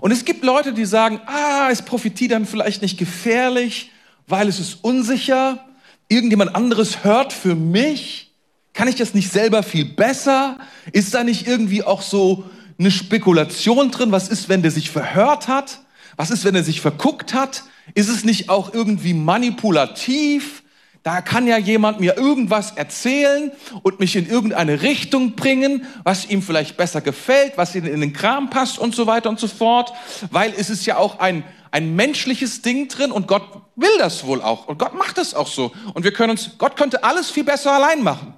Und 0.00 0.12
es 0.12 0.24
gibt 0.24 0.44
Leute, 0.44 0.72
die 0.72 0.84
sagen, 0.84 1.20
ah, 1.26 1.68
ist 1.68 1.84
Prophetie 1.86 2.28
dann 2.28 2.46
vielleicht 2.46 2.82
nicht 2.82 2.98
gefährlich, 2.98 3.90
weil 4.26 4.48
es 4.48 4.58
ist 4.58 4.78
unsicher. 4.82 5.64
Irgendjemand 6.08 6.54
anderes 6.54 7.04
hört 7.04 7.32
für 7.32 7.54
mich. 7.54 8.32
Kann 8.72 8.88
ich 8.88 8.96
das 8.96 9.14
nicht 9.14 9.30
selber 9.30 9.62
viel 9.62 9.84
besser? 9.84 10.58
Ist 10.92 11.14
da 11.14 11.24
nicht 11.24 11.46
irgendwie 11.46 11.82
auch 11.82 12.02
so 12.02 12.44
eine 12.78 12.90
Spekulation 12.90 13.90
drin? 13.90 14.12
Was 14.12 14.28
ist, 14.28 14.48
wenn 14.48 14.62
der 14.62 14.70
sich 14.70 14.90
verhört 14.90 15.48
hat? 15.48 15.80
Was 16.16 16.30
ist, 16.30 16.44
wenn 16.44 16.54
er 16.54 16.64
sich 16.64 16.80
verguckt 16.80 17.34
hat? 17.34 17.64
Ist 17.94 18.08
es 18.08 18.24
nicht 18.24 18.48
auch 18.48 18.72
irgendwie 18.72 19.14
manipulativ? 19.14 20.59
Da 21.02 21.22
kann 21.22 21.46
ja 21.46 21.56
jemand 21.56 21.98
mir 21.98 22.18
irgendwas 22.18 22.72
erzählen 22.72 23.52
und 23.82 24.00
mich 24.00 24.16
in 24.16 24.28
irgendeine 24.28 24.82
Richtung 24.82 25.34
bringen, 25.34 25.86
was 26.04 26.28
ihm 26.28 26.42
vielleicht 26.42 26.76
besser 26.76 27.00
gefällt, 27.00 27.54
was 27.56 27.74
ihm 27.74 27.86
in 27.86 28.02
den 28.02 28.12
Kram 28.12 28.50
passt 28.50 28.78
und 28.78 28.94
so 28.94 29.06
weiter 29.06 29.30
und 29.30 29.40
so 29.40 29.48
fort. 29.48 29.94
Weil 30.30 30.52
es 30.54 30.68
ist 30.68 30.84
ja 30.84 30.98
auch 30.98 31.18
ein, 31.18 31.42
ein 31.70 31.96
menschliches 31.96 32.60
Ding 32.60 32.88
drin 32.88 33.12
und 33.12 33.28
Gott 33.28 33.44
will 33.76 33.96
das 33.98 34.26
wohl 34.26 34.42
auch. 34.42 34.68
Und 34.68 34.78
Gott 34.78 34.94
macht 34.94 35.16
das 35.16 35.32
auch 35.32 35.46
so. 35.46 35.72
Und 35.94 36.04
wir 36.04 36.12
können 36.12 36.32
uns, 36.32 36.58
Gott 36.58 36.76
könnte 36.76 37.02
alles 37.02 37.30
viel 37.30 37.44
besser 37.44 37.72
allein 37.72 38.02
machen. 38.02 38.34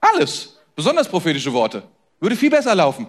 Alles. 0.00 0.56
Besonders 0.74 1.08
prophetische 1.08 1.52
Worte. 1.52 1.84
Würde 2.18 2.34
viel 2.34 2.50
besser 2.50 2.74
laufen. 2.74 3.06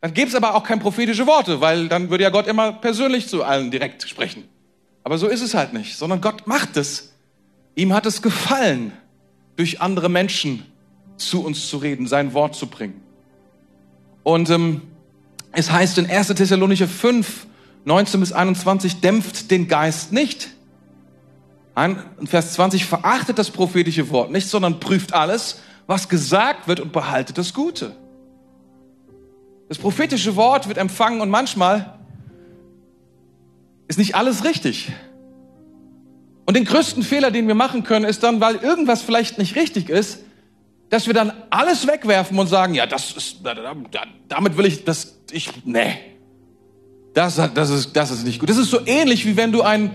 Dann 0.00 0.12
gäbe 0.12 0.28
es 0.28 0.34
aber 0.34 0.54
auch 0.54 0.64
keine 0.64 0.80
prophetische 0.80 1.26
Worte, 1.26 1.60
weil 1.60 1.88
dann 1.88 2.10
würde 2.10 2.24
ja 2.24 2.30
Gott 2.30 2.48
immer 2.48 2.72
persönlich 2.72 3.28
zu 3.28 3.44
allen 3.44 3.70
direkt 3.70 4.08
sprechen. 4.08 4.48
Aber 5.04 5.18
so 5.18 5.28
ist 5.28 5.42
es 5.42 5.54
halt 5.54 5.72
nicht, 5.72 5.96
sondern 5.96 6.20
Gott 6.20 6.46
macht 6.46 6.76
es 6.76 7.09
Ihm 7.74 7.92
hat 7.92 8.06
es 8.06 8.22
gefallen, 8.22 8.92
durch 9.56 9.80
andere 9.80 10.08
Menschen 10.08 10.64
zu 11.16 11.44
uns 11.44 11.68
zu 11.68 11.76
reden, 11.76 12.06
sein 12.06 12.32
Wort 12.32 12.54
zu 12.54 12.66
bringen. 12.66 13.00
Und 14.22 14.50
ähm, 14.50 14.82
es 15.52 15.70
heißt 15.70 15.98
in 15.98 16.08
1. 16.08 16.28
Thessalonicher 16.28 16.88
5, 16.88 17.46
19 17.84 18.20
bis 18.20 18.32
21, 18.32 19.00
dämpft 19.00 19.50
den 19.50 19.68
Geist 19.68 20.12
nicht. 20.12 20.50
In 21.76 22.26
Vers 22.26 22.52
20, 22.54 22.84
verachtet 22.84 23.38
das 23.38 23.50
prophetische 23.50 24.10
Wort 24.10 24.30
nicht, 24.30 24.48
sondern 24.48 24.80
prüft 24.80 25.14
alles, 25.14 25.60
was 25.86 26.08
gesagt 26.08 26.68
wird 26.68 26.80
und 26.80 26.92
behaltet 26.92 27.38
das 27.38 27.54
Gute. 27.54 27.96
Das 29.68 29.78
prophetische 29.78 30.36
Wort 30.36 30.68
wird 30.68 30.78
empfangen 30.78 31.20
und 31.20 31.30
manchmal 31.30 31.98
ist 33.88 33.98
nicht 33.98 34.14
alles 34.14 34.44
richtig. 34.44 34.92
Und 36.50 36.56
den 36.56 36.64
größten 36.64 37.04
Fehler, 37.04 37.30
den 37.30 37.46
wir 37.46 37.54
machen 37.54 37.84
können, 37.84 38.04
ist 38.04 38.24
dann, 38.24 38.40
weil 38.40 38.56
irgendwas 38.56 39.02
vielleicht 39.02 39.38
nicht 39.38 39.54
richtig 39.54 39.88
ist, 39.88 40.18
dass 40.88 41.06
wir 41.06 41.14
dann 41.14 41.32
alles 41.48 41.86
wegwerfen 41.86 42.36
und 42.36 42.48
sagen, 42.48 42.74
ja, 42.74 42.86
das 42.86 43.12
ist, 43.12 43.36
damit 44.28 44.56
will 44.56 44.66
ich, 44.66 44.84
das, 44.84 45.14
ich, 45.30 45.48
nee. 45.64 45.96
Das, 47.14 47.40
das 47.54 47.70
ist, 47.70 47.94
das 47.94 48.10
ist 48.10 48.24
nicht 48.24 48.40
gut. 48.40 48.50
Das 48.50 48.56
ist 48.56 48.68
so 48.68 48.84
ähnlich, 48.84 49.26
wie 49.26 49.36
wenn 49.36 49.52
du 49.52 49.62
ein, 49.62 49.92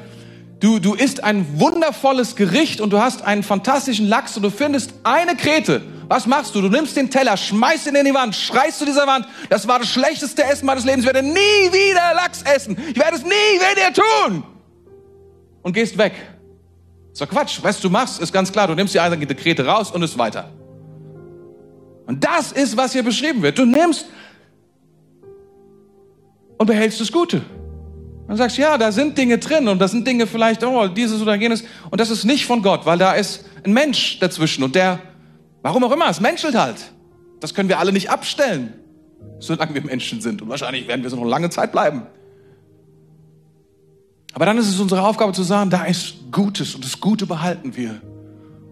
du, 0.62 0.80
du 0.80 0.94
isst 0.94 1.26
ein 1.26 1.60
wundervolles 1.60 2.38
Gericht 2.38 2.80
und 2.80 2.92
du 2.92 3.02
hast 3.02 3.22
einen 3.24 3.44
fantastischen 3.44 4.08
Lachs 4.08 4.38
und 4.38 4.44
du 4.44 4.50
findest 4.50 4.94
eine 5.04 5.36
Krete. 5.36 5.82
Was 6.08 6.26
machst 6.26 6.56
du? 6.56 6.62
Du 6.62 6.70
nimmst 6.70 6.96
den 6.96 7.10
Teller, 7.10 7.36
schmeißt 7.36 7.88
ihn 7.88 7.96
in 7.96 8.06
die 8.06 8.14
Wand, 8.14 8.34
schreist 8.34 8.80
zu 8.80 8.86
dieser 8.86 9.08
Wand, 9.08 9.28
das 9.50 9.68
war 9.68 9.80
das 9.80 9.90
schlechteste 9.90 10.46
Essen 10.46 10.68
meines 10.68 10.86
Lebens, 10.86 11.06
ich 11.06 11.14
werde 11.14 11.28
nie 11.28 11.34
wieder 11.34 12.14
Lachs 12.14 12.44
essen. 12.44 12.78
Ich 12.92 12.98
werde 12.98 13.18
es 13.18 13.24
nie 13.24 13.30
wieder 13.30 13.92
tun. 13.92 14.46
Und 15.64 15.74
gehst 15.74 15.98
weg. 15.98 16.14
Ist 17.16 17.30
Quatsch. 17.30 17.60
Was 17.62 17.80
du 17.80 17.90
machst, 17.90 18.20
ist 18.20 18.34
ganz 18.34 18.52
klar. 18.52 18.68
Du 18.68 18.76
nimmst 18.76 18.94
die 18.94 19.00
einzelnen 19.00 19.28
Dekrete 19.28 19.66
raus 19.66 19.90
und 19.90 20.04
ist 20.04 20.18
weiter. 20.18 20.52
Und 22.06 22.24
das 22.24 22.52
ist, 22.52 22.76
was 22.76 22.92
hier 22.92 23.04
beschrieben 23.04 23.42
wird. 23.42 23.58
Du 23.58 23.66
nimmst 23.66 24.06
und 26.58 26.68
behältst 26.68 27.00
das 27.00 27.12
Gute. 27.12 27.42
Und 28.28 28.38
sagst, 28.38 28.58
ja, 28.58 28.78
da 28.78 28.92
sind 28.92 29.18
Dinge 29.18 29.38
drin 29.38 29.68
und 29.68 29.80
da 29.80 29.88
sind 29.88 30.06
Dinge 30.06 30.28
vielleicht, 30.28 30.64
oh, 30.64 30.88
dieses 30.88 31.22
oder 31.22 31.36
jenes. 31.36 31.64
Und 31.90 32.02
das 32.02 32.10
ist 32.10 32.26
nicht 32.26 32.46
von 32.46 32.62
Gott, 32.62 32.86
weil 32.86 32.98
da 32.98 33.14
ist 33.14 33.46
ein 33.64 33.72
Mensch 33.72 34.20
dazwischen 34.20 34.64
und 34.64 34.76
der, 34.76 35.00
warum 35.62 35.84
auch 35.84 35.92
immer, 35.92 36.10
es 36.10 36.20
menschelt 36.20 36.56
halt. 36.56 36.92
Das 37.40 37.54
können 37.54 37.70
wir 37.70 37.80
alle 37.80 37.94
nicht 37.94 38.10
abstellen, 38.10 38.74
solange 39.40 39.74
wir 39.76 39.84
Menschen 39.84 40.22
sind. 40.22 40.42
Und 40.42 40.50
wahrscheinlich 40.50 40.88
werden 40.88 41.04
wir 41.04 41.10
so 41.10 41.18
noch 41.18 41.26
lange 41.26 41.50
Zeit 41.50 41.72
bleiben. 41.72 42.08
Aber 44.36 44.46
dann 44.46 44.58
ist 44.58 44.68
es 44.68 44.82
unsere 44.82 45.02
Aufgabe 45.02 45.32
zu 45.32 45.44
sagen, 45.44 45.70
da 45.70 45.86
ist 45.86 46.16
Gutes 46.30 46.76
und 46.76 46.84
das 46.84 47.00
Gute 47.00 47.26
behalten 47.26 47.78
wir. 47.78 48.02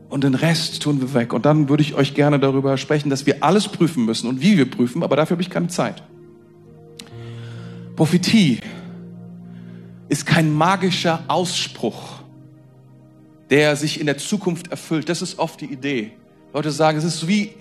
Und 0.10 0.26
den 0.26 0.36
Rest 0.36 0.84
tun 0.84 1.00
wir 1.00 1.14
weg. 1.14 1.32
Und 1.32 1.46
dann 1.46 1.70
würde 1.70 1.82
ich 1.82 1.96
euch 1.96 2.14
gerne 2.14 2.38
darüber 2.38 2.78
sprechen, 2.78 3.10
dass 3.10 3.26
wir 3.26 3.42
alles 3.46 3.70
prüfen 3.70 4.04
müssen 4.04 4.28
und 4.28 4.42
wie 4.42 4.58
wir 4.58 4.70
prüfen, 4.70 5.04
aber 5.04 5.16
dafür 5.16 5.36
habe 5.36 5.42
ich 5.42 5.50
keine 5.50 5.70
Zeit. 5.70 6.04
Prophetie 7.96 8.60
ist 10.10 10.26
kein 10.26 10.54
magischer 10.54 11.24
Ausspruch, 11.30 12.20
der 13.50 13.78
sich 13.78 14.02
in 14.02 14.06
der 14.06 14.18
Zukunft 14.18 14.68
erfüllt. 14.68 15.08
Das 15.08 15.22
ist 15.22 15.40
oft 15.40 15.62
die 15.62 15.72
Idee. 15.72 16.12
Leute 16.54 16.72
sagen, 16.72 16.98
es 16.98 17.06
ist 17.06 17.26
wie 17.30 17.52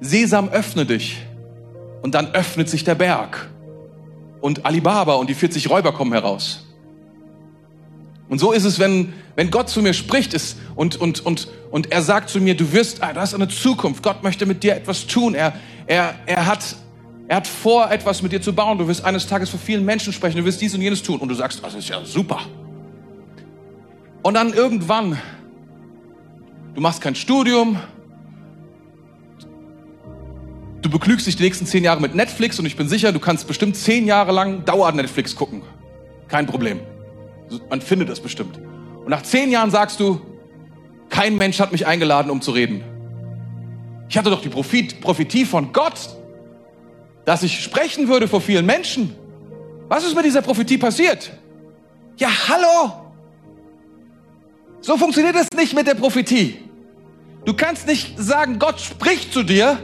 Sesam, 0.00 0.50
öffne 0.50 0.84
dich. 0.84 1.16
Und 2.02 2.14
dann 2.14 2.26
öffnet 2.26 2.68
sich 2.68 2.84
der 2.84 2.94
Berg. 2.94 3.48
Und 4.42 4.66
Alibaba 4.66 5.14
und 5.14 5.30
die 5.30 5.34
40 5.34 5.70
Räuber 5.70 5.92
kommen 5.92 6.12
heraus. 6.12 6.67
Und 8.28 8.38
so 8.38 8.52
ist 8.52 8.64
es, 8.64 8.78
wenn, 8.78 9.14
wenn 9.36 9.50
Gott 9.50 9.70
zu 9.70 9.80
mir 9.80 9.94
spricht 9.94 10.34
ist 10.34 10.58
und, 10.74 10.96
und, 10.96 11.24
und, 11.24 11.48
und 11.70 11.90
er 11.90 12.02
sagt 12.02 12.28
zu 12.28 12.40
mir, 12.40 12.54
du 12.54 12.72
wirst, 12.72 13.02
ah, 13.02 13.12
du 13.12 13.20
hast 13.20 13.34
eine 13.34 13.48
Zukunft. 13.48 14.02
Gott 14.02 14.22
möchte 14.22 14.44
mit 14.44 14.62
dir 14.62 14.76
etwas 14.76 15.06
tun. 15.06 15.34
Er, 15.34 15.54
er, 15.86 16.14
er, 16.26 16.46
hat, 16.46 16.76
er 17.26 17.36
hat 17.36 17.46
vor, 17.46 17.90
etwas 17.90 18.20
mit 18.20 18.32
dir 18.32 18.42
zu 18.42 18.52
bauen. 18.52 18.76
Du 18.76 18.86
wirst 18.86 19.02
eines 19.04 19.26
Tages 19.26 19.48
vor 19.48 19.58
vielen 19.58 19.84
Menschen 19.84 20.12
sprechen. 20.12 20.36
Du 20.36 20.44
wirst 20.44 20.60
dies 20.60 20.74
und 20.74 20.82
jenes 20.82 21.02
tun. 21.02 21.20
Und 21.20 21.28
du 21.28 21.34
sagst, 21.34 21.64
das 21.64 21.74
ist 21.74 21.88
ja 21.88 22.04
super. 22.04 22.40
Und 24.22 24.34
dann 24.34 24.52
irgendwann, 24.52 25.18
du 26.74 26.82
machst 26.82 27.00
kein 27.00 27.14
Studium, 27.14 27.78
du 30.82 30.90
begnügst 30.90 31.26
dich 31.26 31.36
die 31.36 31.44
nächsten 31.44 31.64
zehn 31.64 31.82
Jahre 31.82 32.02
mit 32.02 32.14
Netflix 32.14 32.58
und 32.58 32.66
ich 32.66 32.76
bin 32.76 32.88
sicher, 32.88 33.12
du 33.12 33.20
kannst 33.20 33.46
bestimmt 33.46 33.76
zehn 33.76 34.06
Jahre 34.06 34.32
lang 34.32 34.66
Dauer 34.66 34.92
Netflix 34.92 35.34
gucken. 35.34 35.62
Kein 36.28 36.46
Problem. 36.46 36.80
Man 37.70 37.80
findet 37.80 38.08
es 38.08 38.20
bestimmt. 38.20 38.58
Und 39.04 39.08
nach 39.08 39.22
zehn 39.22 39.50
Jahren 39.50 39.70
sagst 39.70 40.00
du, 40.00 40.20
kein 41.08 41.36
Mensch 41.36 41.60
hat 41.60 41.72
mich 41.72 41.86
eingeladen, 41.86 42.30
um 42.30 42.40
zu 42.40 42.50
reden. 42.50 42.82
Ich 44.08 44.16
hatte 44.16 44.30
doch 44.30 44.40
die 44.40 44.48
Profit, 44.48 45.00
Prophetie 45.00 45.44
von 45.44 45.72
Gott, 45.72 46.16
dass 47.24 47.42
ich 47.42 47.60
sprechen 47.62 48.08
würde 48.08 48.28
vor 48.28 48.40
vielen 48.40 48.66
Menschen. 48.66 49.14
Was 49.88 50.04
ist 50.04 50.14
mit 50.14 50.24
dieser 50.24 50.42
Prophetie 50.42 50.78
passiert? 50.78 51.30
Ja, 52.16 52.28
hallo! 52.48 52.92
So 54.80 54.96
funktioniert 54.96 55.36
es 55.36 55.48
nicht 55.56 55.74
mit 55.74 55.86
der 55.86 55.94
Prophetie. 55.94 56.58
Du 57.44 57.54
kannst 57.54 57.86
nicht 57.86 58.18
sagen, 58.18 58.58
Gott 58.58 58.80
spricht 58.80 59.32
zu 59.32 59.42
dir 59.42 59.78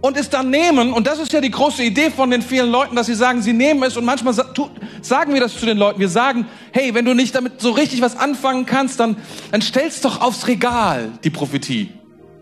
und 0.00 0.16
es 0.16 0.30
dann 0.30 0.50
nehmen, 0.50 0.92
und 0.92 1.06
das 1.06 1.18
ist 1.18 1.32
ja 1.32 1.40
die 1.40 1.50
große 1.50 1.82
Idee 1.82 2.10
von 2.10 2.30
den 2.30 2.42
vielen 2.42 2.70
Leuten, 2.70 2.94
dass 2.96 3.06
sie 3.06 3.14
sagen, 3.14 3.42
sie 3.42 3.52
nehmen 3.52 3.82
es 3.82 3.96
und 3.96 4.04
manchmal 4.04 4.34
sagen 4.34 5.34
wir 5.34 5.40
das 5.40 5.58
zu 5.58 5.66
den 5.66 5.78
Leuten. 5.78 5.98
Wir 5.98 6.08
sagen, 6.08 6.46
hey, 6.72 6.94
wenn 6.94 7.04
du 7.04 7.14
nicht 7.14 7.34
damit 7.34 7.60
so 7.60 7.70
richtig 7.70 8.00
was 8.02 8.16
anfangen 8.16 8.66
kannst, 8.66 9.00
dann, 9.00 9.16
dann 9.50 9.62
stellst 9.62 10.04
doch 10.04 10.20
aufs 10.20 10.46
Regal 10.46 11.10
die 11.24 11.30
Prophetie. 11.30 11.90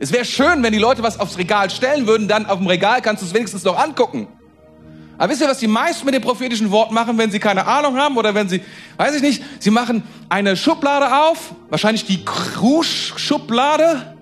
Es 0.01 0.13
wäre 0.13 0.25
schön, 0.25 0.63
wenn 0.63 0.73
die 0.73 0.79
Leute 0.79 1.03
was 1.03 1.21
aufs 1.21 1.39
Regal 1.39 1.71
stellen 1.71 2.07
würden, 2.07 2.29
dann 2.29 2.47
auf 2.47 2.59
dem 2.59 2.67
Regal 2.67 3.01
kannst 3.01 3.23
du 3.23 3.27
es 3.27 3.35
wenigstens 3.35 3.65
noch 3.65 3.79
angucken. 3.79 4.29
Aber 5.17 5.31
wisst 5.31 5.41
ihr, 5.41 5.49
was 5.49 5.59
die 5.59 5.69
meisten 5.69 6.05
mit 6.05 6.15
dem 6.15 6.23
prophetischen 6.23 6.71
Wort 6.73 6.91
machen, 6.91 7.17
wenn 7.19 7.31
sie 7.31 7.39
keine 7.39 7.67
Ahnung 7.67 7.97
haben 7.97 8.17
oder 8.17 8.35
wenn 8.35 8.49
sie, 8.49 8.61
weiß 8.97 9.15
ich 9.15 9.23
nicht, 9.23 9.43
sie 9.61 9.71
machen 9.71 10.03
eine 10.29 10.57
Schublade 10.57 11.15
auf, 11.29 11.55
wahrscheinlich 11.71 12.05
die 12.05 12.25
Krusch-Schublade, 12.25 14.14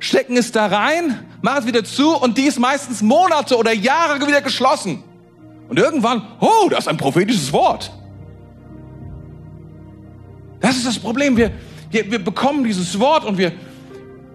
stecken 0.00 0.36
es 0.36 0.50
da 0.50 0.66
rein, 0.66 1.26
machen 1.42 1.60
es 1.60 1.66
wieder 1.66 1.84
zu 1.84 2.16
und 2.16 2.36
die 2.36 2.44
ist 2.44 2.58
meistens 2.58 3.02
Monate 3.02 3.56
oder 3.56 3.72
Jahre 3.72 4.26
wieder 4.26 4.40
geschlossen. 4.40 5.04
Und 5.68 5.78
irgendwann, 5.78 6.26
oh, 6.40 6.68
das 6.68 6.80
ist 6.80 6.88
ein 6.88 6.96
prophetisches 6.96 7.52
Wort. 7.52 7.92
Das 10.60 10.76
ist 10.76 10.86
das 10.86 10.98
Problem. 10.98 11.36
Wir, 11.36 11.52
wir, 11.90 12.10
wir 12.10 12.18
bekommen 12.18 12.64
dieses 12.64 12.98
Wort 12.98 13.24
und 13.24 13.38
wir, 13.38 13.52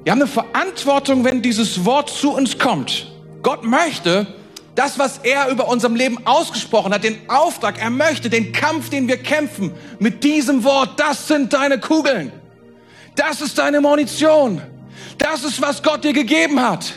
wir 0.03 0.11
haben 0.11 0.21
eine 0.21 0.27
Verantwortung, 0.27 1.25
wenn 1.25 1.41
dieses 1.41 1.83
Wort 1.83 2.09
zu 2.09 2.33
uns 2.33 2.57
kommt. 2.57 3.11
Gott 3.41 3.63
möchte, 3.63 4.27
das, 4.75 4.99
was 4.99 5.19
er 5.19 5.49
über 5.49 5.67
unserem 5.67 5.95
Leben 5.95 6.25
ausgesprochen 6.25 6.93
hat, 6.93 7.03
den 7.03 7.17
Auftrag, 7.29 7.81
er 7.81 7.89
möchte 7.89 8.29
den 8.29 8.51
Kampf, 8.51 8.89
den 8.89 9.07
wir 9.07 9.17
kämpfen, 9.17 9.71
mit 9.99 10.23
diesem 10.23 10.63
Wort, 10.63 10.99
das 10.99 11.27
sind 11.27 11.53
deine 11.53 11.79
Kugeln. 11.79 12.31
Das 13.15 13.41
ist 13.41 13.57
deine 13.57 13.81
Munition. 13.81 14.61
Das 15.17 15.43
ist, 15.43 15.61
was 15.61 15.81
Gott 15.81 16.03
dir 16.03 16.13
gegeben 16.13 16.61
hat. 16.61 16.93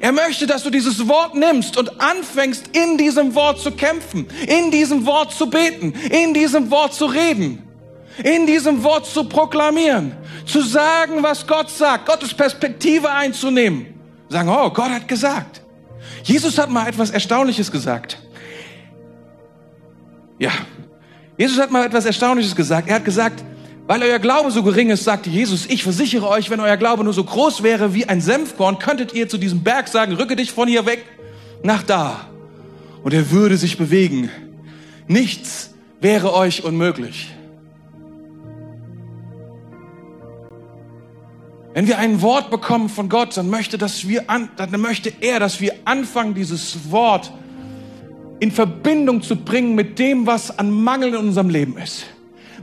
Er 0.00 0.12
möchte, 0.12 0.46
dass 0.46 0.62
du 0.62 0.70
dieses 0.70 1.06
Wort 1.06 1.34
nimmst 1.34 1.76
und 1.76 2.00
anfängst, 2.00 2.76
in 2.76 2.98
diesem 2.98 3.34
Wort 3.34 3.60
zu 3.60 3.70
kämpfen, 3.70 4.26
in 4.48 4.70
diesem 4.70 5.06
Wort 5.06 5.32
zu 5.32 5.48
beten, 5.48 5.92
in 5.92 6.34
diesem 6.34 6.70
Wort 6.70 6.94
zu 6.94 7.06
reden, 7.06 7.62
in 8.22 8.46
diesem 8.46 8.82
Wort 8.82 9.06
zu 9.06 9.24
proklamieren, 9.24 10.16
zu 10.44 10.62
sagen, 10.62 11.22
was 11.22 11.46
Gott 11.46 11.70
sagt, 11.70 12.06
Gottes 12.06 12.34
Perspektive 12.34 13.10
einzunehmen. 13.10 13.94
Sagen, 14.28 14.48
oh, 14.48 14.70
Gott 14.70 14.90
hat 14.90 15.06
gesagt. 15.06 15.62
Jesus 16.24 16.58
hat 16.58 16.70
mal 16.70 16.88
etwas 16.88 17.10
Erstaunliches 17.10 17.70
gesagt. 17.70 18.18
Ja, 20.38 20.50
Jesus 21.36 21.60
hat 21.60 21.70
mal 21.70 21.84
etwas 21.86 22.04
Erstaunliches 22.04 22.56
gesagt. 22.56 22.88
Er 22.88 22.96
hat 22.96 23.04
gesagt, 23.04 23.44
weil 23.86 24.02
euer 24.02 24.18
Glaube 24.18 24.50
so 24.50 24.62
gering 24.62 24.90
ist, 24.90 25.04
sagte 25.04 25.28
Jesus, 25.28 25.66
ich 25.66 25.82
versichere 25.82 26.28
euch, 26.28 26.50
wenn 26.50 26.60
euer 26.60 26.76
Glaube 26.76 27.04
nur 27.04 27.12
so 27.12 27.24
groß 27.24 27.62
wäre 27.62 27.94
wie 27.94 28.08
ein 28.08 28.20
Senfkorn, 28.20 28.78
könntet 28.78 29.12
ihr 29.12 29.28
zu 29.28 29.38
diesem 29.38 29.62
Berg 29.62 29.88
sagen, 29.88 30.14
rücke 30.14 30.36
dich 30.36 30.52
von 30.52 30.68
hier 30.68 30.86
weg 30.86 31.04
nach 31.62 31.82
da. 31.82 32.28
Und 33.02 33.12
er 33.12 33.30
würde 33.30 33.56
sich 33.56 33.76
bewegen. 33.76 34.30
Nichts 35.08 35.74
wäre 36.00 36.32
euch 36.32 36.64
unmöglich. 36.64 37.28
Wenn 41.74 41.86
wir 41.86 41.98
ein 41.98 42.20
Wort 42.20 42.50
bekommen 42.50 42.88
von 42.88 43.08
Gott, 43.08 43.36
dann 43.36 43.48
möchte, 43.48 43.78
dass 43.78 44.06
wir 44.06 44.28
an, 44.28 44.50
dann 44.56 44.78
möchte 44.80 45.12
er, 45.20 45.40
dass 45.40 45.60
wir 45.60 45.74
anfangen, 45.84 46.34
dieses 46.34 46.90
Wort 46.90 47.32
in 48.40 48.50
Verbindung 48.50 49.22
zu 49.22 49.36
bringen 49.36 49.74
mit 49.74 49.98
dem, 49.98 50.26
was 50.26 50.58
an 50.58 50.70
Mangel 50.70 51.10
in 51.10 51.16
unserem 51.16 51.48
Leben 51.48 51.78
ist. 51.78 52.04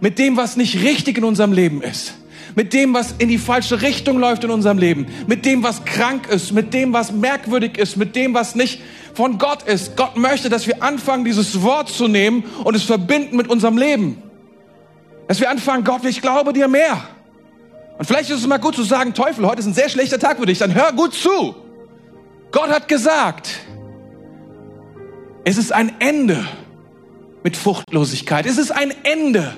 Mit 0.02 0.20
dem, 0.20 0.38
was 0.38 0.56
nicht 0.56 0.84
richtig 0.84 1.18
in 1.18 1.24
unserem 1.24 1.52
Leben 1.52 1.82
ist. 1.82 2.14
Mit 2.56 2.74
dem, 2.74 2.94
was 2.94 3.14
in 3.18 3.30
die 3.30 3.38
falsche 3.38 3.82
Richtung 3.82 4.20
läuft 4.20 4.44
in 4.44 4.52
unserem 4.52 4.78
Leben. 4.78 5.08
Mit 5.28 5.46
dem, 5.46 5.64
was 5.64 5.86
krank 5.86 6.28
ist. 6.28 6.52
Mit 6.52 6.74
dem, 6.74 6.94
was 6.94 7.12
merkwürdig 7.12 7.78
ist. 7.78 7.98
Mit 7.98 8.16
dem, 8.16 8.34
was 8.34 8.56
nicht 8.56 8.82
von 9.14 9.38
Gott 9.38 9.64
ist. 9.64 9.96
Gott 9.96 10.18
möchte, 10.18 10.50
dass 10.50 10.68
wir 10.68 10.82
anfangen, 10.82 11.26
dieses 11.26 11.62
Wort 11.62 11.90
zu 11.90 12.08
nehmen 12.08 12.44
und 12.64 12.76
es 12.76 12.84
verbinden 12.84 13.38
mit 13.38 13.48
unserem 13.50 13.78
Leben. 13.78 14.22
Dass 15.28 15.40
wir 15.40 15.50
anfangen, 15.50 15.84
Gott, 15.84 16.06
ich 16.06 16.22
glaube 16.22 16.54
dir 16.54 16.68
mehr. 16.68 17.02
Und 17.98 18.06
vielleicht 18.06 18.30
ist 18.30 18.40
es 18.40 18.48
mal 18.48 18.58
gut 18.58 18.76
zu 18.76 18.84
sagen, 18.84 19.14
Teufel, 19.14 19.46
heute 19.46 19.60
ist 19.60 19.68
ein 19.68 19.74
sehr 19.74 19.90
schlechter 19.90 20.18
Tag 20.18 20.40
für 20.40 20.46
dich. 20.46 20.58
Dann 20.58 20.74
hör 20.74 20.92
gut 20.94 21.14
zu. 21.14 21.56
Gott 22.52 22.70
hat 22.70 22.88
gesagt, 22.88 23.50
es 25.44 25.58
ist 25.58 25.72
ein 25.72 25.94
Ende 26.00 26.48
mit 27.44 27.58
Fruchtlosigkeit. 27.58 28.46
Es 28.46 28.58
ist 28.58 28.72
ein 28.72 28.94
Ende 29.04 29.54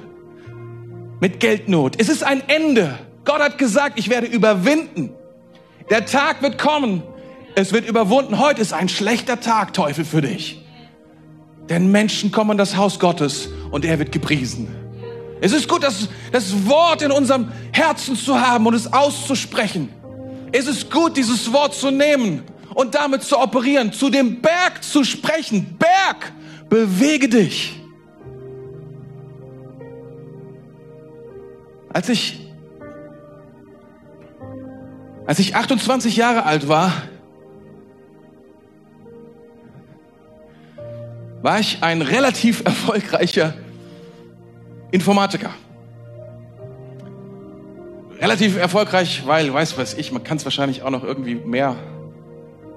mit 1.22 1.40
Geldnot. 1.40 1.96
Es 2.00 2.10
ist 2.10 2.24
ein 2.24 2.44
Ende. 2.50 3.00
Gott 3.24 3.40
hat 3.40 3.58
gesagt, 3.58 3.98
ich 3.98 4.10
werde 4.10 4.28
überwinden. 4.28 5.12
Der 5.90 6.06
Tag 6.06 6.42
wird 6.42 6.58
kommen. 6.58 7.04
Es 7.56 7.72
wird 7.72 7.88
überwunden. 7.88 8.40
Heute 8.40 8.62
ist 8.62 8.74
ein 8.74 8.90
schlechter 8.90 9.40
Tag, 9.40 9.74
Teufel, 9.74 10.04
für 10.04 10.22
dich. 10.22 10.62
Denn 11.70 11.92
Menschen 11.92 12.32
kommen 12.32 12.52
in 12.52 12.58
das 12.58 12.76
Haus 12.76 13.00
Gottes 13.00 13.50
und 13.70 13.86
er 13.86 14.00
wird 14.00 14.12
gepriesen. 14.12 14.68
Es 15.42 15.54
ist 15.54 15.70
gut, 15.70 15.84
das, 15.84 16.10
das 16.32 16.68
Wort 16.68 17.02
in 17.02 17.12
unserem 17.12 17.52
Herzen 17.72 18.16
zu 18.16 18.42
haben 18.42 18.66
und 18.66 18.74
es 18.74 18.92
auszusprechen. 18.92 19.90
Es 20.52 20.68
ist 20.68 20.92
gut, 20.92 21.18
dieses 21.18 21.54
Wort 21.54 21.76
zu 21.76 21.92
nehmen 21.92 22.44
und 22.74 22.96
damit 22.96 23.24
zu 23.24 23.40
operieren, 23.40 23.94
zu 23.94 24.10
dem 24.10 24.42
Berg 24.42 24.84
zu 24.84 25.04
sprechen. 25.04 25.78
Berg, 25.78 26.34
bewege 26.68 27.30
dich. 27.30 27.81
Als 31.94 32.08
ich, 32.10 32.40
als 35.26 35.40
ich 35.40 35.56
28 35.56 36.16
Jahre 36.16 36.46
alt 36.46 36.68
war, 36.68 36.92
war 41.42 41.60
ich 41.60 41.80
ein 41.82 42.02
relativ 42.02 42.62
erfolgreicher 42.66 43.54
Informatiker. 44.92 45.50
Relativ 48.20 48.58
erfolgreich, 48.58 49.24
weil, 49.26 49.52
weiß 49.52 49.78
was 49.78 49.96
ich, 49.96 50.12
man 50.12 50.24
kann 50.24 50.38
es 50.38 50.46
wahrscheinlich 50.46 50.84
auch 50.84 50.92
noch 50.92 51.04
irgendwie 51.04 51.36
mehr. 51.36 51.76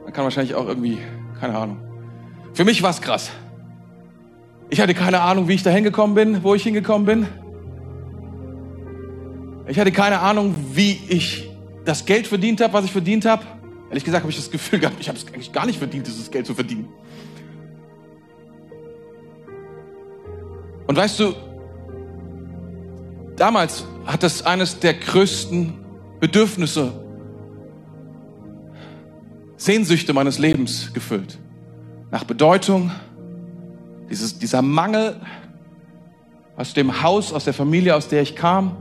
Man 0.05 0.13
kann 0.13 0.25
wahrscheinlich 0.25 0.55
auch 0.55 0.67
irgendwie, 0.67 0.99
keine 1.39 1.59
Ahnung. 1.59 1.79
Für 2.55 2.65
mich 2.65 2.83
war 2.83 2.91
es 2.91 3.03
krass. 3.03 3.31
Ich 4.71 4.81
hatte 4.81 4.95
keine 4.95 5.21
Ahnung, 5.21 5.47
wie 5.47 5.55
ich 5.55 5.63
da 5.63 5.71
hingekommen 5.71 6.15
bin, 6.15 6.43
wo 6.43 6.55
ich 6.55 6.63
hingekommen 6.63 7.05
bin. 7.05 7.44
Ich 9.67 9.79
hatte 9.79 9.93
keine 9.93 10.21
Ahnung, 10.21 10.55
wie 10.73 10.99
ich 11.09 11.49
das 11.85 12.05
Geld 12.05 12.27
verdient 12.27 12.61
habe, 12.61 12.73
was 12.73 12.85
ich 12.85 12.93
verdient 12.93 13.25
habe. 13.25 13.45
Ehrlich 13.89 14.05
gesagt 14.05 14.23
habe 14.23 14.31
ich 14.31 14.37
das 14.37 14.51
Gefühl 14.51 14.79
gehabt, 14.79 14.97
ich 15.01 15.09
habe 15.09 15.19
es 15.19 15.27
eigentlich 15.27 15.53
gar 15.53 15.67
nicht 15.67 15.79
verdient, 15.79 16.07
dieses 16.07 16.31
Geld 16.31 16.47
zu 16.47 16.55
verdienen. 16.55 16.89
Und 20.87 20.97
weißt 20.97 21.21
du, 21.21 21.35
Damals 23.37 23.85
hat 24.07 24.23
das 24.23 24.47
eines 24.47 24.79
der 24.79 24.95
größten 24.95 25.75
Bedürfnisse, 26.21 26.93
Sehnsüchte 29.57 30.13
meines 30.13 30.39
Lebens 30.39 30.93
gefüllt. 30.93 31.39
Nach 32.11 32.25
Bedeutung, 32.25 32.93
dieses, 34.09 34.39
dieser 34.39 34.63
Mangel 34.63 35.21
aus 36.57 36.75
dem 36.75 37.03
Haus, 37.03 37.33
aus 37.33 37.45
der 37.45 37.55
Familie, 37.55 37.97
aus 37.97 38.09
der 38.09 38.23
ich 38.23 38.37
kam. 38.37 38.77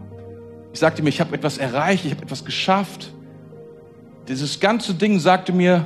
Ich 0.73 0.79
sagte 0.79 1.03
mir, 1.03 1.09
ich 1.09 1.21
habe 1.21 1.35
etwas 1.35 1.59
erreicht, 1.59 2.03
ich 2.03 2.11
habe 2.11 2.23
etwas 2.23 2.43
geschafft. 2.43 3.13
Dieses 4.27 4.59
ganze 4.59 4.95
Ding 4.95 5.19
sagte 5.19 5.53
mir, 5.53 5.85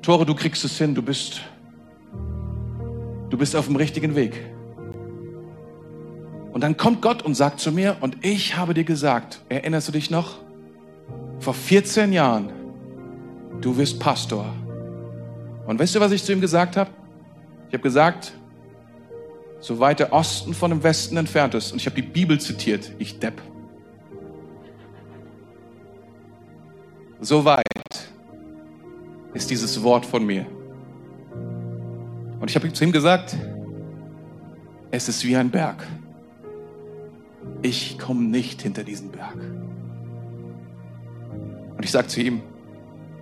Tore, 0.00 0.24
du 0.24 0.34
kriegst 0.34 0.64
es 0.64 0.78
hin, 0.78 0.94
du 0.94 1.02
bist, 1.02 1.42
du 3.28 3.36
bist 3.36 3.54
auf 3.54 3.66
dem 3.66 3.76
richtigen 3.76 4.16
Weg. 4.16 4.40
Und 6.52 6.62
dann 6.62 6.76
kommt 6.76 7.02
Gott 7.02 7.22
und 7.22 7.34
sagt 7.34 7.60
zu 7.60 7.70
mir, 7.70 7.96
und 8.00 8.24
ich 8.24 8.56
habe 8.56 8.74
dir 8.74 8.84
gesagt, 8.84 9.42
erinnerst 9.48 9.88
du 9.88 9.92
dich 9.92 10.10
noch? 10.10 10.38
Vor 11.38 11.54
14 11.54 12.12
Jahren, 12.12 12.50
du 13.60 13.76
wirst 13.76 14.00
Pastor. 14.00 14.52
Und 15.66 15.78
weißt 15.78 15.94
du, 15.94 16.00
was 16.00 16.12
ich 16.12 16.24
zu 16.24 16.32
ihm 16.32 16.40
gesagt 16.40 16.76
habe? 16.76 16.90
Ich 17.68 17.74
habe 17.74 17.82
gesagt, 17.82 18.32
so 19.60 19.78
weit 19.78 20.00
der 20.00 20.12
Osten 20.12 20.54
von 20.54 20.70
dem 20.70 20.82
Westen 20.82 21.16
entfernt 21.16 21.54
ist, 21.54 21.72
und 21.72 21.78
ich 21.78 21.86
habe 21.86 21.96
die 21.96 22.02
Bibel 22.02 22.40
zitiert, 22.40 22.90
ich 22.98 23.18
Depp. 23.18 23.40
So 27.22 27.44
weit 27.44 27.62
ist 29.32 29.50
dieses 29.50 29.82
Wort 29.82 30.04
von 30.04 30.26
mir. 30.26 30.44
Und 32.40 32.50
ich 32.50 32.56
habe 32.56 32.70
zu 32.72 32.84
ihm 32.84 32.92
gesagt, 32.92 33.34
es 34.90 35.08
ist 35.08 35.24
wie 35.24 35.36
ein 35.36 35.50
Berg 35.50 35.86
ich 37.62 37.98
komme 37.98 38.22
nicht 38.22 38.62
hinter 38.62 38.84
diesen 38.84 39.10
Berg. 39.10 39.36
Und 41.76 41.84
ich 41.84 41.90
sage 41.90 42.08
zu 42.08 42.20
ihm, 42.20 42.42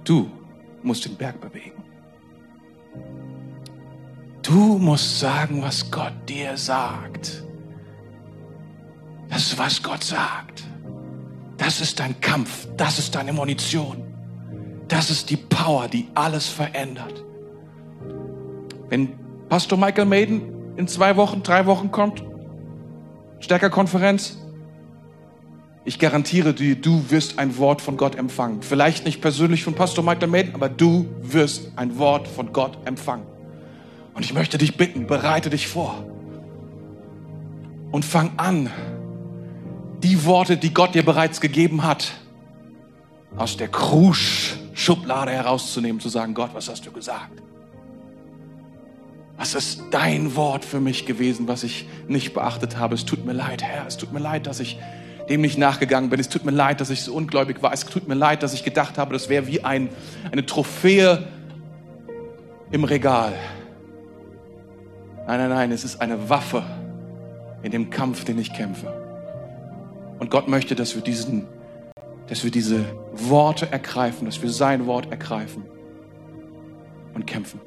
du 0.04 0.30
musst 0.82 1.04
den 1.04 1.16
Berg 1.16 1.40
bewegen. 1.40 1.82
Du 4.42 4.78
musst 4.78 5.20
sagen, 5.20 5.62
was 5.62 5.90
Gott 5.90 6.14
dir 6.28 6.56
sagt. 6.56 7.44
Das 9.28 9.42
ist, 9.42 9.58
was 9.58 9.82
Gott 9.82 10.02
sagt. 10.02 10.64
Das 11.60 11.82
ist 11.82 12.00
dein 12.00 12.18
Kampf. 12.22 12.66
Das 12.78 12.98
ist 12.98 13.14
deine 13.14 13.34
Munition. 13.34 14.02
Das 14.88 15.10
ist 15.10 15.28
die 15.28 15.36
Power, 15.36 15.88
die 15.88 16.08
alles 16.14 16.48
verändert. 16.48 17.22
Wenn 18.88 19.10
Pastor 19.50 19.76
Michael 19.78 20.06
Maiden 20.06 20.40
in 20.76 20.88
zwei 20.88 21.16
Wochen, 21.16 21.42
drei 21.42 21.66
Wochen 21.66 21.90
kommt, 21.90 22.24
Stärkerkonferenz, 23.40 24.38
ich 25.84 25.98
garantiere 25.98 26.54
dir, 26.54 26.76
du 26.76 27.10
wirst 27.10 27.38
ein 27.38 27.58
Wort 27.58 27.82
von 27.82 27.98
Gott 27.98 28.16
empfangen. 28.16 28.62
Vielleicht 28.62 29.04
nicht 29.04 29.20
persönlich 29.20 29.62
von 29.62 29.74
Pastor 29.74 30.02
Michael 30.02 30.28
Maiden, 30.28 30.54
aber 30.54 30.70
du 30.70 31.08
wirst 31.20 31.72
ein 31.76 31.98
Wort 31.98 32.26
von 32.26 32.54
Gott 32.54 32.78
empfangen. 32.86 33.26
Und 34.14 34.24
ich 34.24 34.32
möchte 34.32 34.56
dich 34.56 34.78
bitten, 34.78 35.06
bereite 35.06 35.50
dich 35.50 35.68
vor 35.68 36.06
und 37.92 38.04
fang 38.04 38.32
an, 38.38 38.70
die 40.02 40.24
Worte, 40.24 40.56
die 40.56 40.72
Gott 40.72 40.94
dir 40.94 41.04
bereits 41.04 41.40
gegeben 41.40 41.82
hat, 41.84 42.12
aus 43.36 43.56
der 43.56 43.68
Krusch-Schublade 43.68 45.30
herauszunehmen, 45.30 46.00
zu 46.00 46.08
sagen, 46.08 46.34
Gott, 46.34 46.50
was 46.52 46.68
hast 46.68 46.86
du 46.86 46.90
gesagt? 46.90 47.42
Was 49.36 49.54
ist 49.54 49.84
dein 49.90 50.36
Wort 50.36 50.64
für 50.64 50.80
mich 50.80 51.06
gewesen, 51.06 51.48
was 51.48 51.62
ich 51.62 51.86
nicht 52.08 52.34
beachtet 52.34 52.76
habe? 52.76 52.94
Es 52.94 53.06
tut 53.06 53.24
mir 53.24 53.32
leid, 53.32 53.62
Herr, 53.62 53.86
es 53.86 53.96
tut 53.96 54.12
mir 54.12 54.18
leid, 54.18 54.46
dass 54.46 54.60
ich 54.60 54.78
dem 55.30 55.40
nicht 55.40 55.56
nachgegangen 55.56 56.10
bin. 56.10 56.20
Es 56.20 56.28
tut 56.28 56.44
mir 56.44 56.50
leid, 56.50 56.80
dass 56.80 56.90
ich 56.90 57.02
so 57.02 57.14
ungläubig 57.14 57.62
war. 57.62 57.72
Es 57.72 57.86
tut 57.86 58.08
mir 58.08 58.14
leid, 58.14 58.42
dass 58.42 58.52
ich 58.52 58.64
gedacht 58.64 58.98
habe, 58.98 59.12
das 59.12 59.28
wäre 59.28 59.46
wie 59.46 59.64
ein, 59.64 59.88
eine 60.30 60.44
Trophäe 60.44 61.26
im 62.70 62.84
Regal. 62.84 63.32
Nein, 65.26 65.38
nein, 65.38 65.48
nein, 65.48 65.72
es 65.72 65.84
ist 65.84 66.00
eine 66.00 66.28
Waffe 66.28 66.64
in 67.62 67.70
dem 67.70 67.88
Kampf, 67.88 68.24
den 68.24 68.38
ich 68.38 68.52
kämpfe. 68.52 68.99
Und 70.20 70.30
Gott 70.30 70.48
möchte, 70.48 70.74
dass 70.74 70.94
wir 70.94 71.02
diesen, 71.02 71.46
dass 72.28 72.44
wir 72.44 72.50
diese 72.50 72.84
Worte 73.12 73.72
ergreifen, 73.72 74.26
dass 74.26 74.40
wir 74.42 74.50
sein 74.50 74.86
Wort 74.86 75.10
ergreifen 75.10 75.64
und 77.14 77.26
kämpfen. 77.26 77.58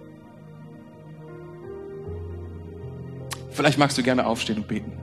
Vielleicht 3.50 3.78
magst 3.78 3.98
du 3.98 4.04
gerne 4.04 4.26
aufstehen 4.26 4.58
und 4.58 4.68
beten. 4.68 4.94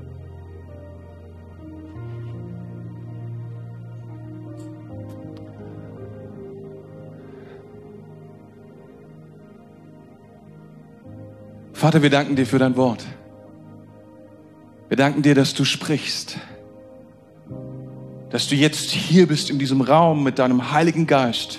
Vater, 11.72 12.02
wir 12.02 12.10
danken 12.10 12.36
dir 12.36 12.46
für 12.46 12.58
dein 12.58 12.76
Wort. 12.76 13.04
Wir 14.88 14.96
danken 14.96 15.22
dir, 15.22 15.34
dass 15.34 15.54
du 15.54 15.64
sprichst, 15.64 16.38
dass 18.30 18.46
du 18.48 18.54
jetzt 18.54 18.90
hier 18.90 19.26
bist 19.26 19.50
in 19.50 19.58
diesem 19.58 19.80
Raum 19.80 20.22
mit 20.22 20.38
deinem 20.38 20.72
Heiligen 20.72 21.06
Geist, 21.06 21.58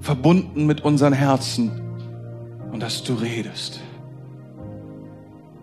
verbunden 0.00 0.66
mit 0.66 0.80
unseren 0.82 1.12
Herzen 1.12 1.70
und 2.72 2.80
dass 2.80 3.04
du 3.04 3.14
redest. 3.14 3.80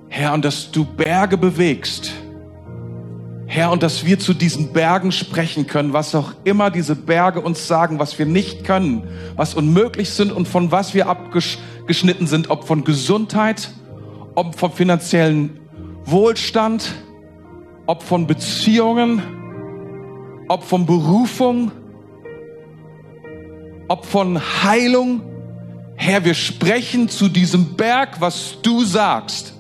Herr, 0.10 0.34
und 0.34 0.46
dass 0.46 0.72
du 0.72 0.86
Berge 0.86 1.38
bewegst. 1.38 2.12
Herr, 3.48 3.72
und 3.72 3.82
dass 3.82 4.06
wir 4.06 4.20
zu 4.20 4.34
diesen 4.34 4.74
Bergen 4.74 5.12
sprechen 5.12 5.68
können, 5.68 5.94
was 5.94 6.14
auch 6.14 6.34
immer 6.44 6.70
diese 6.70 6.96
Berge 6.96 7.42
uns 7.42 7.68
sagen, 7.68 7.98
was 7.98 8.20
wir 8.20 8.26
nicht 8.26 8.64
können, 8.64 9.04
was 9.36 9.56
unmöglich 9.56 10.10
sind 10.12 10.32
und 10.32 10.48
von 10.48 10.72
was 10.72 10.94
wir 10.94 11.08
abgeschnitten 11.08 12.28
sind, 12.28 12.50
ob 12.50 12.68
von 12.68 12.84
Gesundheit, 12.84 13.72
ob 14.36 14.56
vom 14.56 14.72
finanziellen 14.72 15.60
Wohlstand, 16.06 16.94
ob 17.86 18.04
von 18.04 18.28
Beziehungen, 18.28 19.22
ob 20.48 20.64
von 20.64 20.86
Berufung, 20.86 21.72
ob 23.88 24.06
von 24.06 24.40
Heilung. 24.64 25.22
Herr, 25.96 26.24
wir 26.24 26.36
sprechen 26.36 27.10
zu 27.10 27.28
diesem 27.28 27.76
Berg, 27.76 28.22
was 28.22 28.58
du 28.62 28.84
sagst. 28.84 29.54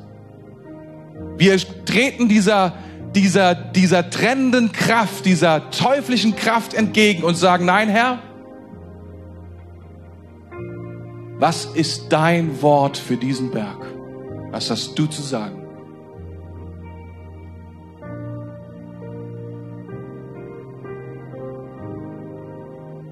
Wir 1.37 1.57
treten 1.85 2.29
dieser, 2.29 2.73
dieser, 3.15 3.55
dieser 3.55 4.09
trennenden 4.09 4.71
Kraft, 4.71 5.25
dieser 5.25 5.71
teuflischen 5.71 6.35
Kraft 6.35 6.73
entgegen 6.73 7.23
und 7.23 7.35
sagen, 7.35 7.65
nein, 7.65 7.89
Herr, 7.89 8.19
was 11.39 11.65
ist 11.65 12.07
dein 12.09 12.61
Wort 12.61 12.97
für 12.97 13.17
diesen 13.17 13.51
Berg? 13.51 13.77
Was 14.51 14.71
hast 14.71 14.97
du 14.97 15.05
zu 15.05 15.21
sagen? 15.21 15.66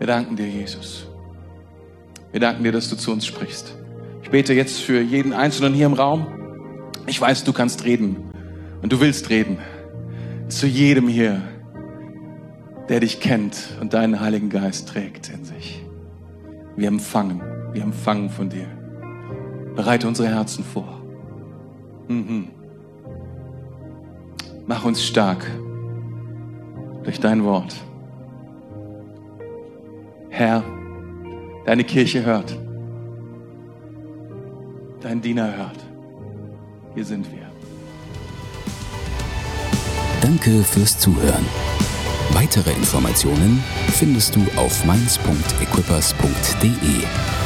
Wir 0.06 0.14
danken 0.14 0.36
dir, 0.36 0.48
Jesus. 0.48 1.08
Wir 2.32 2.40
danken 2.40 2.64
dir, 2.64 2.72
dass 2.72 2.92
du 2.92 2.96
zu 2.96 3.12
uns 3.12 3.26
sprichst. 3.26 3.76
Ich 4.22 4.30
bete 4.30 4.54
jetzt 4.54 4.80
für 4.80 5.02
jeden 5.02 5.34
Einzelnen 5.34 5.74
hier 5.74 5.88
im 5.88 5.94
Raum. 5.94 6.28
Ich 7.08 7.20
weiß, 7.20 7.44
du 7.44 7.54
kannst 7.54 7.86
reden 7.86 8.18
und 8.84 8.94
du 8.94 9.00
willst 9.00 9.32
reden. 9.32 9.58
Zu 10.48 10.68
jedem 10.68 11.08
hier, 11.08 11.42
der 12.88 13.00
dich 13.00 13.20
kennt 13.20 13.58
und 13.82 13.96
deinen 13.96 14.20
Heiligen 14.20 14.52
Geist 14.52 14.90
trägt 14.90 15.30
in 15.30 15.44
sich. 15.44 15.84
Wir 16.76 16.90
empfangen, 16.90 17.42
wir 17.74 17.82
empfangen 17.82 18.30
von 18.30 18.50
dir. 18.50 18.68
Bereite 19.76 20.08
unsere 20.08 20.28
Herzen 20.28 20.64
vor. 20.64 21.02
Mhm. 22.10 22.50
Mach 24.68 24.86
uns 24.86 25.04
stark 25.04 25.44
durch 27.04 27.20
dein 27.20 27.44
Wort. 27.44 27.76
Herr, 30.38 30.66
deine 31.66 31.86
Kirche 31.86 32.26
hört. 32.26 32.60
Dein 35.00 35.22
Diener 35.22 35.56
hört. 35.56 35.80
Hier 36.94 37.06
sind 37.06 37.26
wir. 37.32 37.50
Danke 40.20 40.66
fürs 40.66 41.00
Zuhören. 41.00 41.46
Weitere 42.32 42.72
Informationen 42.72 43.64
findest 43.94 44.36
du 44.36 44.42
auf 44.58 44.84
mainz.equippers.de. 44.84 47.45